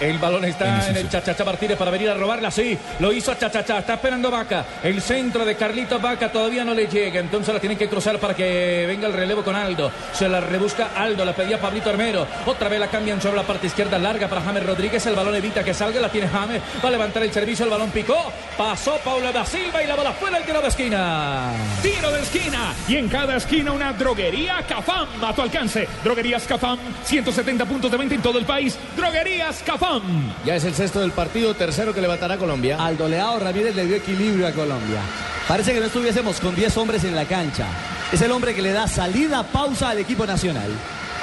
[0.00, 2.50] El balón está en el Chachacha Martínez para venir a robarla.
[2.50, 3.78] Sí, lo hizo Chachacha.
[3.78, 4.64] Está esperando Vaca.
[4.82, 7.20] El centro de Carlitos Vaca todavía no le llega.
[7.20, 9.92] Entonces la tienen que cruzar para que venga el relevo con Aldo.
[10.12, 11.24] Se la rebusca Aldo.
[11.24, 12.26] La pedía Pablito Armero.
[12.46, 15.04] Otra vez la cambian sobre la parte izquierda larga para James Rodríguez.
[15.06, 16.00] El balón evita que salga.
[16.00, 16.60] La tiene James.
[16.82, 17.66] Va a levantar el servicio.
[17.66, 18.32] El balón picó.
[18.56, 21.52] Pasó Paula da Silva y la bola fuera el tiro de esquina.
[21.82, 25.88] Tiro de esquina y en cada esquina una droguería Cafam a tu alcance.
[26.02, 28.61] Droguerías Cafam, 170 puntos de venta en todo el país.
[28.96, 30.32] Droguerías Cafam.
[30.44, 32.76] Ya es el sexto del partido, tercero que levantará Colombia.
[32.78, 35.00] Aldo Leao Ramírez le dio equilibrio a Colombia.
[35.48, 37.66] Parece que no estuviésemos con 10 hombres en la cancha.
[38.12, 40.70] Es el hombre que le da salida, pausa al equipo nacional.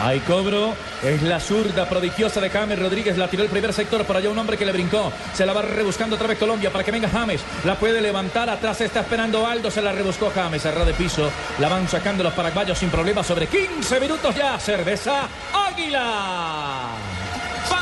[0.02, 4.16] Hay cobro, es la zurda prodigiosa de James Rodríguez, la tiró el primer sector, por
[4.16, 6.92] allá un hombre que le brincó, se la va rebuscando otra vez Colombia para que
[6.92, 10.94] venga James, la puede levantar, atrás está esperando Aldo, se la rebuscó James, cerró de
[10.94, 11.30] piso,
[11.60, 15.28] la van sacando los paraguayos sin problema sobre 15 minutos ya, cerveza
[15.68, 17.19] Águila.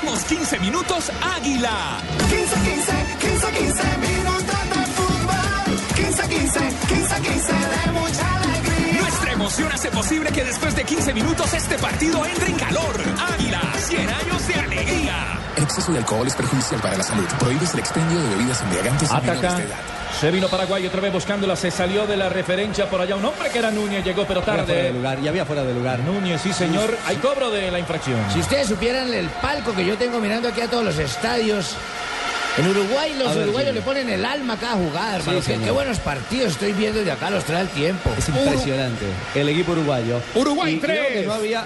[0.03, 1.97] Vamos, 15 minutos, Águila.
[2.29, 5.95] 15, 15, 15, 15 minutos de fútbol.
[5.95, 9.01] 15, 15, 15, 15 de mucha alegría.
[9.01, 13.01] Nuestra emoción hace posible que después de 15 minutos este partido entre en calor.
[13.33, 15.39] Águila, 100 años de alegría.
[15.55, 17.25] El exceso de alcohol es perjudicial para la salud.
[17.39, 19.96] Prohíbes el expendio de bebidas embriagantes a menores de edad.
[20.19, 23.49] Se vino Paraguay otra vez buscándola, se salió de la referencia por allá un hombre
[23.51, 24.93] que era Núñez, llegó pero Había fuera de tarde.
[24.93, 25.99] lugar, ya había fuera de lugar.
[25.99, 28.19] Núñez, sí señor, hay cobro de la infracción.
[28.33, 31.75] Si ustedes supieran el palco que yo tengo mirando aquí a todos los estadios.
[32.57, 33.79] En Uruguay los ver, uruguayos Jimmy.
[33.79, 35.41] le ponen el alma a cada jugada, hermano.
[35.41, 38.09] Sí, qué, buenos partidos estoy viendo de acá, los trae el tiempo.
[38.17, 39.05] Es impresionante.
[39.35, 40.19] El equipo uruguayo.
[40.35, 41.19] Uruguay, Y creo tres.
[41.21, 41.65] que no había,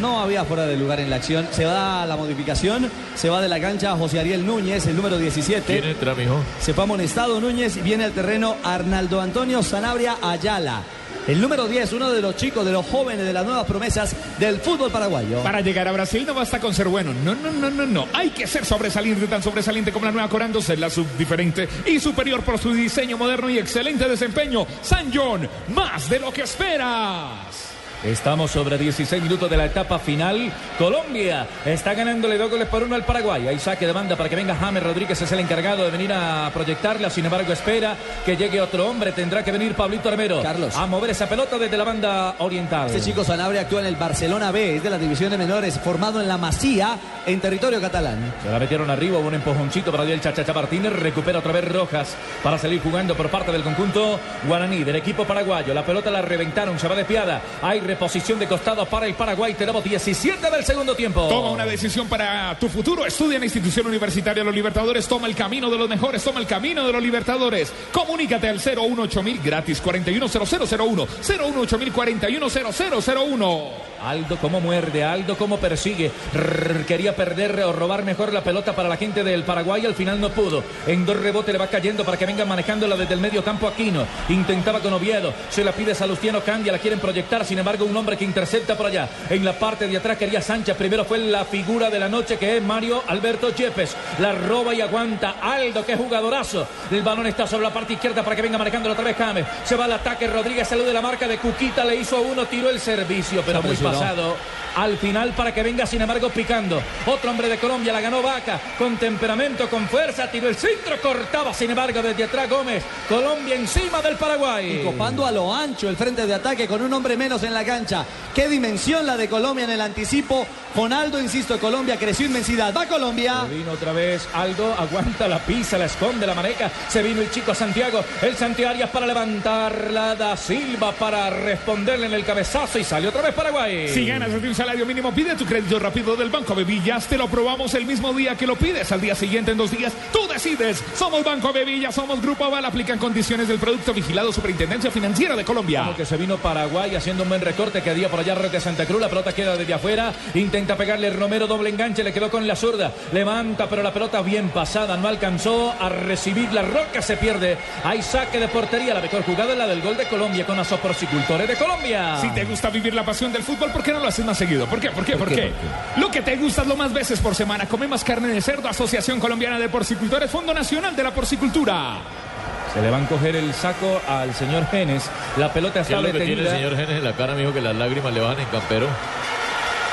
[0.00, 1.48] no había fuera de lugar en la acción.
[1.50, 2.90] Se va a la modificación.
[3.16, 5.64] Se va de la cancha José Ariel Núñez, el número 17.
[5.72, 6.40] ¿Quién entra, mijo?
[6.60, 10.82] Se fue amonestado Núñez y viene al terreno Arnaldo Antonio Sanabria Ayala.
[11.26, 14.58] El número 10, uno de los chicos, de los jóvenes, de las nuevas promesas del
[14.60, 15.42] fútbol paraguayo.
[15.42, 17.12] Para llegar a Brasil no basta con ser bueno.
[17.24, 18.08] No, no, no, no, no.
[18.12, 22.42] Hay que ser sobresaliente, tan sobresaliente como la nueva Corando, ser la subdiferente y superior
[22.42, 24.66] por su diseño moderno y excelente desempeño.
[24.82, 27.67] San John, más de lo que esperas.
[28.04, 30.52] Estamos sobre 16 minutos de la etapa final.
[30.78, 33.48] Colombia está ganándole dos goles por uno al Paraguay.
[33.48, 36.48] Hay saque de banda para que venga James Rodríguez, es el encargado de venir a
[36.54, 37.10] proyectarla.
[37.10, 39.10] Sin embargo, espera que llegue otro hombre.
[39.10, 40.76] Tendrá que venir Pablito Armero Carlos.
[40.76, 42.86] a mover esa pelota desde la banda oriental.
[42.86, 46.20] Este chico Sanabria actúa en el Barcelona B, es de la división de menores, formado
[46.20, 46.96] en la Masía,
[47.26, 48.32] en territorio catalán.
[48.44, 50.92] Se la metieron arriba, un empujoncito para el Chachacha Martínez.
[50.92, 52.14] Recupera otra vez Rojas
[52.44, 55.74] para salir jugando por parte del conjunto guaraní, del equipo paraguayo.
[55.74, 57.42] La pelota la reventaron, se va de piada.
[57.60, 59.54] Hay reposición de costado para el Paraguay.
[59.54, 61.26] Tenemos 17 del segundo tiempo.
[61.26, 63.06] Toma una decisión para tu futuro.
[63.06, 65.08] Estudia en la institución universitaria de los Libertadores.
[65.08, 66.22] Toma el camino de los mejores.
[66.22, 67.72] Toma el camino de los Libertadores.
[67.90, 71.06] Comunícate al 018000 gratis 410001.
[71.22, 73.88] 018000 410001.
[74.02, 76.10] Aldo como muerde, Aldo como persigue.
[76.32, 80.20] Rrr, quería perder o robar mejor la pelota para la gente del Paraguay, al final
[80.20, 80.62] no pudo.
[80.86, 84.06] En dos rebotes le va cayendo para que venga manejándola desde el medio campo Aquino.
[84.28, 88.16] Intentaba con Oviedo, se la pide Salustiano Candia, la quieren proyectar, sin embargo un hombre
[88.16, 89.08] que intercepta por allá.
[89.30, 92.56] En la parte de atrás quería Sánchez, primero fue la figura de la noche que
[92.56, 93.96] es Mario Alberto Yepes.
[94.18, 96.66] La roba y aguanta Aldo, que es jugadorazo.
[96.90, 99.46] El balón está sobre la parte izquierda para que venga manejándola otra vez James.
[99.64, 102.80] Se va al ataque, Rodríguez saluda la marca de Cuquita, le hizo uno, tiró el
[102.80, 104.36] servicio, pero muy pasado.
[104.76, 106.80] al final para que venga sin embargo picando.
[107.06, 111.52] Otro hombre de Colombia la ganó Vaca con temperamento, con fuerza, tiró el centro, cortaba
[111.52, 112.84] sin embargo desde atrás Gómez.
[113.08, 114.80] Colombia encima del Paraguay.
[114.80, 117.64] Y copando a lo ancho el frente de ataque con un hombre menos en la
[117.68, 118.02] cancha.
[118.34, 120.46] Qué dimensión la de Colombia en el anticipo.
[120.74, 122.72] Con Aldo, insisto, Colombia creció inmensidad.
[122.74, 123.44] Va Colombia.
[123.48, 126.70] Se vino otra vez Aldo, aguanta la pisa, la esconde la maneca.
[126.88, 132.14] Se vino el chico Santiago, el Santiago Arias para levantarla, da Silva para responderle en
[132.14, 133.88] el cabezazo y salió otra vez Paraguay.
[133.88, 137.06] Si ganas desde un salario mínimo, pide tu crédito rápido del Banco Bevillas.
[137.06, 138.90] Te lo aprobamos el mismo día que lo pides.
[138.92, 140.82] Al día siguiente, en dos días, tú decides.
[140.96, 142.64] Somos Banco Bevillas, somos Grupo Aval.
[142.64, 145.80] Aplican condiciones del producto vigilado Superintendencia Financiera de Colombia.
[145.80, 148.86] Como que se vino Paraguay haciendo un buen recorte que día por allá Roque Santa
[148.86, 149.00] Cruz.
[149.00, 150.12] La pelota queda desde afuera.
[150.34, 152.04] Intenta pegarle Romero, doble enganche.
[152.04, 152.92] Le quedó con la zurda.
[153.12, 154.96] Levanta, pero la pelota bien pasada.
[154.96, 156.52] No alcanzó a recibir.
[156.52, 157.58] La roca se pierde.
[157.82, 158.94] Hay saque de portería.
[158.94, 162.18] La mejor jugada es la del gol de Colombia con los porcicultores de Colombia.
[162.20, 164.68] Si te gusta vivir la pasión del fútbol, ¿por qué no lo haces más seguido?
[164.68, 164.92] ¿Por qué?
[164.92, 165.16] ¿Por qué?
[165.16, 165.52] ¿Por, qué?
[165.96, 167.66] Lo que te gusta es lo más veces por semana.
[167.66, 168.68] Come más carne de cerdo.
[168.68, 172.27] Asociación Colombiana de Porcicultores, Fondo Nacional de la Porcicultura.
[172.74, 175.10] Se le van a coger el saco al señor Genes.
[175.36, 177.52] La pelota ¿Qué está es lo que tiene el señor Genes en la cara, mijo,
[177.52, 178.86] que las lágrimas le bajan en campero?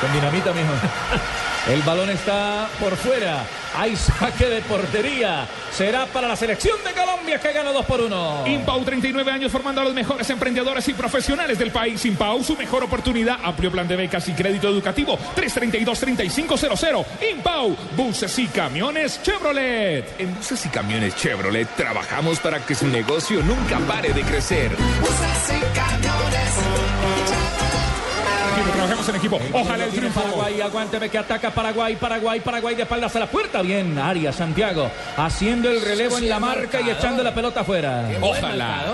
[0.02, 0.74] Con dinamita, mijo.
[1.74, 3.44] El balón está por fuera.
[3.78, 5.48] Hay saque de portería.
[5.72, 8.48] Será para la selección de Colombia que gana 2 por 1.
[8.48, 12.06] Impau, 39 años formando a los mejores emprendedores y profesionales del país.
[12.06, 13.38] Impau, su mejor oportunidad.
[13.44, 15.20] Amplio plan de becas y crédito educativo.
[15.36, 17.06] 332-3500.
[17.34, 20.20] Impau, buses y camiones Chevrolet.
[20.20, 24.72] En buses y camiones Chevrolet trabajamos para que su negocio nunca pare de crecer.
[25.02, 27.25] Buses y camiones.
[28.66, 29.40] Equipo, trabajemos en equipo.
[29.54, 30.22] Ojalá el triunfo.
[30.22, 33.62] Paraguay, aguánteme que ataca Paraguay, Paraguay, Paraguay de espaldas a la puerta.
[33.62, 38.10] Bien, Arias, Santiago, haciendo el relevo en la marca y echando la pelota afuera.
[38.22, 38.86] Ojalá.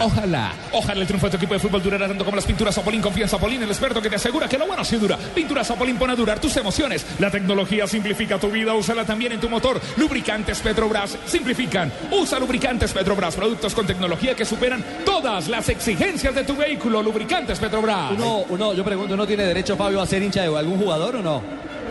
[0.00, 0.52] Ojalá.
[0.72, 3.02] Ojalá el triunfo de tu equipo de fútbol durara tanto como las pinturas Zapolín.
[3.02, 5.18] Confía en Zapolín, el experto que te asegura que lo bueno sí dura.
[5.34, 7.04] Pintura Zapolín pone a durar tus emociones.
[7.18, 8.72] La tecnología simplifica tu vida.
[8.72, 9.78] Úsala también en tu motor.
[9.96, 11.92] Lubricantes Petrobras simplifican.
[12.12, 13.36] Usa lubricantes Petrobras.
[13.36, 17.02] Productos con tecnología que superan todas las exigencias de tu vehículo.
[17.02, 18.12] Lubricantes Petrobras.
[18.12, 21.22] Uno, uno, yo pregunto, ¿uno tiene derecho, Fabio, a ser hincha de algún jugador o
[21.22, 21.42] no?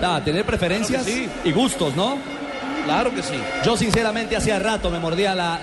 [0.01, 1.29] A tener preferencias Claro que sí.
[1.43, 2.17] y gustos, ¿no?
[2.85, 3.33] Claro que sí.
[3.65, 5.59] Yo sinceramente hacía rato me mordía la,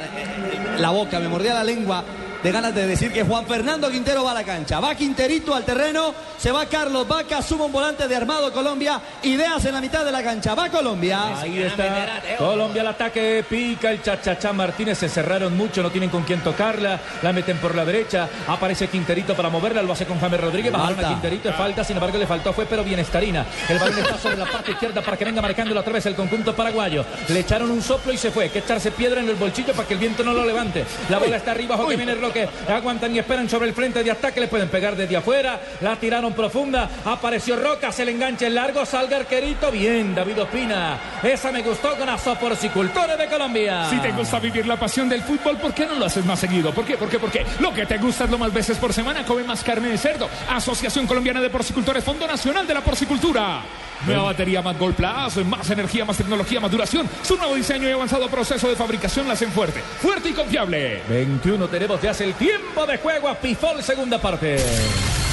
[0.78, 2.04] la boca, me mordía la lengua
[2.44, 4.78] de ganas de decir que Juan Fernando Quintero va a la cancha.
[4.78, 9.64] Va Quinterito al terreno, se va Carlos Vaca, suma un volante de Armado Colombia, ideas
[9.64, 10.54] en la mitad de la cancha.
[10.54, 11.40] Va Colombia.
[11.40, 16.22] Ahí está Colombia al ataque, pica el chachachá Martínez, se cerraron mucho, no tienen con
[16.24, 20.38] quién tocarla, la meten por la derecha, aparece Quinterito para moverla, lo hace con James
[20.38, 21.08] Rodríguez, bajaron a.
[21.08, 23.46] Quinterito, es falta, sin embargo le faltó fue pero bienestarina.
[23.70, 26.54] El balón está sobre la parte izquierda para que venga marcándolo otra vez el conjunto
[26.54, 27.06] paraguayo.
[27.28, 29.94] Le echaron un soplo y se fue, que echarse piedra en el bolsillo para que
[29.94, 30.84] el viento no lo levante.
[31.08, 34.10] La bola está arriba, ojo que viene Roque, aguantan y esperan sobre el frente de
[34.10, 38.56] ataque, le pueden pegar desde afuera, la tiraron profunda, apareció Roca, se le engancha el
[38.56, 40.98] largo, salga arquerito, bien David Ospina.
[41.22, 43.88] Esa me gustó con Asoporcicultores de Colombia.
[43.88, 46.74] Si te gusta vivir la pasión del fútbol, ¿por qué no lo haces más seguido?
[46.74, 46.96] ¿Por qué?
[46.96, 47.20] ¿Por qué?
[47.20, 47.46] ¿Por qué?
[47.60, 50.28] Lo que te gusta es lo más veces por semana, come más carne de cerdo.
[50.50, 53.62] Asociación Colombiana de Porcicultores, Fondo Nacional de la Porcicultura.
[54.06, 57.08] Nueva batería más Gol Plus, más energía, más tecnología, más duración.
[57.22, 61.02] Su nuevo diseño y avanzado proceso de fabricación la hacen fuerte, fuerte y confiable.
[61.08, 65.23] 21 tenemos de hace el tiempo de juego a Pifol, segunda parte.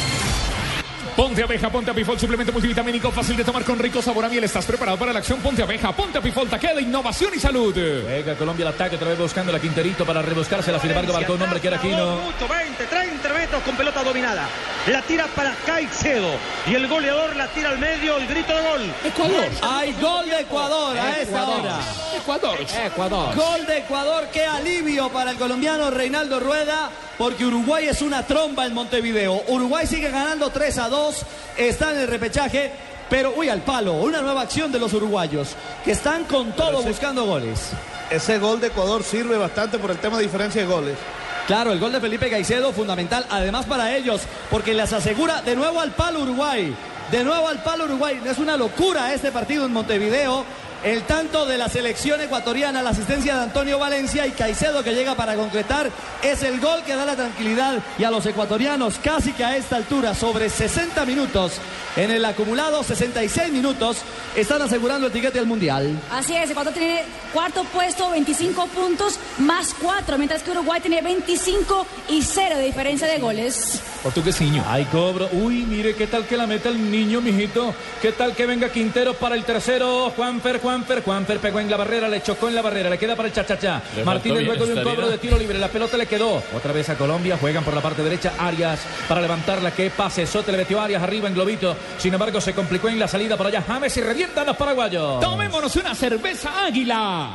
[1.16, 4.44] Ponte abeja, ponte apifol, suplemento multivitamínico fácil de tomar con rico sabor a miel.
[4.44, 5.40] ¿Estás preparado para la acción?
[5.40, 7.74] Ponte abeja, ponte apifol, taqueda innovación y salud.
[7.74, 10.80] Juega Colombia el ataque, otra vez buscando la Quinterito para rebuscársela.
[10.80, 12.18] Sin embargo, marcó un hombre que era Aquino.
[12.18, 14.48] Minuto 20, 30 metros con pelota dominada.
[14.88, 16.32] La tira para Caicedo.
[16.66, 18.18] Y el goleador la tira al medio.
[18.18, 18.82] El grito de gol.
[19.04, 19.50] Ecuador.
[19.62, 21.80] Hay gol de Ecuador a esta hora.
[22.16, 22.58] Ecuador.
[22.86, 23.36] Ecuador.
[23.36, 26.90] Gol de Ecuador, qué alivio para el colombiano Reinaldo Rueda,
[27.22, 29.44] porque Uruguay es una tromba en Montevideo.
[29.48, 31.26] Uruguay sigue ganando 3 a 2,
[31.56, 32.72] está en el repechaje,
[33.12, 35.50] pero uy, al palo, una nueva acción de los uruguayos,
[35.86, 37.74] que están con todo buscando goles.
[38.10, 40.98] Ese gol de Ecuador sirve bastante por el tema de diferencia de goles.
[41.46, 45.80] Claro, el gol de Felipe Caicedo fundamental, además para ellos, porque les asegura de nuevo
[45.80, 46.76] al palo Uruguay.
[47.12, 48.20] De nuevo al palo Uruguay.
[48.26, 50.44] Es una locura este partido en Montevideo.
[50.84, 55.14] El tanto de la selección ecuatoriana, la asistencia de Antonio Valencia y Caicedo que llega
[55.14, 55.92] para concretar,
[56.24, 59.76] es el gol que da la tranquilidad y a los ecuatorianos casi que a esta
[59.76, 61.54] altura, sobre 60 minutos,
[61.96, 63.98] en el acumulado 66 minutos,
[64.36, 66.00] están asegurando el tiquete al Mundial.
[66.10, 71.86] Así es, Ecuador tiene cuarto puesto, 25 puntos más 4, mientras que Uruguay tiene 25
[72.10, 73.82] y 0 de diferencia de goles.
[74.02, 74.64] Portuguesiño.
[74.68, 75.30] Hay cobro.
[75.32, 77.74] Uy, mire qué tal que la meta el niño, mijito.
[78.02, 80.12] Qué tal que venga Quintero para el tercero.
[80.16, 81.04] Juanfer, Juanfer.
[81.04, 83.82] Juanfer pegó en la barrera, le chocó en la barrera, le queda para el chachachá.
[84.06, 85.60] Martínez luego de un cobro de tiro libre.
[85.60, 86.42] La pelota le quedó.
[86.56, 87.38] Otra vez a Colombia.
[87.38, 88.34] Juegan por la parte derecha.
[88.40, 89.72] Arias para levantarla.
[89.72, 90.26] Que pase.
[90.26, 91.76] Sote le metió a Arias arriba en globito.
[91.98, 93.62] Sin embargo, se complicó en la salida por allá.
[93.68, 95.20] James y revientan los paraguayos.
[95.20, 97.32] Tomémonos una cerveza águila.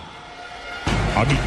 [1.14, 1.40] Águila,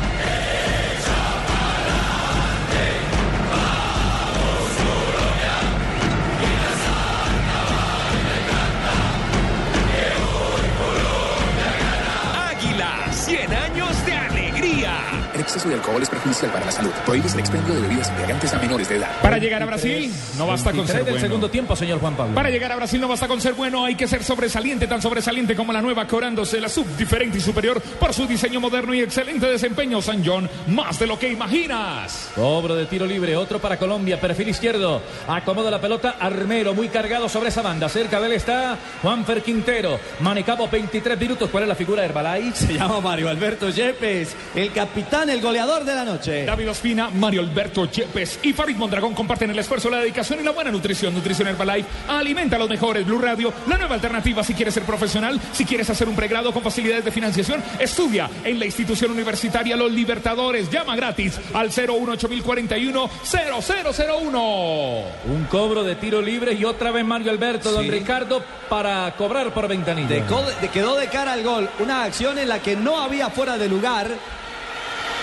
[15.49, 16.91] exceso de alcohol es perjudicial para la salud.
[17.05, 19.09] Prohíbes el expendio de bebidas embriagantes a menores de edad.
[19.21, 21.27] Para llegar a Brasil, no basta con 23 ser bueno.
[21.27, 22.35] segundo tiempo, señor Juan Pablo.
[22.35, 25.55] Para llegar a Brasil no basta con ser bueno, hay que ser sobresaliente, tan sobresaliente
[25.55, 29.47] como la nueva Corándose, la sub diferente y superior por su diseño moderno y excelente
[29.47, 30.01] desempeño.
[30.01, 32.29] San John, más de lo que imaginas.
[32.35, 35.01] Cobro de tiro libre, otro para Colombia, perfil izquierdo.
[35.27, 37.89] Acomoda la pelota, Armero, muy cargado sobre esa banda.
[37.89, 39.99] Cerca de él está Juanfer Quintero.
[40.19, 41.49] Manejamos 23 minutos.
[41.49, 42.67] ¿Cuál es la figura de Herbalife?
[42.67, 46.45] Se llama Mario Alberto Yepes, el capitán, el goleador de la noche.
[46.45, 50.51] David Ospina, Mario Alberto Yepes y Farid Mondragón comparten el esfuerzo, la dedicación y la
[50.51, 51.13] buena nutrición.
[51.13, 53.05] Nutrición Herbalife alimenta a los mejores.
[53.05, 56.61] Blue Radio, la nueva alternativa si quieres ser profesional, si quieres hacer un pregrado con
[56.63, 60.69] facilidades de financiación, estudia en la institución universitaria Los Libertadores.
[60.69, 65.03] Llama gratis al 018041 0001.
[65.25, 67.87] Un cobro de tiro libre y otra vez Mario Alberto, don.
[67.87, 70.07] Ricardo, para cobrar por ventanilla.
[70.09, 71.69] De- quedó de cara al gol.
[71.79, 74.07] Una acción en la que no había fuera de lugar.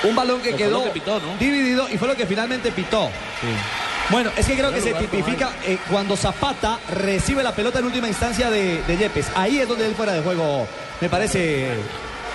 [0.04, 1.36] Un balón que quedó lo que pitó, ¿no?
[1.38, 3.10] dividido y fue lo que finalmente pitó.
[4.10, 8.06] Bueno, es que creo que se tipifica eh, cuando Zapata recibe la pelota en última
[8.06, 9.26] instancia de, de Yepes.
[9.34, 10.66] Ahí es donde él fuera de juego.
[11.00, 11.70] Me parece.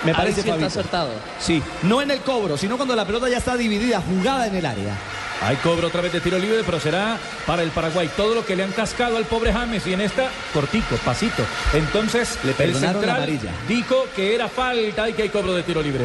[0.04, 1.10] Me parece sí está acertado.
[1.38, 4.66] Sí, no en el cobro, sino cuando la pelota ya está dividida, jugada en el
[4.66, 4.94] área.
[5.42, 8.10] Hay cobro otra vez de tiro libre, pero será para el Paraguay.
[8.16, 11.42] Todo lo que le han cascado al pobre James y en esta, cortico, pasito.
[11.72, 13.50] Entonces, Le el perdonaron la central amarilla.
[13.66, 16.04] dijo que era falta y que hay cobro de tiro libre.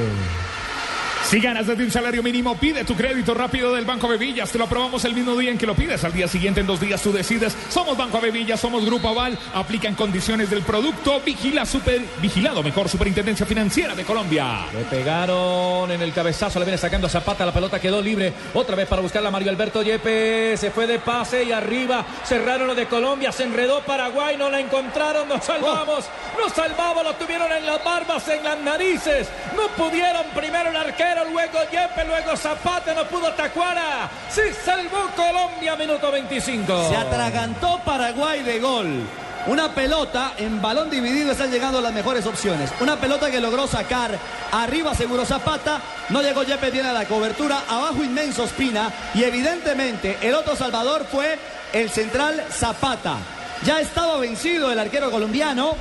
[1.27, 4.49] Si ganas desde un salario mínimo, pide tu crédito rápido del Banco Bevillas.
[4.49, 6.05] Te lo aprobamos el mismo día en que lo pides.
[6.05, 7.53] Al día siguiente, en dos días, tú decides.
[7.67, 9.37] Somos Banco Bevillas, somos Grupo Aval.
[9.53, 11.19] Aplican condiciones del producto.
[11.25, 14.67] Vigila super, vigilado mejor Superintendencia Financiera de Colombia.
[14.73, 18.31] Le pegaron en el cabezazo, le viene sacando a Zapata, la pelota quedó libre.
[18.53, 22.75] Otra vez para buscarla Mario Alberto Yepes, se fue de pase y arriba cerraron lo
[22.75, 26.05] de Colombia, se enredó Paraguay, no la encontraron, nos salvamos,
[26.41, 29.27] nos salvamos, lo tuvieron en las barbas, en las narices.
[29.57, 34.09] No pudieron primero el arquero, luego Yepes, luego Zapata, no pudo Tacuara.
[34.29, 36.89] Se salvó Colombia, minuto 25.
[36.89, 39.03] Se atragantó Paraguay de gol.
[39.47, 42.69] Una pelota en balón dividido están llegando las mejores opciones.
[42.81, 44.17] Una pelota que logró sacar
[44.51, 45.79] arriba seguro Zapata.
[46.09, 47.63] No llegó Yepes bien a la cobertura.
[47.69, 48.91] Abajo inmenso Espina.
[49.13, 51.39] Y evidentemente el otro salvador fue
[51.71, 53.17] el central Zapata.
[53.63, 55.75] Ya estaba vencido el arquero colombiano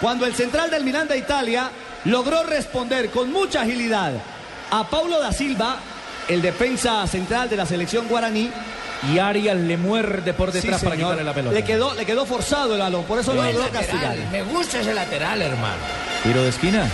[0.00, 1.70] cuando el central del Milán de Italia
[2.04, 4.12] logró responder con mucha agilidad
[4.72, 5.76] a Paulo da Silva,
[6.28, 8.50] el defensa central de la selección guaraní,
[9.12, 11.54] Y Arias le muerde por detrás Sí, para quitarle la pelota.
[11.54, 14.16] Le quedó, le quedó forzado el balón, por eso lo Buen logró castigar.
[14.30, 15.82] Me gusta ese lateral, hermano.
[16.22, 16.88] Tiro de esquina.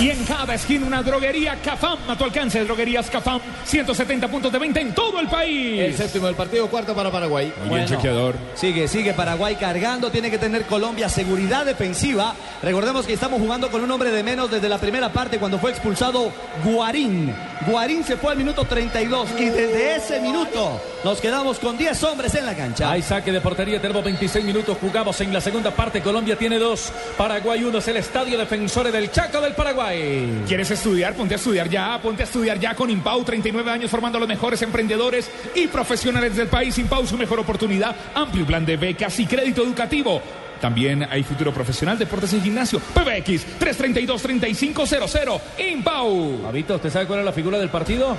[0.00, 1.98] Y en cada esquina una droguería Cafam.
[2.08, 3.40] A tu alcance, droguerías Cafam.
[3.64, 5.80] 170 puntos de venta en todo el país.
[5.80, 7.52] El séptimo del partido, cuarto para Paraguay.
[7.66, 8.34] Muy bien, chequeador.
[8.54, 12.34] Sigue, sigue Paraguay cargando, tiene que tener Colombia seguridad defensiva.
[12.62, 15.70] Recordemos que estamos jugando con un hombre de menos desde la primera parte cuando fue
[15.70, 16.32] expulsado
[16.64, 17.32] Guarín.
[17.66, 22.34] Guarín se fue al minuto 32 y desde ese minuto nos quedamos con 10 hombres
[22.34, 22.90] en la cancha.
[22.90, 26.92] Hay saque de portería, tenemos 26 minutos, jugamos en la segunda parte, Colombia tiene dos,
[27.16, 29.83] Paraguay uno, es el Estadio Defensores del Chaco del Paraguay.
[30.46, 31.14] ¿Quieres estudiar?
[31.14, 32.00] Ponte a estudiar ya.
[32.00, 33.24] Ponte a estudiar ya con Impau.
[33.24, 36.78] 39 años formando a los mejores emprendedores y profesionales del país.
[36.78, 37.94] Impau, su mejor oportunidad.
[38.14, 40.22] Amplio plan de becas y crédito educativo.
[40.60, 42.80] También hay futuro profesional, deportes y gimnasio.
[42.80, 45.40] PBX 332-3500.
[45.70, 46.42] Impau.
[46.42, 48.16] Fabito, ¿usted sabe cuál es la figura del partido?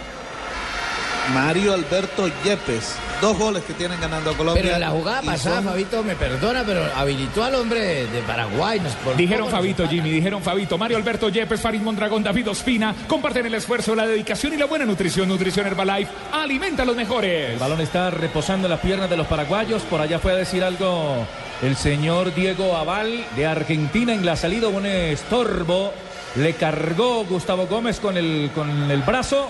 [1.34, 2.96] Mario Alberto Yepes.
[3.22, 4.62] Dos goles que tienen ganando a Colombia.
[4.62, 8.80] Pero en la jugada pasada, son- Fabito, me perdona, pero habilitó al hombre de, Paraguay.
[8.80, 13.54] nos- Dijeron Fabito, Jimmy, dijeron Fabito, Mario Alberto Yepes, Farid Mondragón, David Ospina, comparten el
[13.56, 15.28] esfuerzo, la dedicación y la buena nutrición.
[15.30, 17.52] Nutrición Herbalife alimenta a los mejores.
[17.54, 20.64] El balón está reposando en las piernas de los paraguayos, por allá fue a decir
[20.64, 21.26] algo
[21.62, 25.94] el señor Diego Aval de Argentina en la salida, un estorbo,
[26.36, 29.50] le cargó Gustavo Gómez con el, con el brazo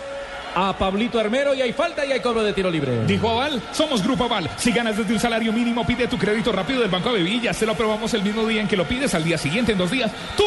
[0.56, 3.06] a Pablito Armero y hay falta y hay cobro de tiro libre.
[3.06, 4.50] Dijo Aval, somos Grupo Aval.
[4.58, 7.58] Si ganas desde un salario mínimo, pide tu crédito rápido del Banco de Villas.
[7.58, 9.92] Te lo aprobamos el mismo día en que lo pides, al día siguiente, en dos
[9.92, 10.12] días.
[10.38, 10.44] Tú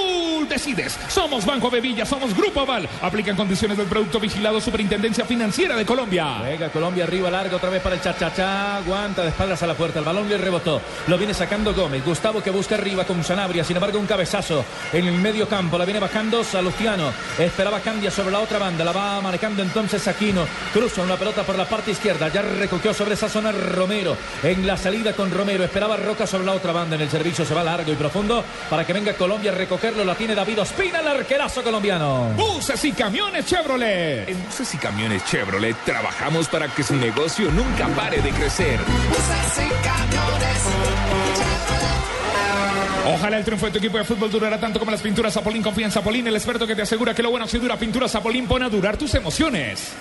[0.49, 0.99] decides.
[1.09, 2.89] Somos Banco de Villa, somos Grupo Aval.
[3.03, 6.39] Aplican condiciones del producto vigilado Superintendencia Financiera de Colombia.
[6.41, 8.77] Juega Colombia arriba, largo otra vez para el chachachá.
[8.77, 9.99] Aguanta de espaldas a la puerta.
[9.99, 10.81] El balón le rebotó.
[11.07, 12.05] Lo viene sacando Gómez.
[12.05, 13.65] Gustavo que busca arriba con Sanabria.
[13.65, 15.79] Sin embargo, un cabezazo en el medio campo.
[15.79, 17.13] La viene bajando Salustiano.
[17.39, 18.85] Esperaba Candia sobre la otra banda.
[18.85, 20.47] La va manejando entonces Aquino.
[20.73, 22.29] Cruza una pelota por la parte izquierda.
[22.29, 24.17] Ya recogió sobre esa zona Romero.
[24.43, 25.65] En la salida con Romero.
[25.65, 26.97] Esperaba Roca sobre la otra banda.
[26.97, 30.05] En el servicio se va largo y profundo para que venga Colombia a recogerlo.
[30.05, 32.33] La tiene David Ospina, el arquerazo colombiano.
[32.37, 34.29] Buses y camiones Chevrolet.
[34.29, 38.79] En Buses y Camiones Chevrolet trabajamos para que su negocio nunca pare de crecer.
[38.79, 40.63] Buses y camiones.
[43.17, 45.61] Ojalá el triunfo de tu equipo de fútbol durara tanto como las pinturas Zapolín.
[45.61, 47.77] Confía en Zapolín, el experto que te asegura que lo bueno si dura.
[47.77, 49.93] Pintura Zapolín pone a durar tus emociones.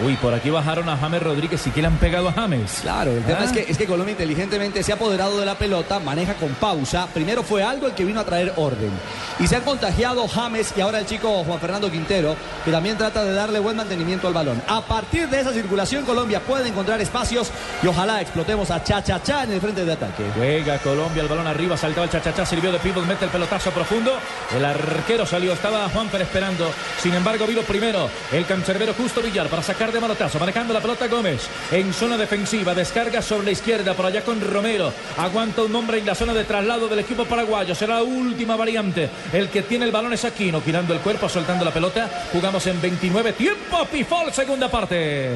[0.00, 2.78] Uy, por aquí bajaron a James Rodríguez y que le han pegado a James.
[2.82, 3.44] Claro, el tema Ah.
[3.44, 7.06] es, que, es que Colombia inteligentemente se ha apoderado de la pelota, maneja con pausa.
[7.12, 8.90] Primero fue algo el que vino a traer orden.
[9.38, 13.22] Y se han contagiado James y ahora el chico Juan Fernando Quintero, que también trata
[13.24, 14.62] de darle buen mantenimiento al balón.
[14.66, 17.50] A partir de esa circulación, Colombia puede encontrar espacios
[17.82, 20.24] y ojalá explotemos a Cha-Cha-Cha en el frente de ataque.
[20.36, 24.12] Juega Colombia, el balón arriba, saltaba el chachachá, sirvió de pivot, mete el pelotazo profundo.
[24.56, 26.70] El arquero salió, estaba Juanfer esperando.
[27.00, 31.08] Sin embargo, vino primero el cancerbero Justo Villar para sacar de manotazo, manejando la pelota
[31.08, 34.92] Gómez en zona defensiva, descarga sobre la izquierda, por allá con Romero.
[35.18, 39.10] Aguanta un hombre en la zona de traslado del equipo paraguayo, será la última variante.
[39.32, 42.08] El que tiene el balón es Aquino, girando el cuerpo, soltando la pelota.
[42.32, 45.30] Jugamos en 29, tiempo, Pifol, segunda parte.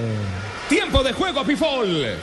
[0.68, 2.18] Tiempo de juego, Pifol.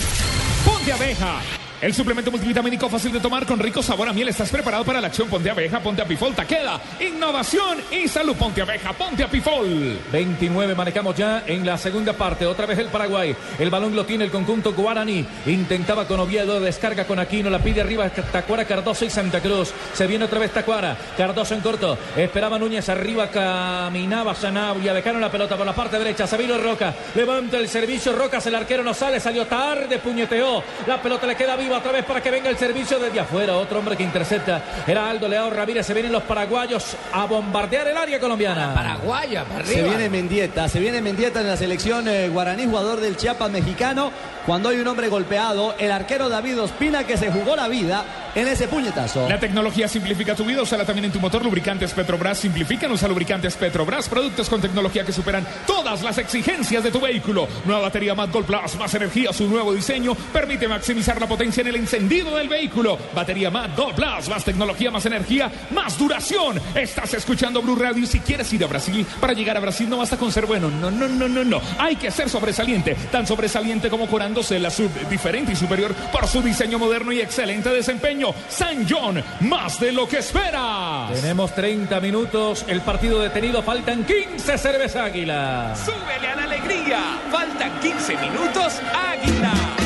[0.66, 1.63] Ponte abeja.
[1.84, 4.30] El suplemento multivitamínico fácil de tomar con rico sabor a miel.
[4.30, 5.28] ¿Estás preparado para la acción?
[5.28, 8.38] Ponte abeja, ponte a Pifol, queda Innovación y salud.
[8.38, 10.00] Ponte abeja, ponte a Pifol.
[10.10, 12.46] 29 manejamos ya en la segunda parte.
[12.46, 13.36] Otra vez el Paraguay.
[13.60, 15.26] El balón lo tiene el conjunto guaraní.
[15.46, 19.74] Intentaba con Oviedo, descarga con Aquino, la pide arriba Tacuara, Cardoso y Santa Cruz.
[19.94, 20.96] Se viene otra vez Tacuara.
[21.18, 21.98] Cardoso en corto.
[22.16, 24.94] Esperaba Núñez arriba, caminaba Sanabria.
[24.94, 26.28] Dejaron la pelota por la parte derecha.
[26.28, 26.94] Se Roca.
[27.14, 28.14] Levanta el servicio.
[28.14, 29.20] Rocas, el arquero no sale.
[29.20, 30.64] Salió tarde, puñeteó.
[30.88, 33.56] La pelota le queda viva otra vez para que venga el servicio desde afuera.
[33.58, 34.62] Otro hombre que intercepta.
[34.88, 35.86] Era Aldo Leao Ramírez.
[35.86, 38.74] Se vienen los paraguayos a bombardear el área colombiana.
[38.74, 43.18] Paraguaya, para Se viene Mendieta, se viene Mendieta en la selección eh, guaraní, jugador del
[43.18, 44.12] Chiapas mexicano.
[44.46, 48.04] Cuando hay un hombre golpeado, el arquero David Ospina que se jugó la vida
[48.36, 49.30] en ese puñetazo.
[49.30, 51.44] La tecnología simplifica tu vida, úsala también en tu motor.
[51.44, 56.92] Lubricantes Petrobras simplifican, usa lubricantes Petrobras, productos con tecnología que superan todas las exigencias de
[56.92, 57.48] tu vehículo.
[57.64, 61.68] Nueva batería Mad Gold Plus, más energía, su nuevo diseño permite maximizar la potencia en
[61.68, 62.98] el encendido del vehículo.
[63.16, 66.62] Batería Mad Gold Plus, más tecnología, más energía, más duración.
[66.76, 70.18] Estás escuchando Blue Radio si quieres ir a Brasil, para llegar a Brasil no basta
[70.18, 71.62] con ser bueno, no, no, no, no, no.
[71.80, 76.42] Hay que ser sobresaliente, tan sobresaliente como curándose la sub diferente y superior por su
[76.42, 78.28] diseño moderno y excelente desempeño.
[78.50, 81.14] San John, más de lo que esperas.
[81.14, 85.76] Tenemos 30 minutos, el partido detenido, faltan 15 cerveza águila.
[85.76, 87.00] Súbele a la alegría.
[87.32, 88.82] Faltan 15 minutos.
[88.94, 89.83] Águila.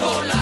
[0.00, 0.39] 15 minutos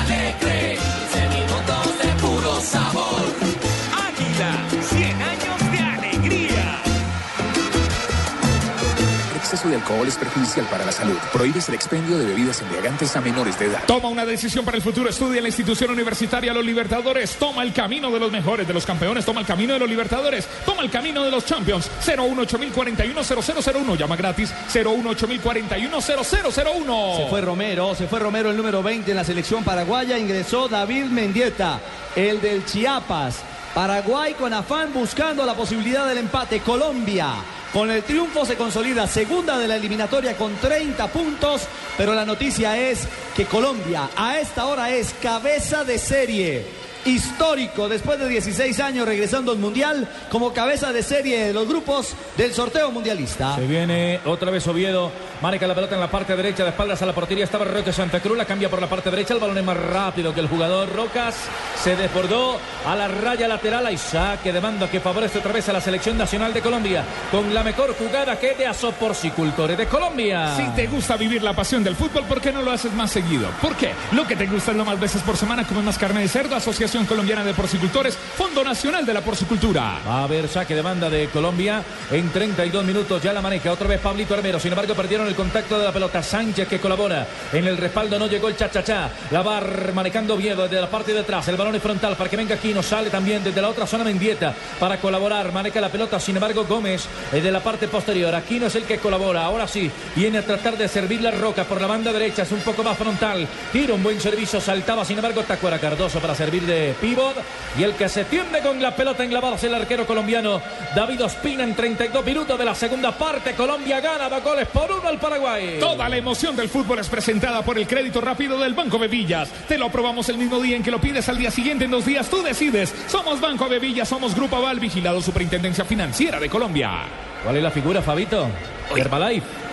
[9.49, 11.17] exceso de alcohol es perjudicial para la salud.
[11.33, 13.83] Prohíbes el expendio de bebidas embriagantes a menores de edad.
[13.87, 15.09] Toma una decisión para el futuro.
[15.09, 17.35] Estudia en la institución universitaria Los Libertadores.
[17.37, 19.25] Toma el camino de los mejores, de los campeones.
[19.25, 20.47] Toma el camino de los Libertadores.
[20.67, 21.91] Toma el camino de los Champions.
[22.05, 23.97] 018041001.
[23.97, 24.53] Llama gratis.
[24.71, 27.17] 018041001.
[27.17, 31.07] Se fue Romero, se fue Romero el número 20 en la selección paraguaya, ingresó David
[31.07, 31.81] Mendieta,
[32.15, 33.37] el del Chiapas.
[33.75, 36.61] Paraguay con afán buscando la posibilidad del empate.
[36.61, 37.37] Colombia
[37.73, 41.63] con el triunfo se consolida segunda de la eliminatoria con 30 puntos,
[41.97, 46.88] pero la noticia es que Colombia a esta hora es cabeza de serie.
[47.09, 52.15] Histórico, después de 16 años regresando al Mundial como cabeza de serie de los grupos
[52.37, 53.57] del sorteo mundialista.
[53.57, 55.11] Se viene otra vez Oviedo,
[55.41, 58.21] marca la pelota en la parte derecha, de espaldas a la portería, estaba Roque Santa
[58.21, 60.95] Cruz, la cambia por la parte derecha, el balón es más rápido que el jugador
[60.95, 61.35] Rocas,
[61.83, 65.73] se desbordó a la raya lateral, hay saque de mando que favorece otra vez a
[65.73, 70.55] la selección nacional de Colombia, con la mejor jugada que de Aso Porcicultores de Colombia.
[70.57, 73.49] Si te gusta vivir la pasión del fútbol, ¿por qué no lo haces más seguido?
[73.63, 73.93] ¿Por qué?
[74.13, 76.55] Lo que te gusta es lo más veces por semana, comes más carne de cerdo,
[76.55, 80.01] Asociación Colombiana de Porcicultores, Fondo Nacional de la Porcicultura.
[80.07, 83.23] A haber saque de banda de Colombia en 32 minutos.
[83.23, 84.59] Ya la maneja otra vez Pablito Armero.
[84.59, 86.23] Sin embargo, perdieron el contacto de la pelota.
[86.23, 87.27] Sánchez que colabora.
[87.53, 89.11] En el respaldo no llegó el chachachá.
[89.31, 89.61] La va
[89.95, 91.47] manejando Oviedo desde la parte de atrás.
[91.49, 92.73] El balón es frontal para que venga aquí.
[92.75, 95.53] No sale también desde la otra zona Mendieta para colaborar.
[95.53, 96.19] Maneja la pelota.
[96.21, 98.35] Sin embargo, Gómez es de la parte posterior.
[98.35, 99.45] Aquí no es el que colabora.
[99.45, 102.43] Ahora sí, viene a tratar de servir la roca por la banda derecha.
[102.43, 103.47] Es un poco más frontal.
[103.73, 104.61] Tira un buen servicio.
[104.61, 107.37] Saltaba, sin embargo, Tacuara Cardoso para servir de de pívot
[107.79, 110.63] y el que se tiende con la pelota englavada es el arquero colombiano
[110.95, 113.55] David Ospina en 32 minutos de la segunda parte.
[113.55, 115.77] Colombia gana dos goles por uno al Paraguay.
[115.79, 119.51] Toda la emoción del fútbol es presentada por el crédito rápido del Banco Bevillas.
[119.69, 121.85] Te lo aprobamos el mismo día en que lo pides al día siguiente.
[121.85, 122.95] En dos días tú decides.
[123.07, 127.03] Somos Banco Bevillas, somos Grupo Aval, vigilado Superintendencia Financiera de Colombia.
[127.45, 128.49] ¿Cuál es la figura, Fabito?
[128.97, 129.68] Herbalife.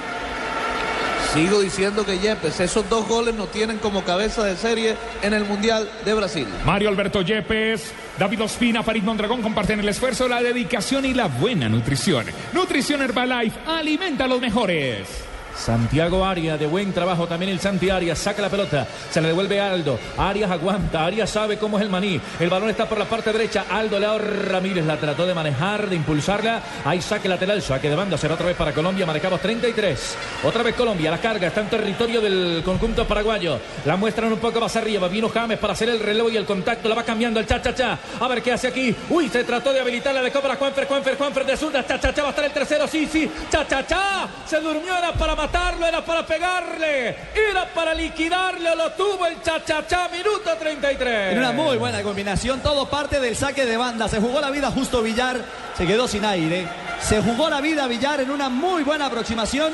[1.35, 5.43] Sigo diciendo que Yepes, esos dos goles nos tienen como cabeza de serie en el
[5.43, 6.47] Mundial de Brasil.
[6.65, 11.67] Mario Alberto Yepes, David Ospina, Farid Mondragón comparten el esfuerzo, la dedicación y la buena
[11.67, 12.25] nutrición.
[12.53, 15.25] Nutrición Herbalife alimenta a los mejores.
[15.57, 19.60] Santiago Arias, de buen trabajo también el Santi Arias, saca la pelota, se le devuelve
[19.60, 23.32] Aldo, Arias aguanta, Arias sabe cómo es el maní, el balón está por la parte
[23.32, 27.95] derecha, Aldo Leao Ramírez la trató de manejar, de impulsarla, hay saque lateral, saque de
[27.95, 31.69] banda, será otra vez para Colombia, marcamos 33, otra vez Colombia, la carga, está en
[31.69, 35.99] territorio del conjunto paraguayo, la muestran un poco más arriba, vino James para hacer el
[35.99, 39.30] relevo y el contacto, la va cambiando el cha-cha-cha, a ver qué hace aquí, uy,
[39.30, 42.45] se trató de habilitarla, de cobra Juanfer, Juanfer, Juanfer de zurda, cha-cha-cha, va a estar
[42.45, 47.93] el tercero, sí, sí, cha-cha-cha, se durmió, era para matarlo, era para pegarle, era para
[47.93, 51.34] liquidarle, lo tuvo el cha-cha-cha, minuto 33.
[51.34, 54.07] En una muy buena combinación, todo parte del saque de banda.
[54.07, 55.39] Se jugó la vida justo Villar,
[55.77, 56.67] se quedó sin aire.
[56.99, 59.73] Se jugó la vida Villar en una muy buena aproximación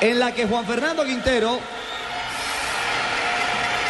[0.00, 1.60] en la que Juan Fernando Quintero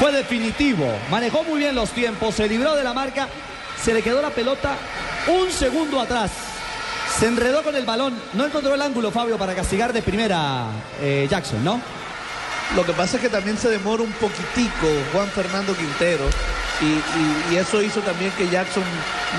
[0.00, 0.92] fue definitivo.
[1.08, 3.28] Manejó muy bien los tiempos, se libró de la marca,
[3.80, 4.74] se le quedó la pelota
[5.28, 6.51] un segundo atrás.
[7.18, 10.66] Se enredó con el balón, no encontró el ángulo Fabio para castigar de primera
[11.00, 11.80] eh, Jackson, ¿no?
[12.76, 16.24] Lo que pasa es que también se demora un poquitico Juan Fernando Quintero
[16.80, 18.82] y, y- y eso hizo también que Jackson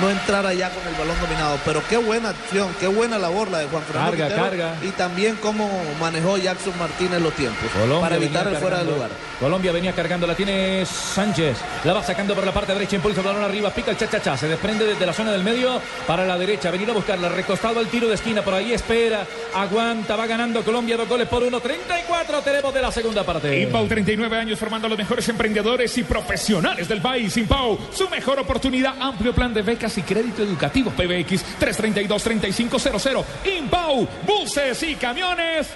[0.02, 1.58] no entrara ya con el balón dominado.
[1.66, 4.76] Pero qué buena acción, qué buena labor la de Juan Fernando Carga, Quintero carga.
[4.82, 5.70] y también cómo
[6.00, 9.10] manejó Jackson Martínez los tiempos Colombia para evitar el fuera de lugar.
[9.40, 11.58] Colombia venía cargando, la tiene Sánchez.
[11.84, 14.38] La va sacando por la parte derecha, impulsa el balón arriba, pica el cha-cha-cha.
[14.38, 16.72] Se desprende desde la zona del medio para la derecha.
[16.72, 18.42] Venir a buscarla, recostado al tiro de esquina.
[18.42, 21.60] Por ahí espera, aguanta, va ganando Colombia dos goles por uno.
[21.60, 23.62] 34 tenemos de la segunda parte.
[23.62, 27.38] Impau, 39 años formando a los mejores emprendedores y profesionales del país.
[27.38, 30.90] Impau, su mejor oportunidad, amplio plan de becas y crédito educativo.
[30.90, 33.24] PBX 332-3500.
[33.60, 35.68] Impau, buses y camiones.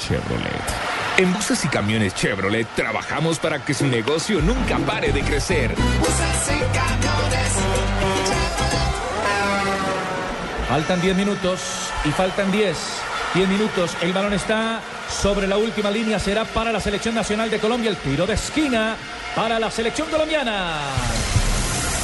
[0.00, 0.94] Chevrolet.
[1.16, 5.70] En buses y camiones Chevrolet trabajamos para que su negocio nunca pare de crecer.
[6.00, 7.44] Buses y camiones.
[10.68, 11.60] Faltan 10 minutos
[12.04, 12.76] y faltan 10.
[13.34, 13.96] 10 minutos.
[14.00, 14.80] El balón está
[15.14, 16.18] sobre la última línea.
[16.18, 17.90] Será para la selección nacional de Colombia.
[17.90, 18.96] El tiro de esquina
[19.34, 21.43] para la selección colombiana.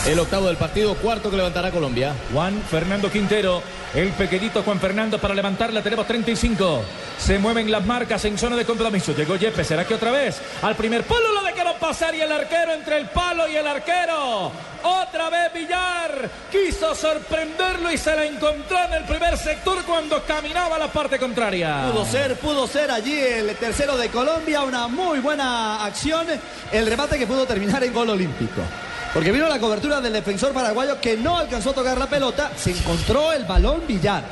[0.06, 2.14] El octavo del partido, cuarto que levantará Colombia.
[2.32, 3.62] Juan Fernando Quintero,
[3.94, 6.82] el pequeñito Juan Fernando para levantarla, tenemos 35.
[7.18, 9.14] Se mueven las marcas en zona de compromiso.
[9.14, 10.40] Llegó Yepes, ¿será que otra vez?
[10.62, 14.50] Al primer palo lo dejaron pasar y el arquero entre el palo y el arquero.
[14.82, 20.76] Otra vez Villar quiso sorprenderlo y se la encontró en el primer sector cuando caminaba
[20.76, 21.90] a la parte contraria.
[21.92, 26.26] Pudo ser, pudo ser allí el tercero de Colombia, una muy buena acción,
[26.72, 28.62] el remate que pudo terminar en gol olímpico.
[29.12, 32.70] Porque vino la cobertura del defensor paraguayo que no alcanzó a tocar la pelota, se
[32.70, 34.22] encontró el balón Villar.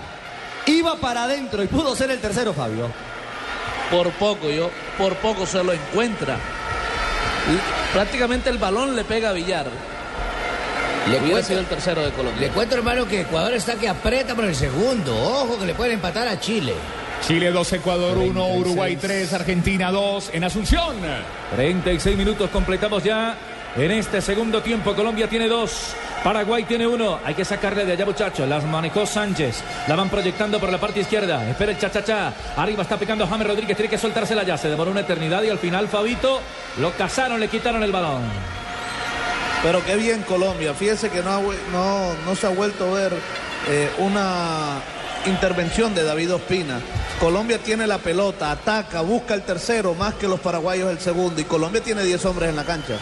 [0.66, 2.88] Iba para adentro y pudo ser el tercero, Fabio.
[3.90, 6.36] Por poco, yo, por poco se lo encuentra.
[6.36, 9.66] Y prácticamente el balón le pega a Villar.
[11.06, 12.48] Le Hubiera cuento- sido el tercero de Colombia.
[12.48, 15.16] Le cuento, hermano, que Ecuador está que aprieta por el segundo.
[15.16, 16.74] Ojo, que le pueden empatar a Chile.
[17.26, 20.94] Chile 2, Ecuador 1, Uruguay 3, Argentina 2 en Asunción.
[21.56, 23.34] 36 minutos completamos ya.
[23.76, 27.20] En este segundo tiempo Colombia tiene dos, Paraguay tiene uno.
[27.24, 28.48] Hay que sacarle de allá muchachos.
[28.48, 29.62] Las manejó Sánchez.
[29.86, 31.48] La van proyectando por la parte izquierda.
[31.48, 32.32] Espera el cha-cha-cha.
[32.56, 33.76] Arriba está picando James Rodríguez.
[33.76, 34.58] Tiene que soltársela ya.
[34.58, 36.40] Se demoró una eternidad y al final Fabito
[36.80, 38.22] lo cazaron, le quitaron el balón.
[39.62, 40.74] Pero qué bien Colombia.
[40.74, 41.40] Fíjese que no,
[41.72, 43.12] no, no se ha vuelto a ver
[43.68, 44.80] eh, una
[45.26, 46.80] intervención de David Ospina.
[47.20, 51.40] Colombia tiene la pelota, ataca, busca el tercero más que los paraguayos el segundo.
[51.40, 52.94] Y Colombia tiene 10 hombres en la cancha.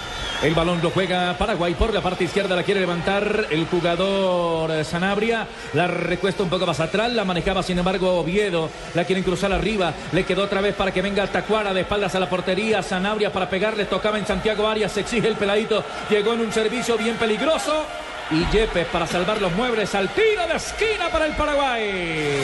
[0.43, 5.47] El balón lo juega Paraguay por la parte izquierda, la quiere levantar el jugador Sanabria,
[5.73, 9.95] la recuesta un poco más atrás, la manejaba sin embargo Oviedo, la quieren cruzar arriba,
[10.13, 13.49] le quedó otra vez para que venga Tacuara de espaldas a la portería, Sanabria para
[13.49, 17.85] pegarle, tocaba en Santiago Arias, se exige el peladito, llegó en un servicio bien peligroso
[18.31, 22.41] y Yepes para salvar los muebles al tiro de esquina para el Paraguay.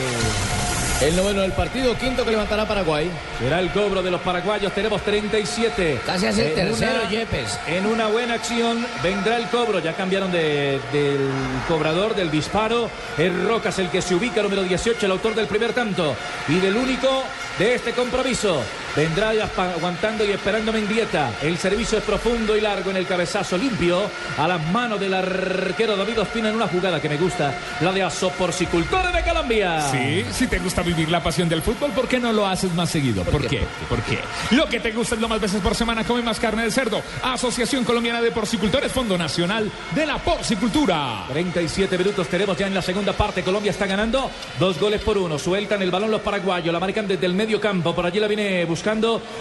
[1.01, 3.11] El noveno del partido, quinto que levantará Paraguay.
[3.37, 4.71] Será el cobro de los paraguayos.
[4.71, 5.99] Tenemos 37.
[6.05, 7.59] Casi hace el En tercero, una- Yepes.
[7.67, 9.79] En una buena acción vendrá el cobro.
[9.79, 11.29] Ya cambiaron de- del
[11.67, 12.89] cobrador, del disparo.
[13.17, 16.15] Es Rocas el que se ubica, número 18, el autor del primer tanto.
[16.47, 17.23] Y del único
[17.59, 18.61] de este compromiso.
[18.95, 21.31] Vendrá aguantando y esperando Mendieta.
[21.41, 24.03] El servicio es profundo y largo en el cabezazo limpio
[24.37, 28.03] a las manos del arquero David Ospina en una jugada que me gusta, la de
[28.03, 29.89] Asoporcicultores de Colombia.
[29.89, 32.91] Sí, si te gusta vivir la pasión del fútbol, ¿por qué no lo haces más
[32.91, 33.23] seguido?
[33.23, 33.63] ¿Por, qué?
[33.89, 34.19] ¿Por qué?
[34.51, 37.01] Lo que te gusta es lo más veces por semana, come más carne de cerdo.
[37.23, 41.25] Asociación Colombiana de Porcicultores, Fondo Nacional de la Porcicultura.
[41.29, 43.41] 37 minutos tenemos ya en la segunda parte.
[43.41, 44.29] Colombia está ganando
[44.59, 45.39] dos goles por uno.
[45.39, 46.71] Sueltan el balón los paraguayos.
[46.71, 47.95] La marcan desde el medio campo.
[47.95, 48.82] Por allí la viene buscando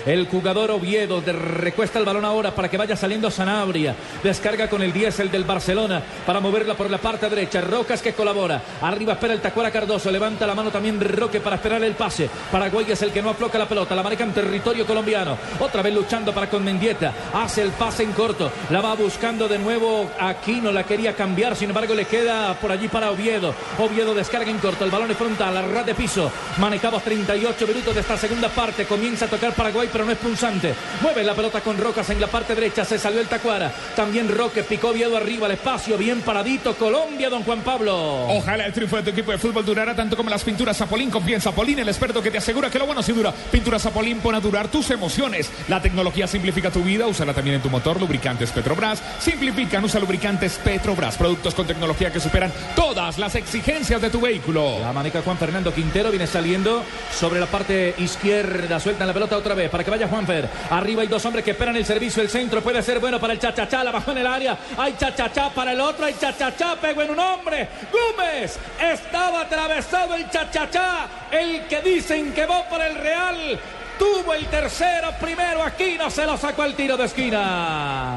[0.06, 1.20] el jugador Oviedo.
[1.20, 3.94] De- recuesta el balón ahora para que vaya saliendo Sanabria.
[4.22, 7.60] Descarga con el 10 el del Barcelona para moverla por la parte derecha.
[7.60, 8.62] Rocas que colabora.
[8.80, 10.10] Arriba espera el Tacuara Cardoso.
[10.10, 12.28] Levanta la mano también Roque para esperar el pase.
[12.50, 13.94] Paraguay es el que no afloca la pelota.
[13.94, 15.36] La marca en territorio colombiano.
[15.60, 17.12] Otra vez luchando para con Mendieta.
[17.34, 18.50] Hace el pase en corto.
[18.70, 20.70] La va buscando de nuevo Aquino.
[20.72, 21.56] La quería cambiar.
[21.56, 23.54] Sin embargo, le queda por allí para Oviedo.
[23.78, 24.84] Oviedo descarga en corto.
[24.84, 25.56] El balón es frontal.
[25.56, 26.30] A ras de piso.
[26.58, 28.84] Manejamos 38 minutos de esta segunda parte.
[28.86, 30.74] Comienza tocar Paraguay, pero no es punzante.
[31.00, 32.84] Mueve la pelota con Rocas en la parte derecha.
[32.84, 33.72] Se salió el Tacuara.
[33.96, 35.46] También Roque picó Oviedo arriba.
[35.46, 36.74] El espacio bien paradito.
[36.74, 38.26] Colombia, don Juan Pablo.
[38.28, 41.10] Ojalá el triunfo de tu equipo de fútbol durara tanto como las pinturas Zapolín.
[41.10, 43.32] Confía en Zapolín, el experto que te asegura que lo bueno sí dura.
[43.32, 45.50] Pintura Zapolín pone a durar tus emociones.
[45.68, 47.06] La tecnología simplifica tu vida.
[47.06, 47.98] Úsala también en tu motor.
[47.98, 49.02] Lubricantes Petrobras.
[49.18, 49.82] Simplifican.
[49.82, 51.16] Usa lubricantes Petrobras.
[51.16, 54.78] Productos con tecnología que superan todas las exigencias de tu vehículo.
[54.80, 56.82] La maneja Juan Fernando Quintero, viene saliendo
[57.18, 60.48] sobre la parte izquierda, sueltan la pelota otra vez para que vaya Juanfer.
[60.70, 63.38] Arriba hay dos hombres que esperan el servicio, el centro puede ser bueno para el
[63.38, 67.10] chachachá, la bajó en el área, hay chachachá para el otro, hay chachachá, pegó en
[67.10, 67.68] un hombre.
[67.92, 73.58] Gómez, estaba atravesado el chachachá, el que dicen que va por el Real.
[73.98, 78.16] Tuvo el tercero, primero aquí, no se lo sacó el tiro de esquina.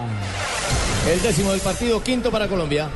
[1.07, 2.89] El décimo del partido, quinto para Colombia.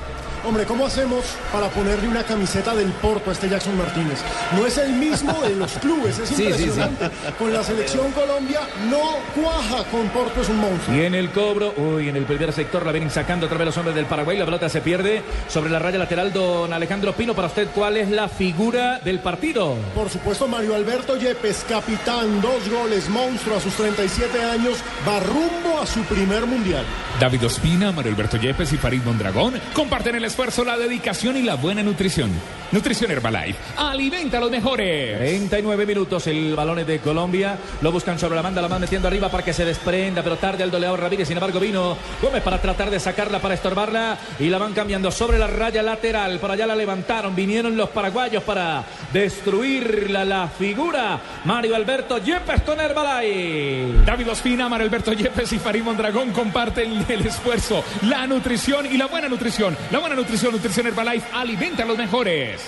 [0.45, 4.19] Hombre, ¿cómo hacemos para ponerle una camiseta del Porto a este Jackson Martínez?
[4.57, 6.49] No es el mismo de los clubes, es Sí, sí, sí.
[6.63, 7.09] impresionante.
[7.37, 10.95] Con la selección Colombia no cuaja, con Porto es un monstruo.
[10.95, 13.77] Y en el cobro, uy, en el primer sector la vienen sacando otra vez los
[13.77, 14.37] hombres del Paraguay.
[14.37, 16.31] La pelota se pierde sobre la raya lateral.
[16.33, 19.75] Don Alejandro Pino, para usted, ¿cuál es la figura del partido?
[19.93, 25.81] Por supuesto, Mario Alberto Yepes, capitán, dos goles, monstruo a sus 37 años, va rumbo
[25.81, 26.85] a su primer mundial.
[27.19, 31.55] David Ospina, Mario Alberto Yepes y Farid Mondragón comparten el esfuerzo, la dedicación y la
[31.55, 32.31] buena nutrición.
[32.71, 33.57] Nutrición Herbalife.
[33.77, 35.17] Alimenta a los mejores.
[35.17, 37.57] 39 minutos, el balón es de Colombia.
[37.81, 40.63] Lo buscan sobre la banda, la van metiendo arriba para que se desprenda, pero tarde
[40.63, 41.27] al doleador Ramírez.
[41.27, 44.19] Sin embargo, vino Gómez para tratar de sacarla, para estorbarla.
[44.39, 46.37] Y la van cambiando sobre la raya lateral.
[46.39, 47.35] Por allá la levantaron.
[47.35, 50.23] Vinieron los paraguayos para destruirla.
[50.23, 51.19] La figura.
[51.45, 54.05] Mario Alberto Yepes con Herbalife.
[54.05, 59.07] David Ospina, Mario Alberto Yepes y Farid Mondragón comparten el esfuerzo, la nutrición y la
[59.07, 59.75] buena nutrición.
[59.91, 62.61] La buena nutrición, Nutrición Herbalife, alimenta a los mejores.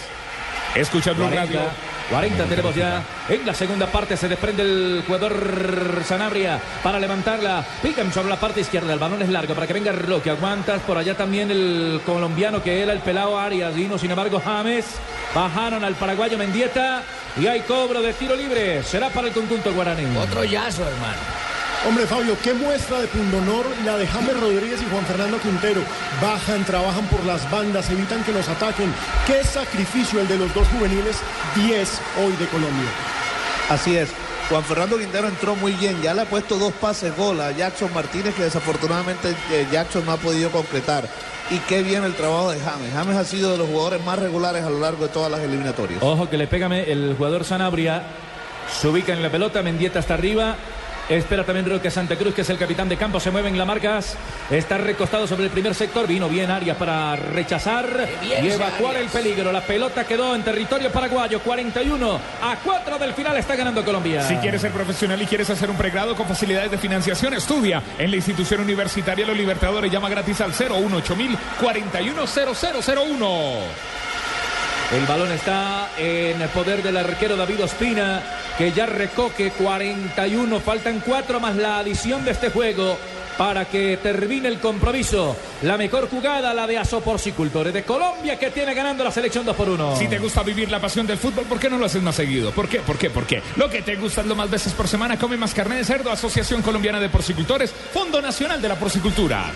[0.73, 1.59] Escucha Blue 40, Radio.
[2.09, 3.03] 40 tenemos ya.
[3.27, 7.65] En la segunda parte se desprende el jugador Sanabria para levantarla.
[7.81, 8.93] Pican sobre la parte izquierda.
[8.93, 10.29] El balón es largo para que venga Roque.
[10.29, 13.75] Aguantas por allá también el colombiano que era el pelado Arias.
[13.75, 14.85] Vino sin embargo James.
[15.35, 17.03] Bajaron al paraguayo Mendieta.
[17.37, 18.81] Y hay cobro de tiro libre.
[18.83, 20.05] Será para el conjunto guaraní.
[20.17, 21.50] Otro yazo, hermano.
[21.87, 25.81] Hombre, Fabio, qué muestra de pundonor la de James Rodríguez y Juan Fernando Quintero.
[26.21, 28.93] Bajan, trabajan por las bandas, evitan que nos ataquen.
[29.25, 31.17] Qué sacrificio el de los dos juveniles,
[31.55, 32.89] 10 hoy de Colombia.
[33.67, 34.09] Así es.
[34.49, 37.91] Juan Fernando Quintero entró muy bien, ya le ha puesto dos pases gol a Jackson
[37.93, 41.09] Martínez que desafortunadamente eh, Jackson no ha podido concretar.
[41.49, 42.93] Y qué bien el trabajo de James.
[42.93, 46.03] James ha sido de los jugadores más regulares a lo largo de todas las eliminatorias.
[46.03, 48.03] Ojo que le pégame el jugador Sanabria.
[48.79, 50.55] Se ubica en la pelota, Mendieta está arriba.
[51.09, 53.19] Espera también Roque Santa Cruz, que es el capitán de campo.
[53.19, 54.15] Se mueven las marcas.
[54.49, 56.07] Está recostado sobre el primer sector.
[56.07, 59.13] Vino bien Arias para rechazar y evacuar Arias.
[59.15, 59.51] el peligro.
[59.51, 61.39] La pelota quedó en territorio paraguayo.
[61.41, 64.23] 41 a 4 del final está ganando Colombia.
[64.23, 68.09] Si quieres ser profesional y quieres hacer un pregrado con facilidades de financiación, estudia en
[68.09, 69.91] la institución universitaria Los Libertadores.
[69.91, 71.15] Llama gratis al 018
[71.59, 74.10] 410001.
[74.91, 78.21] El balón está en el poder del arquero David Ospina,
[78.57, 80.59] que ya recoque 41.
[80.59, 82.97] Faltan 4 más la adición de este juego
[83.37, 85.37] para que termine el compromiso.
[85.61, 89.69] La mejor jugada, la de Asoporcicultores de Colombia, que tiene ganando la selección 2 por
[89.69, 89.95] 1.
[89.95, 92.51] Si te gusta vivir la pasión del fútbol, ¿por qué no lo haces más seguido?
[92.51, 92.81] ¿Por qué?
[92.81, 93.09] ¿Por qué?
[93.09, 93.41] ¿Por qué?
[93.55, 95.17] Lo que te gusta es lo más veces por semana.
[95.17, 96.11] Come más carne de cerdo.
[96.11, 97.71] Asociación Colombiana de Porcicultores.
[97.93, 99.51] Fondo Nacional de la Porcicultura.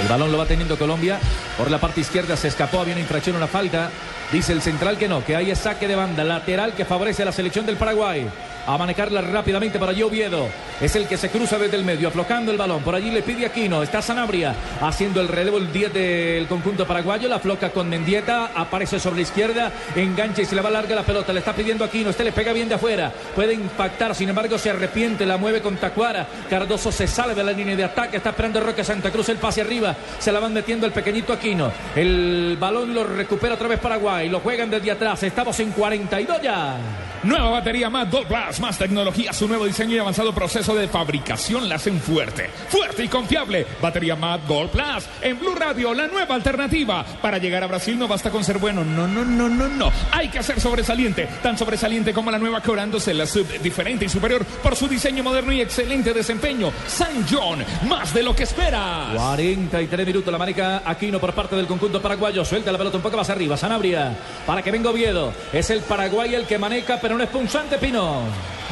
[0.00, 1.18] El balón lo va teniendo Colombia.
[1.56, 3.90] Por la parte izquierda se escapó, había una infracción, una falta.
[4.32, 7.32] Dice el central que no, que es saque de banda lateral que favorece a la
[7.32, 8.28] selección del Paraguay.
[8.66, 10.48] A manejarla rápidamente para Oviedo.
[10.80, 12.82] Es el que se cruza desde el medio, aflojando el balón.
[12.82, 13.82] Por allí le pide Aquino.
[13.82, 17.28] Está Sanabria haciendo el relevo el 10 del conjunto paraguayo.
[17.28, 18.50] La floca con Mendieta.
[18.54, 19.72] Aparece sobre la izquierda.
[19.94, 21.32] Engancha y se le va larga la pelota.
[21.32, 22.10] Le está pidiendo Aquino.
[22.10, 23.12] Este le pega bien de afuera.
[23.34, 24.14] Puede impactar.
[24.14, 25.26] Sin embargo, se arrepiente.
[25.26, 26.26] La mueve con Tacuara.
[26.50, 28.16] Cardoso se sale de la línea de ataque.
[28.16, 29.94] Está esperando Roque Santa Cruz el pase arriba.
[30.18, 31.70] Se la van metiendo el pequeñito Aquino.
[31.94, 34.28] El balón lo recupera otra vez Paraguay.
[34.28, 35.22] Lo juegan desde atrás.
[35.22, 36.76] Estamos en 42 ya.
[37.22, 41.76] Nueva batería más Plus, más tecnología, su nuevo diseño y avanzado proceso de fabricación la
[41.76, 43.66] hacen fuerte, fuerte y confiable.
[43.80, 47.04] Batería Mad Gold Plus en Blue Radio, la nueva alternativa.
[47.20, 49.92] Para llegar a Brasil no basta con ser bueno, no, no, no, no, no.
[50.10, 54.44] Hay que ser sobresaliente, tan sobresaliente como la nueva Corándose, la sub diferente y superior
[54.44, 56.72] por su diseño moderno y excelente desempeño.
[56.86, 59.14] San John, más de lo que esperas.
[59.14, 62.44] 43 minutos la maneja Aquino por parte del conjunto paraguayo.
[62.44, 63.56] Suelta la pelota un poco más arriba.
[63.56, 64.16] Sanabria
[64.46, 65.32] para que venga Oviedo.
[65.52, 68.22] Es el Paraguay el que maneja, pero no es punzante Pino.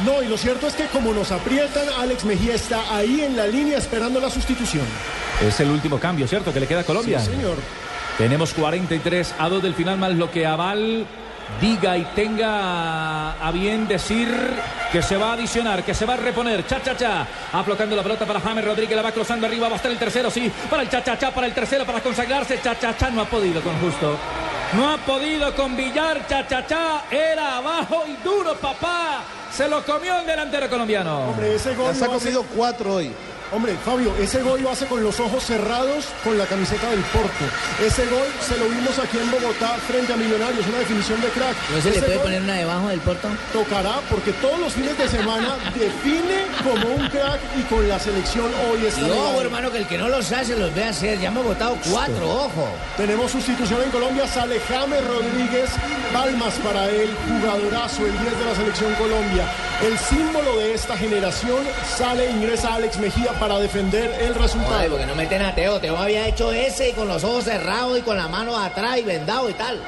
[0.05, 3.45] No, y lo cierto es que como nos aprietan, Alex Mejía está ahí en la
[3.45, 4.85] línea esperando la sustitución.
[5.45, 6.51] Es el último cambio, ¿cierto?
[6.53, 7.19] Que le queda a Colombia.
[7.19, 7.57] Sí, señor.
[8.17, 11.05] Tenemos 43 a 2 del final, más lo que Aval
[11.59, 14.27] diga y tenga a bien decir
[14.91, 16.65] que se va a adicionar, que se va a reponer.
[16.65, 17.27] Cha, cha, cha.
[17.51, 20.29] Aflocando la pelota para James Rodríguez, la va cruzando arriba, va a estar el tercero,
[20.31, 20.51] sí.
[20.69, 22.59] Para el cha, cha, cha, para el tercero, para consagrarse.
[22.61, 24.17] Cha, cha, cha, no ha podido con justo.
[24.73, 27.03] No ha podido con Villar, cha, cha, cha.
[27.11, 29.23] Era abajo y duro, papá.
[29.51, 31.29] Se lo comió el delantero colombiano.
[31.29, 33.11] Hombre, ese gol Las ha hace- comido cuatro hoy.
[33.53, 37.43] Hombre, Fabio, ese gol lo hace con los ojos cerrados con la camiseta del Porto.
[37.85, 41.55] Ese gol se lo vimos aquí en Bogotá frente a Millonarios, una definición de crack.
[41.75, 43.27] ¿No se le puede poner una debajo del porto?
[43.51, 48.45] Tocará porque todos los fines de semana define como un crack y con la selección
[48.71, 49.41] hoy está lado.
[49.41, 51.19] hermano, que el que no los hace los ve hacer.
[51.19, 52.69] Ya hemos votado cuatro, ojo.
[52.95, 55.71] Tenemos sustitución en Colombia, sale James Rodríguez,
[56.13, 59.45] palmas para él, jugadorazo, el 10 de la selección Colombia.
[59.83, 61.63] El símbolo de esta generación
[61.97, 64.87] sale, ingresa Alex Mejía para defender el resultado.
[64.87, 65.79] porque no meten a Teo.
[65.79, 69.01] Teo había hecho ese y con los ojos cerrados y con la mano atrás y
[69.01, 69.81] vendado y tal.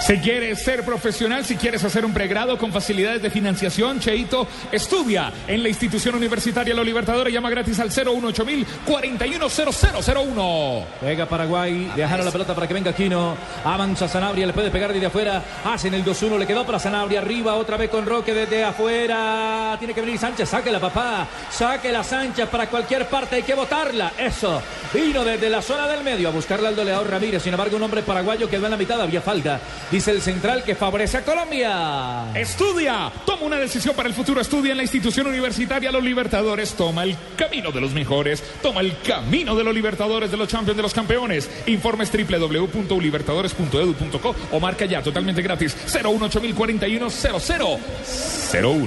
[0.00, 5.32] Si quieres ser profesional, si quieres hacer un pregrado con facilidades de financiación, Cheito, estudia
[5.46, 7.34] en la institución universitaria Los Libertadores.
[7.34, 8.46] Llama gratis al 018
[8.86, 10.84] 410001.
[11.00, 13.36] Pega Paraguay, dejaron la pelota para que venga Aquino.
[13.64, 15.42] Avanza Sanabria, le puede pegar desde afuera.
[15.64, 19.74] Hacen el 2-1, le quedó para Sanabria arriba, otra vez con Roque desde afuera.
[19.78, 21.26] Tiene que venir Sánchez, sáquela papá.
[21.50, 24.12] Sáquela Sánchez para cualquier parte, hay que botarla.
[24.16, 24.62] Eso.
[24.94, 27.42] Vino desde la zona del medio a buscarla al doleador Ramírez.
[27.42, 29.60] Sin embargo, un hombre paraguayo quedó en la mitad, había falta.
[29.90, 32.30] Dice el central que favorece a Colombia.
[32.34, 34.38] Estudia, toma una decisión para el futuro.
[34.40, 36.74] Estudia en la institución universitaria Los Libertadores.
[36.74, 38.44] Toma el camino de los mejores.
[38.62, 41.48] Toma el camino de los Libertadores, de los Champions, de los campeones.
[41.66, 48.86] Informes www.libertadores.edu.co o marca ya totalmente gratis 018 410001.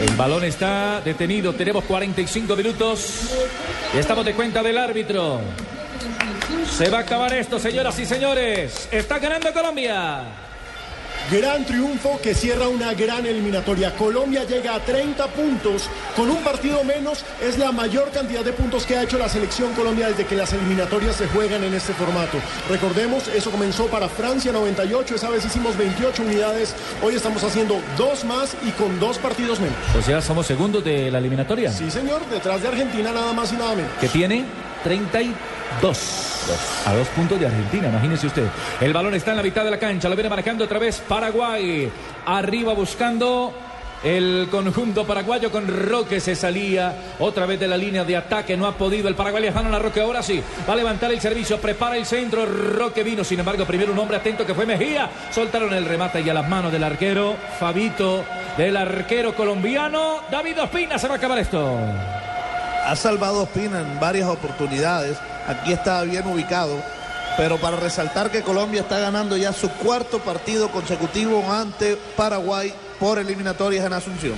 [0.00, 1.52] El balón está detenido.
[1.52, 3.28] Tenemos 45 minutos.
[3.94, 5.42] Y estamos de cuenta del árbitro.
[6.76, 8.88] Se va a acabar esto, señoras y señores.
[8.90, 10.24] Está ganando Colombia.
[11.30, 13.94] Gran triunfo que cierra una gran eliminatoria.
[13.94, 15.88] Colombia llega a 30 puntos.
[16.16, 19.72] Con un partido menos es la mayor cantidad de puntos que ha hecho la selección
[19.74, 22.38] Colombia desde que las eliminatorias se juegan en este formato.
[22.68, 25.14] Recordemos, eso comenzó para Francia 98.
[25.14, 26.74] Esa vez hicimos 28 unidades.
[27.04, 29.76] Hoy estamos haciendo dos más y con dos partidos menos.
[29.96, 31.70] O sea, somos segundos de la eliminatoria.
[31.70, 32.26] Sí, señor.
[32.28, 33.92] Detrás de Argentina nada más y nada menos.
[34.00, 34.44] Que tiene
[35.80, 36.86] 32.
[36.86, 38.46] A dos puntos de Argentina, imagínese usted.
[38.80, 41.90] El balón está en la mitad de la cancha, lo viene marcando otra vez Paraguay.
[42.26, 43.52] Arriba buscando
[44.04, 48.54] el conjunto paraguayo con Roque se salía otra vez de la línea de ataque.
[48.54, 50.02] No ha podido el Paraguay lejano a Roque.
[50.02, 52.44] Ahora sí, va a levantar el servicio, prepara el centro.
[52.44, 55.08] Roque vino, sin embargo, primero un hombre atento que fue Mejía.
[55.30, 58.24] Soltaron el remate y a las manos del arquero Fabito,
[58.58, 60.16] del arquero colombiano.
[60.30, 61.78] David Ospina, se va a acabar esto.
[62.84, 65.16] Ha salvado Ospina en varias oportunidades.
[65.46, 66.82] Aquí está bien ubicado.
[67.36, 73.18] Pero para resaltar que Colombia está ganando ya su cuarto partido consecutivo ante Paraguay por
[73.18, 74.34] eliminatorias en Asunción.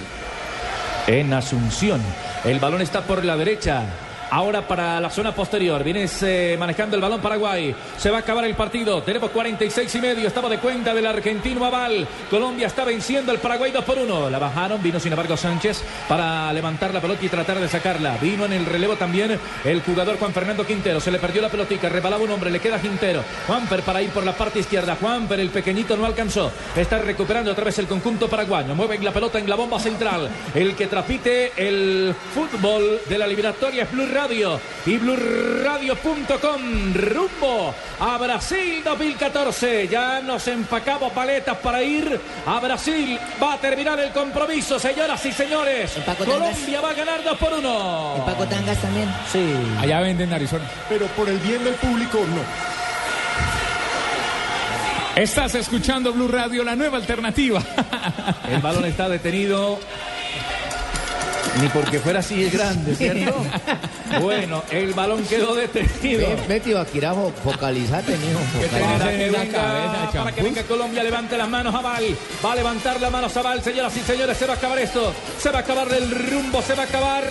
[1.07, 2.01] en Asunción.
[2.45, 3.83] El balón está por la derecha.
[4.31, 5.83] Ahora para la zona posterior.
[5.85, 7.75] Viene eh, manejando el balón Paraguay.
[7.97, 9.03] Se va a acabar el partido.
[9.03, 10.29] Tenemos 46 y medio.
[10.29, 12.07] Estamos de cuenta del argentino Aval.
[12.29, 14.31] Colombia está venciendo al Paraguay 2 por 1.
[14.31, 14.83] La bajaron.
[14.83, 18.17] Vino sin embargo Sánchez para levantar la pelota y tratar de sacarla.
[18.21, 21.01] Vino en el relevo también el jugador Juan Fernando Quintero.
[21.01, 21.89] Se le perdió la pelotica.
[21.89, 22.51] Rebalaba un hombre.
[22.51, 23.23] Le queda Quintero.
[23.47, 24.97] Juanper para ir por la parte izquierda.
[25.01, 26.51] Juanper, el pequeñito, no alcanzó.
[26.75, 28.75] Está recuperando otra vez el conjunto paraguayo.
[28.75, 30.29] Mueven la pelota en la bomba central.
[30.55, 36.95] El que trapite el fútbol de la eliminatoria es Blue Radio y BlueRadio.com.
[36.95, 39.89] Rumbo a Brasil 2014.
[39.89, 43.19] Ya nos empacamos paletas para ir a Brasil.
[43.43, 45.99] Va a terminar el compromiso, señoras y señores.
[46.17, 48.23] Colombia va a ganar 2 por 1.
[48.25, 49.15] Paco Tangas también.
[49.31, 49.55] Sí.
[49.79, 50.65] Allá venden Arizona.
[50.89, 52.41] Pero por el bien del público, no.
[55.15, 57.63] Estás escuchando Blue Radio, la nueva alternativa.
[58.51, 59.79] El balón está detenido.
[61.61, 63.35] Ni porque fuera así es grande, ¿cierto?
[64.21, 66.29] Bueno, el balón quedó detenido.
[66.49, 68.39] Vete, Baquiramo, focalizate, mijo.
[68.71, 69.19] Para focalizate.
[69.19, 72.05] que, venga, para que venga Colombia, levante las manos a Val.
[72.45, 74.37] Va a levantar las manos a Val, señoras y señores.
[74.39, 75.13] Se va a acabar esto.
[75.39, 76.63] Se va a acabar el rumbo.
[76.63, 77.25] Se va a acabar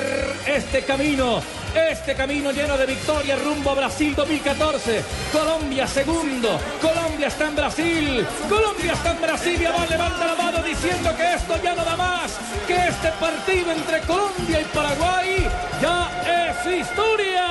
[0.45, 1.41] este camino.
[1.75, 5.03] Este camino lleno de victoria rumbo a Brasil 2014.
[5.33, 6.57] Colombia segundo.
[6.81, 8.27] Colombia está en Brasil.
[8.47, 9.61] Colombia está en Brasil.
[9.61, 12.39] Y Val levanta la mano diciendo que esto ya no da más.
[12.65, 15.47] Que este partido entre Colombia y Paraguay
[15.81, 17.45] ya es historia.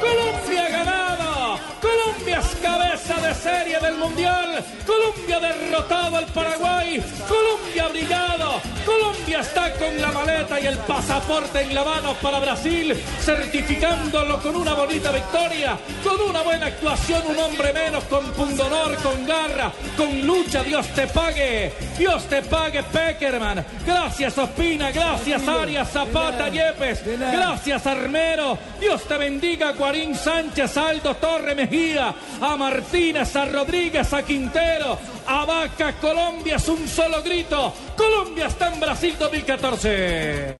[0.00, 1.17] Colombia ganado.
[1.80, 4.64] Colombia es cabeza de serie del Mundial.
[4.86, 7.02] Colombia derrotado al Paraguay.
[7.28, 8.60] Colombia brillado.
[8.84, 14.56] Colombia está con la maleta y el pasaporte en la mano para Brasil, certificándolo con
[14.56, 20.26] una bonita victoria, con una buena actuación, un hombre menos, con pundonor, con garra, con
[20.26, 20.62] lucha.
[20.62, 21.72] Dios te pague.
[21.98, 23.64] Dios te pague, Peckerman.
[23.84, 24.90] Gracias, Ospina.
[24.90, 27.02] Gracias, Arias, Zapata, Yepes.
[27.18, 28.58] Gracias, Armero.
[28.80, 35.44] Dios te bendiga, Guarín Sánchez, Aldo Torre Mejía, a Martínez, a Rodríguez, a Quintero, a
[35.44, 37.74] Vaca, Colombia es un solo grito.
[37.94, 40.56] Colombia está en Brasil 2014.